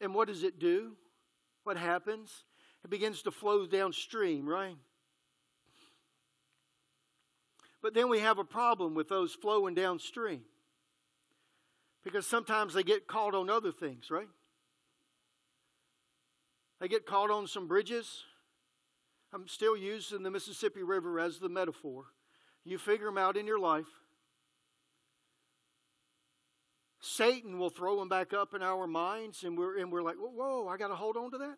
And 0.00 0.12
what 0.12 0.26
does 0.26 0.42
it 0.42 0.58
do? 0.58 0.96
What 1.62 1.76
happens? 1.76 2.44
It 2.82 2.90
begins 2.90 3.22
to 3.22 3.30
flow 3.30 3.66
downstream 3.66 4.46
right 4.48 4.76
but 7.84 7.94
then 7.94 8.08
we 8.08 8.18
have 8.18 8.38
a 8.38 8.44
problem 8.44 8.94
with 8.94 9.08
those 9.08 9.32
flowing 9.32 9.76
downstream 9.76 10.42
because 12.02 12.26
sometimes 12.26 12.74
they 12.74 12.82
get 12.82 13.06
caught 13.06 13.36
on 13.36 13.48
other 13.48 13.70
things 13.70 14.10
right 14.10 14.28
they 16.80 16.88
get 16.88 17.06
caught 17.06 17.30
on 17.30 17.46
some 17.46 17.68
bridges 17.68 18.24
i'm 19.32 19.46
still 19.46 19.76
using 19.76 20.24
the 20.24 20.30
mississippi 20.30 20.82
river 20.82 21.20
as 21.20 21.38
the 21.38 21.48
metaphor 21.48 22.06
you 22.64 22.78
figure 22.78 23.06
them 23.06 23.18
out 23.18 23.36
in 23.36 23.46
your 23.46 23.58
life. 23.58 23.86
Satan 27.00 27.58
will 27.58 27.68
throw 27.68 27.98
them 27.98 28.08
back 28.08 28.32
up 28.32 28.54
in 28.54 28.62
our 28.62 28.86
minds, 28.86 29.44
and 29.44 29.58
we're, 29.58 29.78
and 29.78 29.92
we're 29.92 30.02
like, 30.02 30.16
whoa, 30.16 30.66
I 30.68 30.78
got 30.78 30.88
to 30.88 30.94
hold 30.94 31.18
on 31.18 31.30
to 31.32 31.38
that? 31.38 31.56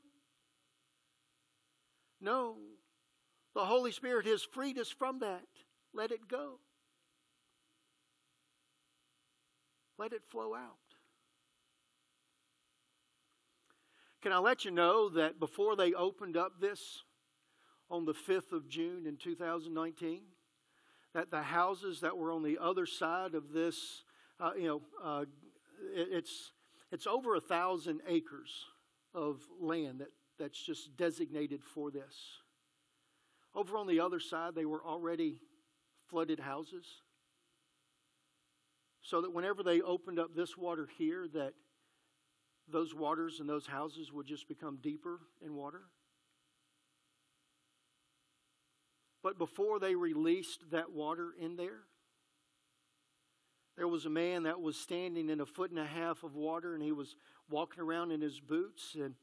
No. 2.21 2.57
The 3.55 3.65
Holy 3.65 3.93
Spirit 3.93 4.27
has 4.27 4.43
freed 4.43 4.77
us 4.79 4.91
from 4.91 5.21
that. 5.21 5.45
Let 5.97 6.11
it 6.11 6.29
go. 6.29 6.59
Let 9.99 10.13
it 10.13 10.23
flow 10.31 10.55
out. 10.55 10.77
Can 14.21 14.33
I 14.33 14.39
let 14.39 14.67
you 14.67 14.71
know 14.71 15.09
that 15.09 15.41
before 15.41 15.75
they 15.75 15.95
opened 15.95 16.37
up 16.37 16.61
this 16.61 17.03
on 17.89 18.05
the 18.05 18.13
5th 18.13 18.53
of 18.53 18.69
June 18.69 19.07
in 19.07 19.17
2019, 19.17 20.21
that 21.15 21.31
the 21.31 21.43
houses 21.43 22.01
that 22.01 22.17
were 22.17 22.31
on 22.31 22.43
the 22.43 22.59
other 22.61 22.85
side 22.85 23.35
of 23.35 23.53
this, 23.53 24.03
uh, 24.39 24.51
you 24.55 24.67
know, 24.67 24.83
uh, 25.03 25.25
it, 25.95 26.09
it's 26.11 26.53
it's 26.93 27.07
over 27.07 27.35
a 27.35 27.41
thousand 27.41 28.01
acres 28.07 28.67
of 29.15 29.41
land 29.61 30.01
that, 30.01 30.13
that's 30.39 30.63
just 30.63 30.97
designated 30.97 31.63
for 31.65 31.91
this. 31.91 32.15
Over 33.55 33.79
on 33.79 33.87
the 33.87 34.01
other 34.01 34.21
side, 34.21 34.55
they 34.55 34.67
were 34.67 34.85
already 34.85 35.41
flooded 36.09 36.41
houses. 36.41 36.87
So 39.03 39.21
that 39.21 39.33
whenever 39.33 39.63
they 39.63 39.81
opened 39.81 40.19
up 40.19 40.35
this 40.35 40.57
water 40.57 40.89
here, 40.99 41.27
that 41.35 41.53
those 42.69 42.95
waters 42.95 43.39
and 43.39 43.49
those 43.49 43.67
houses 43.67 44.13
would 44.13 44.27
just 44.27 44.49
become 44.49 44.79
deeper 44.83 45.21
in 45.45 45.55
water. 45.55 45.83
But 49.23 49.39
before 49.39 49.79
they 49.79 49.95
released 49.95 50.71
that 50.71 50.93
water 50.93 51.31
in 51.41 51.57
there, 51.57 51.81
there 53.77 53.89
was 53.89 54.07
a 54.07 54.11
man 54.11 54.45
that 54.45 54.61
was 54.61 54.77
standing 54.77 55.29
in 55.29 55.41
a 55.41 55.47
foot 55.47 55.71
and 55.71 55.79
a 55.79 55.87
half 55.87 56.23
of 56.23 56.35
water 56.35 56.75
and 56.75 56.83
he 56.83 56.93
was 56.93 57.15
walking 57.51 57.83
around 57.83 58.11
in 58.11 58.21
his 58.21 58.41
boots 58.41 58.95
and 58.95 59.15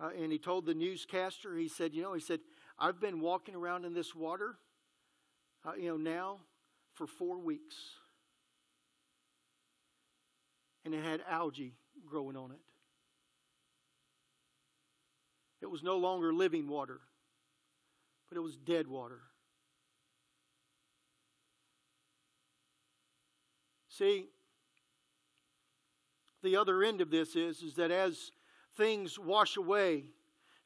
uh, 0.00 0.10
and 0.20 0.32
he 0.32 0.38
told 0.38 0.66
the 0.66 0.74
newscaster 0.74 1.56
he 1.56 1.68
said 1.68 1.94
you 1.94 2.02
know 2.02 2.12
he 2.12 2.20
said 2.20 2.40
i've 2.78 3.00
been 3.00 3.20
walking 3.20 3.54
around 3.54 3.84
in 3.84 3.94
this 3.94 4.14
water 4.14 4.56
uh, 5.64 5.72
you 5.78 5.88
know, 5.88 5.96
now 5.96 6.38
for 6.94 7.06
four 7.06 7.38
weeks. 7.38 7.76
And 10.84 10.94
it 10.94 11.04
had 11.04 11.22
algae 11.28 11.74
growing 12.06 12.36
on 12.36 12.50
it. 12.50 12.60
It 15.60 15.70
was 15.70 15.82
no 15.82 15.96
longer 15.96 16.32
living 16.32 16.68
water, 16.68 17.00
but 18.28 18.36
it 18.36 18.40
was 18.40 18.56
dead 18.56 18.88
water. 18.88 19.20
See, 23.88 24.26
the 26.42 26.56
other 26.56 26.82
end 26.82 27.00
of 27.00 27.10
this 27.10 27.36
is, 27.36 27.62
is 27.62 27.74
that 27.74 27.92
as 27.92 28.32
things 28.76 29.18
wash 29.18 29.56
away 29.56 30.04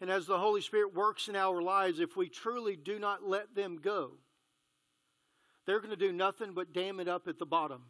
and 0.01 0.09
as 0.09 0.27
the 0.27 0.39
Holy 0.39 0.61
Spirit 0.63 0.95
works 0.95 1.29
in 1.29 1.37
our 1.37 1.61
lives, 1.61 2.01
if 2.01 2.17
we 2.17 2.29
truly 2.29 2.77
do 2.77 2.99
not 2.99 3.29
let 3.29 3.55
them 3.55 3.79
go, 3.83 4.13
they're 5.67 5.81
going 5.81 5.91
to 5.91 5.97
do 5.97 6.13
nothing 6.13 6.53
but 6.55 6.73
dam 6.73 7.01
it 7.01 7.09
up 7.09 7.27
at 7.29 7.39
the 7.39 7.47
bottom. 7.47 7.83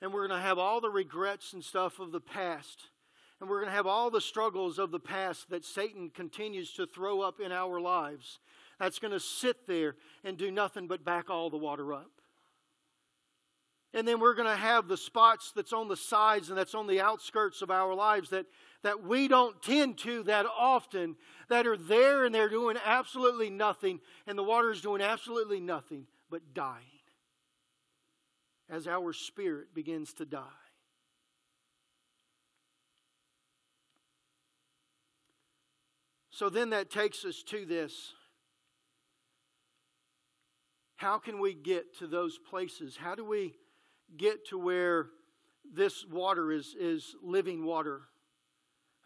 And 0.00 0.12
we're 0.12 0.26
going 0.26 0.38
to 0.38 0.46
have 0.46 0.58
all 0.58 0.80
the 0.80 0.90
regrets 0.90 1.52
and 1.52 1.62
stuff 1.62 1.98
of 1.98 2.12
the 2.12 2.20
past. 2.20 2.88
And 3.40 3.48
we're 3.48 3.60
going 3.60 3.70
to 3.70 3.76
have 3.76 3.86
all 3.86 4.10
the 4.10 4.20
struggles 4.20 4.78
of 4.78 4.90
the 4.90 5.00
past 5.00 5.50
that 5.50 5.64
Satan 5.64 6.10
continues 6.10 6.72
to 6.74 6.86
throw 6.86 7.20
up 7.20 7.40
in 7.40 7.52
our 7.52 7.80
lives. 7.80 8.38
That's 8.80 8.98
going 8.98 9.12
to 9.12 9.20
sit 9.20 9.66
there 9.66 9.96
and 10.24 10.36
do 10.36 10.50
nothing 10.50 10.88
but 10.88 11.04
back 11.04 11.30
all 11.30 11.50
the 11.50 11.58
water 11.58 11.92
up. 11.92 12.10
And 13.92 14.08
then 14.08 14.18
we're 14.18 14.34
going 14.34 14.48
to 14.48 14.56
have 14.56 14.88
the 14.88 14.96
spots 14.96 15.52
that's 15.54 15.72
on 15.72 15.86
the 15.86 15.96
sides 15.96 16.48
and 16.48 16.58
that's 16.58 16.74
on 16.74 16.88
the 16.88 17.00
outskirts 17.00 17.62
of 17.62 17.70
our 17.70 17.94
lives 17.94 18.30
that, 18.30 18.46
that 18.82 19.04
we 19.04 19.28
don't 19.28 19.62
tend 19.62 19.98
to 19.98 20.24
that 20.24 20.46
often, 20.46 21.14
that 21.48 21.66
are 21.66 21.76
there 21.76 22.24
and 22.24 22.34
they're 22.34 22.48
doing 22.48 22.76
absolutely 22.84 23.50
nothing, 23.50 24.00
and 24.26 24.36
the 24.36 24.42
water 24.42 24.72
is 24.72 24.80
doing 24.80 25.00
absolutely 25.00 25.60
nothing 25.60 26.08
but 26.34 26.52
dying 26.52 26.98
as 28.68 28.88
our 28.88 29.12
spirit 29.12 29.72
begins 29.72 30.12
to 30.12 30.24
die. 30.24 30.42
So 36.32 36.50
then 36.50 36.70
that 36.70 36.90
takes 36.90 37.24
us 37.24 37.44
to 37.50 37.64
this. 37.64 38.14
How 40.96 41.18
can 41.18 41.38
we 41.38 41.54
get 41.54 41.96
to 42.00 42.08
those 42.08 42.36
places? 42.36 42.96
How 42.96 43.14
do 43.14 43.24
we 43.24 43.54
get 44.16 44.48
to 44.48 44.58
where 44.58 45.06
this 45.72 46.04
water 46.04 46.50
is, 46.50 46.74
is 46.76 47.14
living 47.22 47.64
water 47.64 48.00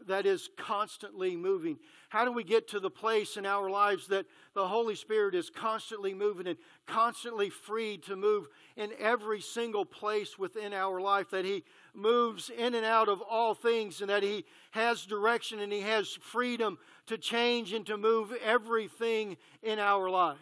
that 0.07 0.27
is 0.27 0.49
constantly 0.57 1.37
moving? 1.37 1.79
How 2.09 2.25
do 2.25 2.33
we 2.33 2.45
get 2.45 2.69
to 2.69 2.81
the 2.81 2.91
place 2.91 3.37
in 3.37 3.45
our 3.45 3.69
lives 3.69 4.07
that 4.09 4.27
the 4.55 4.67
Holy 4.67 4.95
Spirit 4.95 5.35
is 5.35 5.51
constantly 5.51 6.15
moving 6.15 6.47
and 6.47 6.59
constantly 6.87 7.51
free 7.51 7.99
to 7.99 8.17
move 8.17 8.49
in 8.77 8.93
every 8.99 9.41
single 9.41 9.85
place 9.85 10.39
within 10.39 10.73
our 10.73 11.01
life? 11.01 11.31
That 11.31 11.45
He 11.45 11.65
moves 11.95 12.51
in 12.51 12.75
and 12.75 12.87
out 12.87 13.09
of 13.09 13.21
all 13.23 13.55
things 13.55 14.01
and 14.01 14.11
that 14.11 14.23
He 14.23 14.45
has 14.71 15.05
direction 15.05 15.61
and 15.61 15.73
He 15.73 15.81
has 15.81 16.09
freedom 16.09 16.79
to 17.07 17.19
change 17.19 17.73
and 17.73 17.85
to 17.87 17.97
move 17.97 18.33
everything 18.43 19.37
in 19.63 19.79
our 19.79 20.09
lives. 20.09 20.39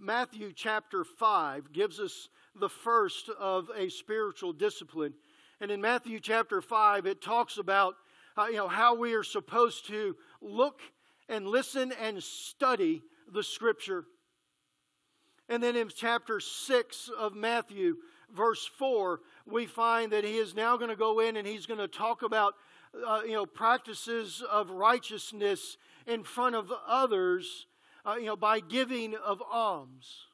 Matthew 0.00 0.52
chapter 0.54 1.02
5 1.02 1.72
gives 1.72 1.98
us 1.98 2.28
the 2.54 2.68
first 2.68 3.28
of 3.30 3.68
a 3.76 3.88
spiritual 3.88 4.52
discipline. 4.52 5.14
And 5.60 5.70
in 5.70 5.80
Matthew 5.80 6.20
chapter 6.20 6.60
5, 6.60 7.06
it 7.06 7.20
talks 7.20 7.58
about 7.58 7.94
uh, 8.36 8.46
you 8.46 8.56
know, 8.56 8.68
how 8.68 8.94
we 8.94 9.14
are 9.14 9.24
supposed 9.24 9.86
to 9.88 10.14
look 10.40 10.80
and 11.28 11.46
listen 11.46 11.92
and 12.00 12.22
study 12.22 13.02
the 13.32 13.42
Scripture. 13.42 14.04
And 15.48 15.62
then 15.62 15.76
in 15.76 15.88
chapter 15.88 16.38
6 16.40 17.10
of 17.18 17.34
Matthew, 17.34 17.96
verse 18.34 18.70
4, 18.78 19.20
we 19.46 19.66
find 19.66 20.12
that 20.12 20.24
he 20.24 20.36
is 20.36 20.54
now 20.54 20.76
going 20.76 20.90
to 20.90 20.96
go 20.96 21.20
in 21.20 21.36
and 21.36 21.46
he's 21.46 21.66
going 21.66 21.80
to 21.80 21.88
talk 21.88 22.22
about 22.22 22.54
uh, 23.06 23.22
you 23.24 23.32
know, 23.32 23.46
practices 23.46 24.42
of 24.50 24.70
righteousness 24.70 25.76
in 26.06 26.22
front 26.22 26.54
of 26.54 26.72
others 26.86 27.66
uh, 28.06 28.14
you 28.14 28.26
know, 28.26 28.36
by 28.36 28.60
giving 28.60 29.14
of 29.16 29.42
alms, 29.50 30.27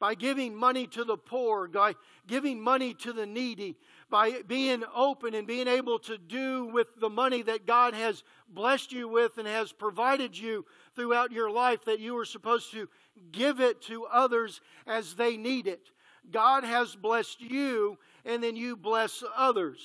by 0.00 0.14
giving 0.14 0.54
money 0.54 0.86
to 0.88 1.04
the 1.04 1.16
poor, 1.16 1.68
by 1.68 1.94
giving 2.26 2.60
money 2.60 2.94
to 2.94 3.12
the 3.12 3.26
needy, 3.26 3.76
by 4.10 4.42
being 4.46 4.82
open 4.94 5.34
and 5.34 5.46
being 5.46 5.68
able 5.68 5.98
to 6.00 6.18
do 6.18 6.66
with 6.66 6.88
the 7.00 7.08
money 7.08 7.42
that 7.42 7.66
God 7.66 7.94
has 7.94 8.22
blessed 8.48 8.92
you 8.92 9.08
with 9.08 9.38
and 9.38 9.48
has 9.48 9.72
provided 9.72 10.36
you 10.36 10.64
throughout 10.94 11.32
your 11.32 11.50
life, 11.50 11.84
that 11.84 12.00
you 12.00 12.16
are 12.18 12.24
supposed 12.24 12.72
to 12.72 12.88
give 13.32 13.60
it 13.60 13.82
to 13.82 14.04
others 14.06 14.60
as 14.86 15.14
they 15.14 15.36
need 15.36 15.66
it. 15.66 15.90
God 16.30 16.64
has 16.64 16.94
blessed 16.94 17.40
you, 17.40 17.98
and 18.24 18.42
then 18.42 18.56
you 18.56 18.76
bless 18.76 19.22
others. 19.36 19.80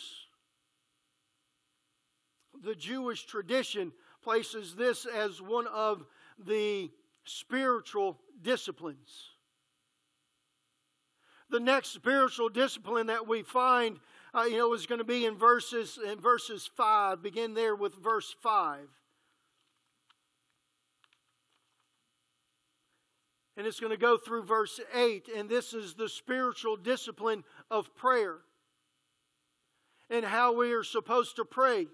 The 2.64 2.76
Jewish 2.76 3.26
tradition 3.26 3.92
places 4.24 4.76
this 4.76 5.06
as 5.06 5.42
one 5.42 5.68
of 5.68 6.06
the 6.46 6.90
spiritual 7.26 8.20
disciplines. 8.42 9.32
The 11.50 11.60
next 11.60 11.90
spiritual 11.90 12.50
discipline 12.50 13.08
that 13.08 13.28
we 13.28 13.42
find, 13.42 14.00
uh, 14.34 14.44
you 14.44 14.58
know, 14.58 14.74
is 14.74 14.86
going 14.86 15.00
to 15.00 15.06
be 15.06 15.26
in 15.26 15.36
verses 15.36 15.98
in 16.04 16.20
verses 16.20 16.70
five. 16.78 17.24
Begin 17.24 17.54
there 17.54 17.76
with 17.76 17.96
verse 17.96 18.36
five. 18.42 18.88
And 23.58 23.68
it's 23.68 23.82
going 23.82 23.92
to 23.92 23.98
go 23.98 24.18
through 24.18 24.44
verse 24.44 24.80
8, 24.96 25.28
and 25.36 25.50
this 25.50 25.74
is 25.74 25.94
the 25.94 26.08
spiritual 26.08 26.78
discipline 26.78 27.44
of 27.70 27.94
prayer 27.94 28.38
and 30.10 30.24
how 30.24 30.54
we 30.54 30.72
are 30.72 30.84
supposed 30.84 31.36
to 31.36 31.44
pray. 31.44 31.88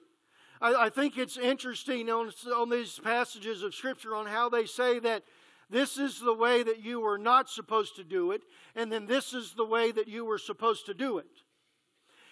I, 0.62 0.76
I 0.76 0.90
think 0.90 1.18
it's 1.18 1.38
interesting 1.38 2.08
on, 2.10 2.32
on 2.56 2.70
these 2.70 3.00
passages 3.04 3.64
of 3.64 3.74
Scripture 3.74 4.16
on 4.16 4.28
how 4.28 4.48
they 4.48 4.68
say 4.68 5.00
that 5.00 5.24
this 5.70 5.98
is 5.98 6.20
the 6.20 6.34
way 6.34 6.64
that 6.64 6.84
you 6.84 7.00
were 7.00 7.18
not 7.18 7.50
supposed 7.50 7.96
to 7.96 8.04
do 8.04 8.32
it, 8.32 8.44
and 8.76 8.92
then 8.92 9.06
this 9.06 9.34
is 9.34 9.54
the 9.54 9.66
way 9.66 9.92
that 9.92 10.08
you 10.08 10.26
were 10.26 10.38
supposed 10.38 10.86
to 10.86 10.94
do 10.94 11.18
it. 11.18 11.26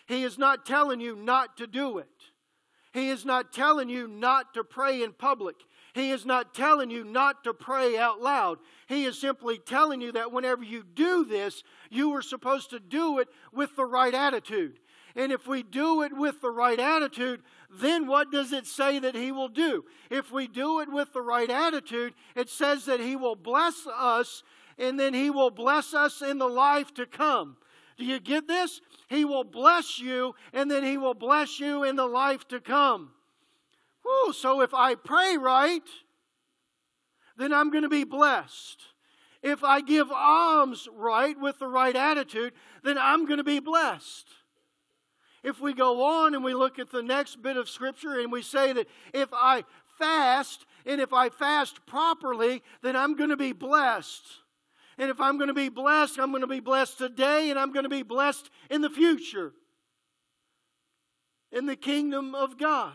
He 0.07 0.23
is 0.23 0.37
not 0.37 0.65
telling 0.65 0.99
you 0.99 1.15
not 1.15 1.57
to 1.57 1.67
do 1.67 1.97
it. 1.97 2.07
He 2.91 3.09
is 3.09 3.25
not 3.25 3.51
telling 3.51 3.89
you 3.89 4.07
not 4.07 4.53
to 4.53 4.63
pray 4.63 5.01
in 5.01 5.13
public. 5.13 5.55
He 5.93 6.11
is 6.11 6.25
not 6.25 6.53
telling 6.53 6.91
you 6.91 7.03
not 7.03 7.43
to 7.43 7.53
pray 7.53 7.97
out 7.97 8.21
loud. 8.21 8.59
He 8.87 9.05
is 9.05 9.19
simply 9.19 9.57
telling 9.57 10.01
you 10.01 10.11
that 10.11 10.31
whenever 10.31 10.63
you 10.63 10.83
do 10.83 11.25
this, 11.25 11.63
you 11.89 12.11
are 12.13 12.21
supposed 12.21 12.69
to 12.69 12.79
do 12.79 13.19
it 13.19 13.27
with 13.51 13.75
the 13.75 13.85
right 13.85 14.13
attitude. 14.13 14.79
And 15.15 15.31
if 15.31 15.47
we 15.47 15.61
do 15.61 16.01
it 16.01 16.15
with 16.15 16.41
the 16.41 16.49
right 16.49 16.79
attitude, 16.79 17.41
then 17.71 18.07
what 18.07 18.31
does 18.31 18.51
it 18.51 18.65
say 18.65 18.99
that 18.99 19.15
He 19.15 19.31
will 19.31 19.47
do? 19.47 19.85
If 20.09 20.31
we 20.31 20.47
do 20.47 20.79
it 20.79 20.91
with 20.91 21.13
the 21.13 21.21
right 21.21 21.49
attitude, 21.49 22.13
it 22.35 22.49
says 22.49 22.85
that 22.85 22.99
He 22.99 23.15
will 23.15 23.35
bless 23.35 23.85
us 23.87 24.43
and 24.79 24.99
then 24.99 25.13
He 25.13 25.29
will 25.29 25.51
bless 25.51 25.93
us 25.93 26.21
in 26.21 26.39
the 26.39 26.47
life 26.47 26.93
to 26.95 27.05
come. 27.05 27.57
Do 27.97 28.05
you 28.05 28.19
get 28.19 28.47
this? 28.47 28.81
He 29.07 29.23
will 29.23 29.43
bless 29.43 29.99
you 29.99 30.33
and 30.51 30.69
then 30.69 30.83
He 30.83 30.97
will 30.97 31.13
bless 31.13 31.59
you 31.59 31.83
in 31.83 31.95
the 31.95 32.07
life 32.07 32.47
to 32.47 32.59
come. 32.59 33.11
Whew, 34.03 34.33
so 34.33 34.61
if 34.61 34.73
I 34.73 34.95
pray 34.95 35.37
right, 35.37 35.87
then 37.37 37.53
I'm 37.53 37.69
going 37.69 37.83
to 37.83 37.89
be 37.89 38.03
blessed. 38.03 38.81
If 39.43 39.63
I 39.63 39.81
give 39.81 40.11
alms 40.11 40.87
right 40.95 41.39
with 41.39 41.59
the 41.59 41.67
right 41.67 41.95
attitude, 41.95 42.53
then 42.83 42.97
I'm 42.97 43.25
going 43.25 43.37
to 43.37 43.43
be 43.43 43.59
blessed. 43.59 44.27
If 45.43 45.59
we 45.59 45.73
go 45.73 46.03
on 46.03 46.33
and 46.33 46.43
we 46.43 46.53
look 46.53 46.79
at 46.79 46.89
the 46.89 47.03
next 47.03 47.41
bit 47.41 47.57
of 47.57 47.69
Scripture 47.69 48.19
and 48.19 48.31
we 48.31 48.41
say 48.41 48.73
that 48.73 48.87
if 49.13 49.29
I 49.33 49.65
fast 49.99 50.65
and 50.85 51.01
if 51.01 51.13
I 51.13 51.29
fast 51.29 51.85
properly, 51.85 52.63
then 52.81 52.95
I'm 52.95 53.15
going 53.15 53.29
to 53.29 53.37
be 53.37 53.51
blessed. 53.51 54.23
And 54.97 55.09
if 55.09 55.19
I'm 55.19 55.37
going 55.37 55.47
to 55.47 55.53
be 55.53 55.69
blessed, 55.69 56.19
I'm 56.19 56.31
going 56.31 56.41
to 56.41 56.47
be 56.47 56.59
blessed 56.59 56.97
today 56.97 57.49
and 57.49 57.59
I'm 57.59 57.73
going 57.73 57.83
to 57.83 57.89
be 57.89 58.03
blessed 58.03 58.49
in 58.69 58.81
the 58.81 58.89
future 58.89 59.53
in 61.51 61.67
the 61.67 61.75
kingdom 61.75 62.33
of 62.33 62.57
God. 62.57 62.93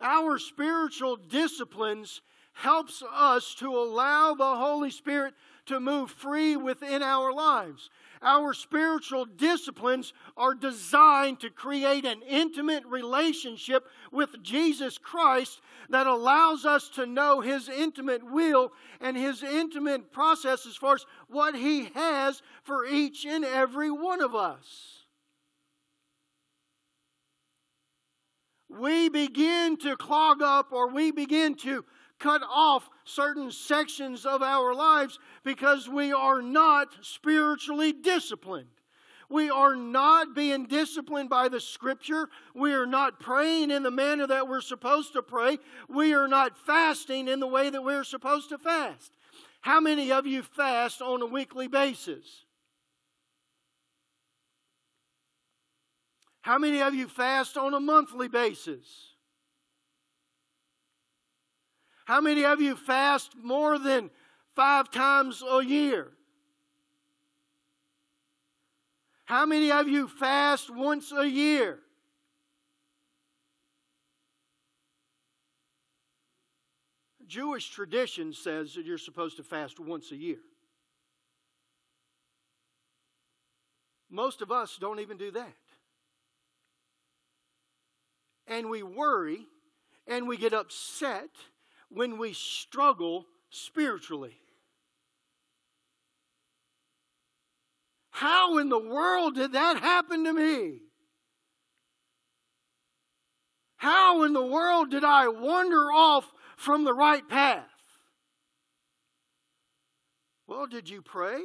Our 0.00 0.38
spiritual 0.38 1.16
disciplines 1.16 2.20
helps 2.52 3.02
us 3.12 3.54
to 3.56 3.68
allow 3.68 4.34
the 4.34 4.56
Holy 4.56 4.90
Spirit 4.90 5.34
to 5.66 5.80
move 5.80 6.10
free 6.10 6.56
within 6.56 7.02
our 7.02 7.32
lives. 7.32 7.88
Our 8.22 8.54
spiritual 8.54 9.24
disciplines 9.24 10.12
are 10.36 10.54
designed 10.54 11.40
to 11.40 11.50
create 11.50 12.04
an 12.04 12.22
intimate 12.22 12.84
relationship 12.86 13.86
with 14.12 14.42
Jesus 14.42 14.98
Christ 14.98 15.60
that 15.90 16.06
allows 16.06 16.64
us 16.64 16.88
to 16.90 17.06
know 17.06 17.40
His 17.40 17.68
intimate 17.68 18.22
will 18.24 18.72
and 19.00 19.16
His 19.16 19.42
intimate 19.42 20.12
process 20.12 20.66
as 20.66 20.76
far 20.76 20.94
as 20.94 21.06
what 21.28 21.54
He 21.54 21.90
has 21.94 22.42
for 22.62 22.86
each 22.86 23.26
and 23.26 23.44
every 23.44 23.90
one 23.90 24.22
of 24.22 24.34
us. 24.34 25.04
We 28.68 29.08
begin 29.08 29.76
to 29.78 29.96
clog 29.96 30.42
up 30.42 30.72
or 30.72 30.88
we 30.88 31.12
begin 31.12 31.54
to 31.56 31.84
cut 32.18 32.42
off 32.42 32.88
certain 33.04 33.50
sections 33.50 34.24
of 34.24 34.42
our 34.42 34.74
lives 34.74 35.18
because 35.44 35.88
we 35.88 36.12
are 36.12 36.40
not 36.40 36.88
spiritually 37.02 37.92
disciplined. 37.92 38.68
We 39.28 39.50
are 39.50 39.74
not 39.74 40.34
being 40.34 40.66
disciplined 40.66 41.30
by 41.30 41.48
the 41.48 41.60
Scripture. 41.60 42.28
We 42.54 42.72
are 42.72 42.86
not 42.86 43.20
praying 43.20 43.70
in 43.70 43.82
the 43.82 43.90
manner 43.90 44.26
that 44.26 44.48
we're 44.48 44.60
supposed 44.60 45.12
to 45.14 45.22
pray. 45.22 45.58
We 45.88 46.14
are 46.14 46.28
not 46.28 46.58
fasting 46.58 47.28
in 47.28 47.40
the 47.40 47.46
way 47.46 47.70
that 47.70 47.82
we're 47.82 48.04
supposed 48.04 48.50
to 48.50 48.58
fast. 48.58 49.12
How 49.60 49.80
many 49.80 50.12
of 50.12 50.26
you 50.26 50.42
fast 50.42 51.00
on 51.00 51.22
a 51.22 51.26
weekly 51.26 51.68
basis? 51.68 52.44
How 56.42 56.58
many 56.58 56.82
of 56.82 56.94
you 56.94 57.08
fast 57.08 57.56
on 57.56 57.72
a 57.72 57.80
monthly 57.80 58.28
basis? 58.28 59.13
How 62.04 62.20
many 62.20 62.44
of 62.44 62.60
you 62.60 62.76
fast 62.76 63.34
more 63.42 63.78
than 63.78 64.10
five 64.54 64.90
times 64.90 65.42
a 65.42 65.64
year? 65.64 66.12
How 69.24 69.46
many 69.46 69.72
of 69.72 69.88
you 69.88 70.06
fast 70.06 70.68
once 70.68 71.12
a 71.12 71.26
year? 71.26 71.80
Jewish 77.26 77.70
tradition 77.70 78.32
says 78.32 78.74
that 78.74 78.84
you're 78.84 78.98
supposed 78.98 79.38
to 79.38 79.42
fast 79.42 79.80
once 79.80 80.12
a 80.12 80.16
year. 80.16 80.38
Most 84.10 84.42
of 84.42 84.52
us 84.52 84.76
don't 84.78 85.00
even 85.00 85.16
do 85.16 85.30
that. 85.32 85.52
And 88.46 88.68
we 88.68 88.82
worry 88.82 89.46
and 90.06 90.28
we 90.28 90.36
get 90.36 90.52
upset 90.52 91.30
when 91.94 92.18
we 92.18 92.32
struggle 92.32 93.26
spiritually. 93.50 94.36
How 98.10 98.58
in 98.58 98.68
the 98.68 98.78
world 98.78 99.36
did 99.36 99.52
that 99.52 99.78
happen 99.78 100.24
to 100.24 100.32
me? 100.32 100.80
How 103.76 104.22
in 104.22 104.32
the 104.32 104.44
world 104.44 104.90
did 104.90 105.04
I 105.04 105.28
wander 105.28 105.92
off 105.92 106.30
from 106.56 106.84
the 106.84 106.94
right 106.94 107.28
path? 107.28 107.64
Well, 110.46 110.66
did 110.66 110.88
you 110.88 111.02
pray? 111.02 111.40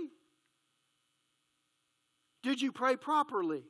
Did 2.43 2.61
you 2.61 2.71
pray 2.71 2.95
properly? 2.95 3.63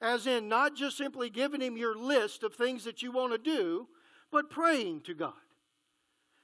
As 0.00 0.26
in, 0.26 0.48
not 0.48 0.76
just 0.76 0.96
simply 0.96 1.30
giving 1.30 1.60
Him 1.60 1.76
your 1.76 1.96
list 1.96 2.42
of 2.42 2.54
things 2.54 2.84
that 2.84 3.02
you 3.02 3.12
want 3.12 3.32
to 3.32 3.38
do, 3.38 3.86
but 4.34 4.50
praying 4.50 5.00
to 5.02 5.14
God, 5.14 5.32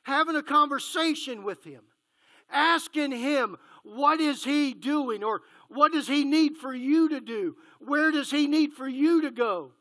having 0.05 0.37
a 0.37 0.45
conversation 0.45 1.43
with 1.43 1.65
Him, 1.65 1.83
asking 2.49 3.11
Him, 3.11 3.57
what 3.83 4.21
is 4.21 4.45
He 4.45 4.75
doing? 4.75 5.25
Or 5.25 5.43
what 5.69 5.91
does 5.91 6.07
He 6.07 6.25
need 6.25 6.57
for 6.57 6.73
you 6.73 7.09
to 7.09 7.21
do? 7.21 7.57
Where 7.81 8.13
does 8.13 8.31
He 8.31 8.47
need 8.47 8.75
for 8.75 8.87
you 8.87 9.23
to 9.23 9.33
go? 9.33 9.73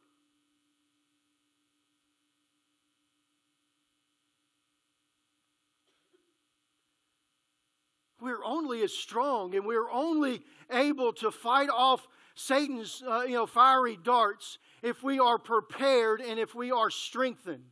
We're 8.19 8.43
only 8.43 8.81
as 8.81 8.91
strong 8.91 9.53
and 9.53 9.67
we're 9.67 9.91
only 9.91 10.41
able 10.71 11.13
to 11.13 11.29
fight 11.29 11.69
off 11.69 12.07
Satan's 12.33 13.03
uh, 13.07 13.21
you 13.27 13.35
know, 13.35 13.45
fiery 13.45 13.99
darts 14.03 14.57
if 14.81 15.03
we 15.03 15.19
are 15.19 15.37
prepared 15.37 16.21
and 16.21 16.39
if 16.39 16.55
we 16.55 16.71
are 16.71 16.89
strengthened. 16.89 17.65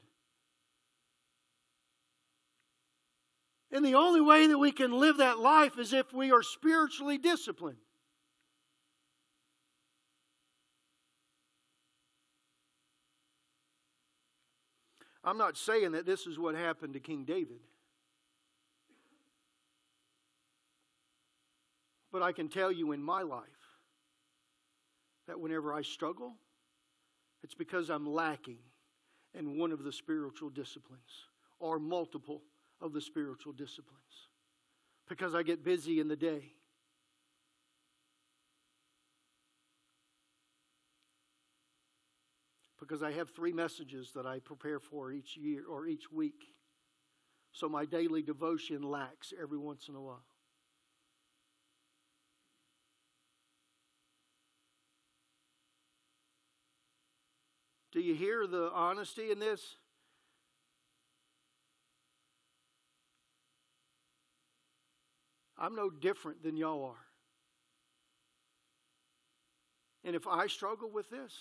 And 3.78 3.86
the 3.86 3.94
only 3.94 4.22
way 4.22 4.48
that 4.48 4.58
we 4.58 4.72
can 4.72 4.92
live 4.92 5.18
that 5.18 5.38
life 5.38 5.78
is 5.78 5.94
if 5.94 6.12
we 6.12 6.32
are 6.32 6.42
spiritually 6.42 7.20
disciplined. 7.20 7.78
I'm 15.24 15.38
not 15.38 15.58
saying 15.58 15.92
that 15.92 16.08
this 16.08 16.26
is 16.26 16.40
what 16.40 16.56
happened 16.56 16.96
to 16.96 17.00
King 17.00 17.24
David. 17.24 17.60
But 22.12 22.24
I 22.24 22.32
can 22.32 22.50
tell 22.50 22.72
you 22.72 22.94
in 22.94 23.04
my 23.04 23.22
life 23.22 23.44
that 25.28 25.40
whenever 25.40 25.72
I 25.72 25.84
struggle, 25.84 26.34
it's 27.44 27.54
because 27.54 27.92
I'm 27.92 28.12
lacking 28.12 28.58
in 29.36 29.60
one 29.60 29.72
of 29.72 29.84
the 29.84 29.94
spiritual 29.94 30.50
disciplines 30.50 31.28
or 31.60 31.78
multiple 31.78 32.42
of 32.82 32.94
the 32.94 33.02
spiritual 33.02 33.54
disciplines 33.54 34.30
because 35.08 35.34
I 35.34 35.44
get 35.44 35.64
busy 35.64 36.00
in 36.00 36.08
the 36.08 36.16
day. 36.16 36.52
Because 42.80 43.02
I 43.02 43.12
have 43.12 43.32
three 43.32 43.52
messages 43.52 44.12
that 44.16 44.26
I 44.26 44.40
prepare 44.40 44.80
for 44.80 45.12
each 45.12 45.36
year 45.36 45.64
or 45.70 45.88
each 45.88 46.12
week. 46.12 46.46
So 47.52 47.68
my 47.68 47.86
daily 47.86 48.22
devotion 48.22 48.84
lacks 48.84 49.34
every 49.42 49.58
once 49.58 49.88
in 49.90 49.96
a 49.96 50.02
while. 50.02 50.24
Do 57.92 58.00
you 58.00 58.14
hear 58.14 58.46
the 58.46 58.70
honesty 58.74 59.32
in 59.32 59.40
this? 59.40 59.78
I'm 65.58 65.76
no 65.76 65.90
different 65.90 66.44
than 66.44 66.56
y'all 66.56 66.84
are. 66.86 67.06
And 70.04 70.16
if 70.16 70.28
I 70.28 70.48
struggle 70.48 70.90
with 70.90 71.10
this, 71.10 71.34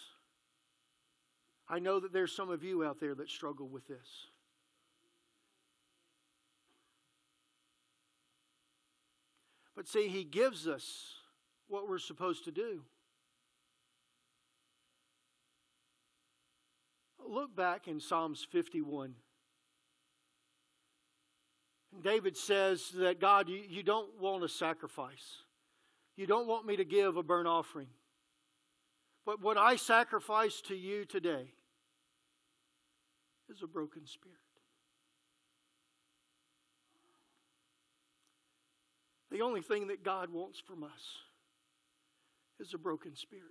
I 1.68 1.78
know 1.78 2.00
that 2.00 2.12
there's 2.12 2.34
some 2.34 2.50
of 2.50 2.64
you 2.64 2.84
out 2.84 3.00
there 3.00 3.14
that 3.14 3.28
struggle 3.28 3.68
with 3.68 3.86
this. 3.86 4.28
But 9.74 9.86
see, 9.86 10.08
He 10.08 10.24
gives 10.24 10.66
us 10.66 11.14
what 11.68 11.88
we're 11.88 11.98
supposed 11.98 12.44
to 12.44 12.50
do. 12.50 12.82
Look 17.28 17.54
back 17.54 17.88
in 17.88 18.00
Psalms 18.00 18.46
51. 18.50 19.14
David 22.02 22.36
says 22.36 22.90
that 22.96 23.20
God, 23.20 23.48
you, 23.48 23.62
you 23.68 23.82
don't 23.82 24.20
want 24.20 24.44
a 24.44 24.48
sacrifice. 24.48 25.42
You 26.16 26.26
don't 26.26 26.46
want 26.46 26.66
me 26.66 26.76
to 26.76 26.84
give 26.84 27.16
a 27.16 27.22
burnt 27.22 27.48
offering. 27.48 27.88
But 29.24 29.42
what 29.42 29.58
I 29.58 29.76
sacrifice 29.76 30.60
to 30.62 30.74
you 30.74 31.04
today 31.04 31.52
is 33.50 33.62
a 33.62 33.66
broken 33.66 34.06
spirit. 34.06 34.36
The 39.30 39.42
only 39.42 39.60
thing 39.60 39.88
that 39.88 40.04
God 40.04 40.30
wants 40.30 40.60
from 40.60 40.84
us 40.84 41.18
is 42.60 42.72
a 42.72 42.78
broken 42.78 43.16
spirit. 43.16 43.44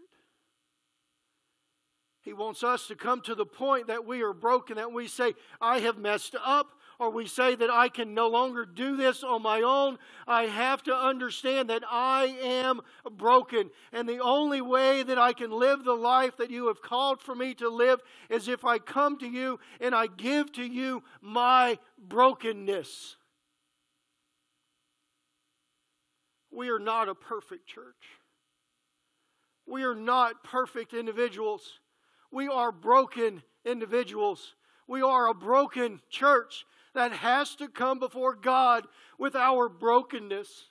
He 2.21 2.33
wants 2.33 2.63
us 2.63 2.87
to 2.87 2.95
come 2.95 3.21
to 3.21 3.35
the 3.35 3.45
point 3.45 3.87
that 3.87 4.05
we 4.07 4.23
are 4.23 4.33
broken, 4.33 4.77
that 4.77 4.91
we 4.91 5.07
say, 5.07 5.35
I 5.61 5.79
have 5.79 5.99
messed 5.99 6.35
up, 6.43 6.69
or 6.99 7.09
we 7.09 7.27
say 7.27 7.55
that 7.55 7.69
I 7.69 7.89
can 7.89 8.13
no 8.13 8.27
longer 8.27 8.65
do 8.65 8.95
this 8.95 9.23
on 9.23 9.41
my 9.41 9.61
own. 9.61 9.97
I 10.27 10.43
have 10.43 10.83
to 10.83 10.95
understand 10.95 11.69
that 11.69 11.83
I 11.89 12.37
am 12.41 12.81
broken. 13.17 13.69
And 13.91 14.07
the 14.07 14.19
only 14.19 14.61
way 14.61 15.03
that 15.03 15.17
I 15.17 15.33
can 15.33 15.51
live 15.51 15.83
the 15.83 15.93
life 15.93 16.37
that 16.37 16.51
you 16.51 16.67
have 16.67 16.81
called 16.81 17.21
for 17.21 17.35
me 17.35 17.53
to 17.55 17.69
live 17.69 18.01
is 18.29 18.47
if 18.47 18.63
I 18.65 18.77
come 18.77 19.17
to 19.19 19.27
you 19.27 19.59
and 19.79 19.93
I 19.93 20.07
give 20.07 20.51
to 20.53 20.63
you 20.63 21.03
my 21.21 21.77
brokenness. 21.97 23.17
We 26.51 26.69
are 26.69 26.79
not 26.79 27.09
a 27.09 27.15
perfect 27.15 27.67
church. 27.67 28.19
We 29.67 29.83
are 29.83 29.95
not 29.95 30.43
perfect 30.43 30.93
individuals. 30.93 31.79
We 32.31 32.47
are 32.47 32.71
broken 32.71 33.43
individuals. 33.65 34.55
We 34.87 35.01
are 35.01 35.27
a 35.27 35.33
broken 35.33 35.99
church 36.09 36.65
that 36.95 37.11
has 37.11 37.55
to 37.55 37.67
come 37.67 37.99
before 37.99 38.35
God 38.35 38.85
with 39.17 39.35
our 39.35 39.69
brokenness. 39.69 40.69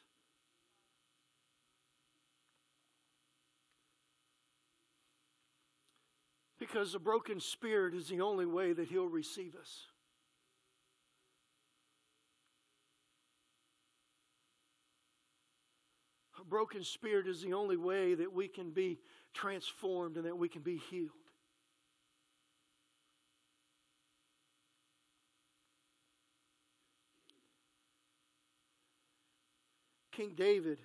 Because 6.59 6.95
a 6.95 6.99
broken 6.99 7.41
spirit 7.41 7.95
is 7.95 8.09
the 8.09 8.21
only 8.21 8.47
way 8.47 8.73
that 8.73 8.89
He'll 8.89 9.09
receive 9.09 9.55
us. 9.55 9.87
A 16.41 16.45
broken 16.45 16.85
spirit 16.85 17.27
is 17.27 17.43
the 17.43 17.55
only 17.55 17.77
way 17.77 18.15
that 18.15 18.33
we 18.33 18.49
can 18.49 18.71
be 18.71 18.99
transformed 19.33 20.17
and 20.17 20.27
that 20.27 20.37
we 20.37 20.49
can 20.49 20.63
be 20.63 20.77
healed. 20.77 21.24
King 30.17 30.33
David. 30.37 30.79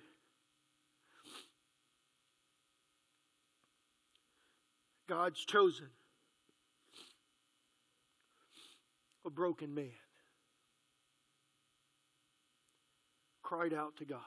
God's 5.08 5.44
chosen 5.44 5.88
a 9.26 9.30
broken 9.30 9.74
man 9.74 9.90
cried 13.42 13.74
out 13.74 13.96
to 13.96 14.04
God. 14.04 14.20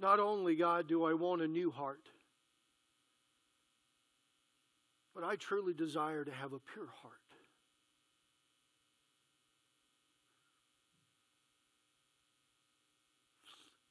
Not 0.00 0.18
only, 0.18 0.56
God, 0.56 0.88
do 0.88 1.04
I 1.04 1.12
want 1.14 1.42
a 1.42 1.46
new 1.46 1.70
heart, 1.70 2.00
but 5.14 5.22
I 5.22 5.36
truly 5.36 5.74
desire 5.74 6.24
to 6.24 6.32
have 6.32 6.52
a 6.52 6.58
pure 6.58 6.88
heart. 7.02 7.19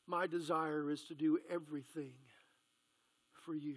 My 0.09 0.25
desire 0.25 0.89
is 0.89 1.03
to 1.03 1.13
do 1.13 1.37
everything 1.51 2.13
for 3.31 3.53
you. 3.53 3.75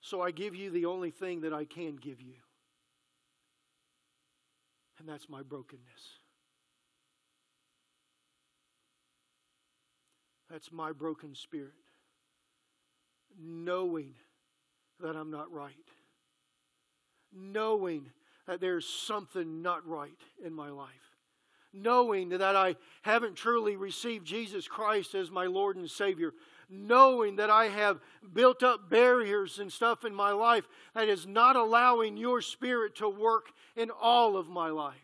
So 0.00 0.20
I 0.20 0.32
give 0.32 0.56
you 0.56 0.70
the 0.70 0.86
only 0.86 1.12
thing 1.12 1.42
that 1.42 1.52
I 1.52 1.64
can 1.64 1.94
give 1.94 2.20
you, 2.20 2.34
and 4.98 5.08
that's 5.08 5.28
my 5.28 5.42
brokenness. 5.42 6.18
That's 10.50 10.72
my 10.72 10.90
broken 10.90 11.36
spirit. 11.36 11.70
Knowing 13.40 14.14
that 14.98 15.14
I'm 15.14 15.30
not 15.30 15.52
right. 15.52 15.72
Knowing 17.32 18.06
that 18.48 18.60
there's 18.60 18.88
something 18.88 19.62
not 19.62 19.86
right 19.86 20.18
in 20.44 20.52
my 20.52 20.70
life. 20.70 21.07
Knowing 21.82 22.30
that 22.30 22.56
I 22.56 22.76
haven't 23.02 23.36
truly 23.36 23.76
received 23.76 24.26
Jesus 24.26 24.66
Christ 24.66 25.14
as 25.14 25.30
my 25.30 25.46
Lord 25.46 25.76
and 25.76 25.90
Savior. 25.90 26.32
Knowing 26.68 27.36
that 27.36 27.50
I 27.50 27.66
have 27.66 28.00
built 28.34 28.62
up 28.62 28.90
barriers 28.90 29.58
and 29.58 29.72
stuff 29.72 30.04
in 30.04 30.14
my 30.14 30.32
life 30.32 30.68
that 30.94 31.08
is 31.08 31.26
not 31.26 31.56
allowing 31.56 32.16
your 32.16 32.42
Spirit 32.42 32.96
to 32.96 33.08
work 33.08 33.46
in 33.76 33.90
all 33.90 34.36
of 34.36 34.48
my 34.48 34.68
life. 34.68 34.94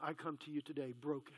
I 0.00 0.12
come 0.12 0.36
to 0.44 0.50
you 0.50 0.60
today 0.60 0.92
broken. 1.00 1.34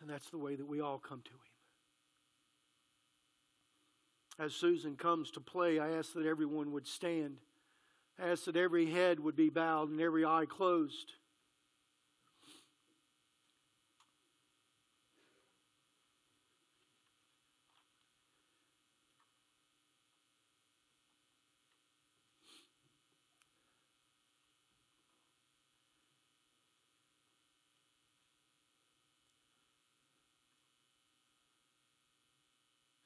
And 0.00 0.10
that's 0.10 0.28
the 0.28 0.38
way 0.38 0.54
that 0.54 0.66
we 0.66 0.80
all 0.80 0.98
come 0.98 1.22
to 1.22 1.30
Him. 1.30 1.53
As 4.38 4.52
Susan 4.52 4.96
comes 4.96 5.30
to 5.32 5.40
play, 5.40 5.78
I 5.78 5.90
ask 5.90 6.12
that 6.14 6.26
everyone 6.26 6.72
would 6.72 6.88
stand. 6.88 7.36
I 8.18 8.30
ask 8.30 8.44
that 8.44 8.56
every 8.56 8.90
head 8.90 9.20
would 9.20 9.36
be 9.36 9.48
bowed 9.48 9.90
and 9.90 10.00
every 10.00 10.24
eye 10.24 10.46
closed. 10.48 11.12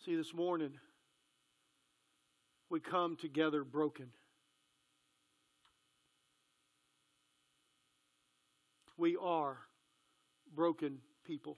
See, 0.05 0.17
this 0.17 0.33
morning, 0.33 0.73
we 2.71 2.81
come 2.81 3.17
together 3.17 3.65
broken. 3.65 4.09
We 8.97 9.17
are 9.17 9.59
broken 10.55 10.99
people. 11.25 11.57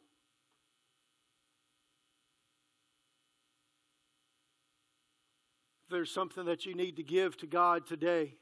If 5.85 5.91
there's 5.91 6.13
something 6.13 6.45
that 6.45 6.67
you 6.67 6.75
need 6.75 6.97
to 6.97 7.03
give 7.03 7.37
to 7.39 7.47
God 7.47 7.87
today, 7.87 8.35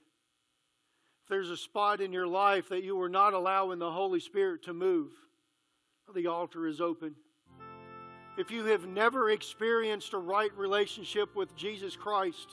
if 1.23 1.29
there's 1.29 1.51
a 1.51 1.57
spot 1.57 2.01
in 2.01 2.13
your 2.13 2.27
life 2.27 2.69
that 2.71 2.83
you 2.83 2.97
were 2.97 3.09
not 3.09 3.35
allowing 3.35 3.79
the 3.79 3.91
Holy 3.91 4.21
Spirit 4.21 4.65
to 4.65 4.75
move, 4.75 5.13
the 6.15 6.27
altar 6.27 6.67
is 6.67 6.81
open 6.81 7.15
if 8.39 8.53
you 8.53 8.67
have 8.67 8.87
never 8.87 9.31
experienced 9.31 10.13
a 10.13 10.19
right 10.19 10.57
relationship 10.57 11.35
with 11.35 11.57
Jesus 11.57 11.97
Christ, 11.97 12.49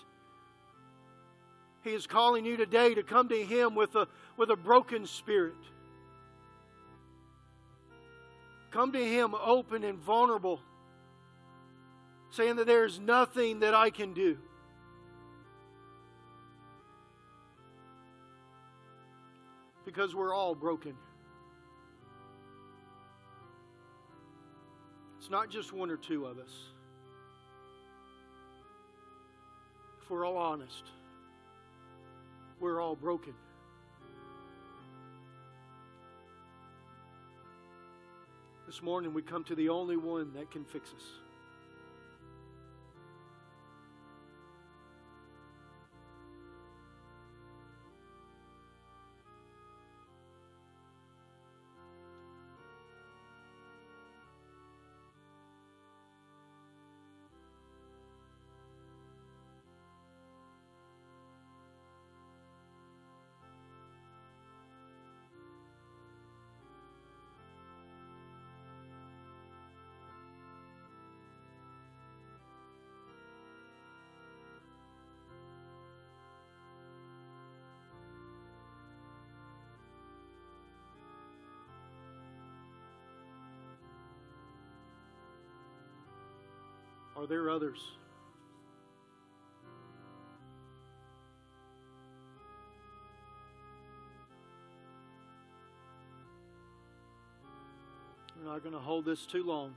He 1.83 1.91
is 1.91 2.07
calling 2.07 2.43
you 2.43 2.57
today 2.57 2.95
to 2.95 3.03
come 3.03 3.29
to 3.29 3.43
Him 3.43 3.75
with 3.75 3.95
a, 3.95 4.07
with 4.35 4.49
a 4.49 4.55
broken 4.55 5.05
spirit. 5.05 5.53
Come 8.71 8.93
to 8.93 9.05
Him 9.05 9.35
open 9.35 9.83
and 9.83 9.99
vulnerable, 9.99 10.59
saying 12.31 12.55
that 12.55 12.65
there's 12.65 12.99
nothing 12.99 13.59
that 13.59 13.75
I 13.75 13.91
can 13.91 14.15
do. 14.15 14.39
Because 19.85 20.15
we're 20.15 20.33
all 20.33 20.55
broken. 20.55 20.95
It's 25.25 25.31
not 25.31 25.49
just 25.49 25.73
one 25.73 25.89
or 25.89 25.97
two 25.97 26.27
of 26.27 26.37
us. 26.37 26.51
If 29.99 30.11
we're 30.11 30.23
all 30.23 30.37
honest, 30.37 30.83
we're 32.59 32.79
all 32.79 32.95
broken. 32.95 33.33
This 38.67 38.83
morning 38.83 39.15
we 39.15 39.23
come 39.23 39.43
to 39.45 39.55
the 39.55 39.69
only 39.69 39.97
one 39.97 40.31
that 40.35 40.51
can 40.51 40.63
fix 40.63 40.89
us. 40.89 41.24
Are 87.15 87.25
there 87.25 87.49
others? 87.49 87.79
We're 98.37 98.51
not 98.51 98.63
going 98.63 98.73
to 98.73 98.79
hold 98.79 99.05
this 99.05 99.25
too 99.25 99.43
long. 99.43 99.75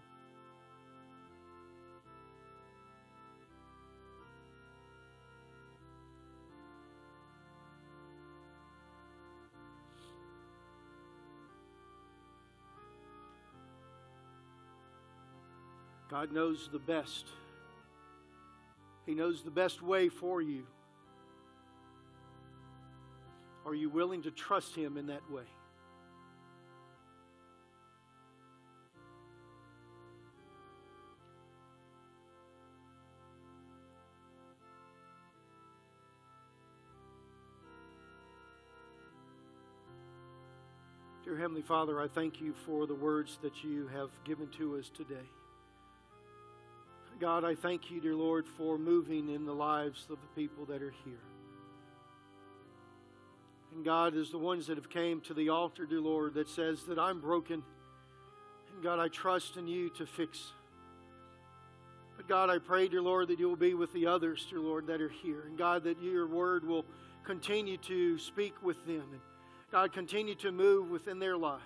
God 16.19 16.33
knows 16.33 16.69
the 16.73 16.81
best. 16.81 17.27
He 19.07 19.14
knows 19.14 19.45
the 19.45 19.53
best 19.53 19.83
way 19.83 20.09
for 20.09 20.43
you. 20.43 20.64
Are 23.64 23.73
you 23.73 23.89
willing 23.89 24.23
to 24.23 24.33
trust 24.33 24.75
Him 24.75 24.97
in 24.97 25.07
that 25.07 25.23
way? 25.31 25.45
Dear 41.25 41.37
Heavenly 41.37 41.62
Father, 41.62 42.01
I 42.01 42.09
thank 42.09 42.41
you 42.41 42.55
for 42.66 42.89
the 42.89 42.95
words 42.97 43.39
that 43.43 43.62
you 43.62 43.87
have 43.95 44.11
given 44.25 44.49
to 44.59 44.79
us 44.79 44.91
today. 44.93 45.29
God, 47.21 47.45
I 47.45 47.57
thank 47.57 47.91
you, 47.91 48.01
dear 48.01 48.14
Lord, 48.14 48.47
for 48.47 48.79
moving 48.79 49.29
in 49.29 49.45
the 49.45 49.53
lives 49.53 50.07
of 50.09 50.19
the 50.21 50.41
people 50.41 50.64
that 50.66 50.83
are 50.83 50.95
here. 51.05 51.21
And 53.75 53.85
God 53.85 54.14
is 54.14 54.31
the 54.31 54.39
ones 54.39 54.69
that 54.69 54.77
have 54.77 54.89
came 54.89 55.21
to 55.23 55.35
the 55.35 55.49
altar, 55.49 55.85
dear 55.85 56.01
Lord, 56.01 56.35
that 56.35 56.49
says 56.49 56.85
that 56.85 56.99
I'm 56.99 57.21
broken. 57.21 57.62
And 58.75 58.83
God, 58.83 59.01
I 59.01 59.09
trust 59.09 59.57
in 59.57 59.66
you 59.66 59.91
to 59.91 60.07
fix. 60.07 60.53
But 62.16 62.29
God, 62.29 62.51
I 62.51 62.59
pray, 62.59 62.89
dear 62.89 63.03
Lord, 63.03 63.29
that 63.29 63.39
you 63.41 63.49
will 63.49 63.57
be 63.57 63.75
with 63.75 63.93
the 63.93 64.07
others, 64.07 64.47
dear 64.49 64.61
Lord, 64.61 64.87
that 64.87 65.01
are 65.01 65.09
here. 65.09 65.45
And 65.47 65.59
God, 65.59 65.85
that 65.85 66.01
your 66.01 66.29
word 66.29 66.66
will 66.66 66.85
continue 67.25 67.79
to 67.79 68.19
speak 68.19 68.55
with 68.62 68.85
them. 68.87 69.05
And 69.12 69.21
God, 69.73 69.93
continue 69.93 70.37
to 70.37 70.53
move 70.53 70.89
within 70.89 71.19
their 71.19 71.37
lives. 71.37 71.62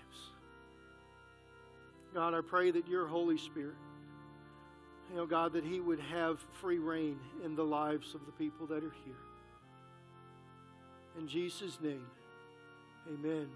God, 2.14 2.34
I 2.34 2.40
pray 2.40 2.70
that 2.70 2.88
your 2.88 3.07
Holy 3.07 3.38
Spirit, 3.38 3.76
you 5.12 5.18
know, 5.18 5.26
God, 5.26 5.52
that 5.52 5.64
He 5.64 5.78
would 5.78 6.00
have 6.00 6.40
free 6.60 6.78
rein 6.78 7.18
in 7.44 7.54
the 7.54 7.62
lives 7.62 8.14
of 8.14 8.24
the 8.24 8.32
people 8.32 8.66
that 8.68 8.82
are 8.82 8.94
here. 9.04 9.14
In 11.18 11.28
Jesus' 11.28 11.78
name, 11.82 12.06
amen. 13.06 13.48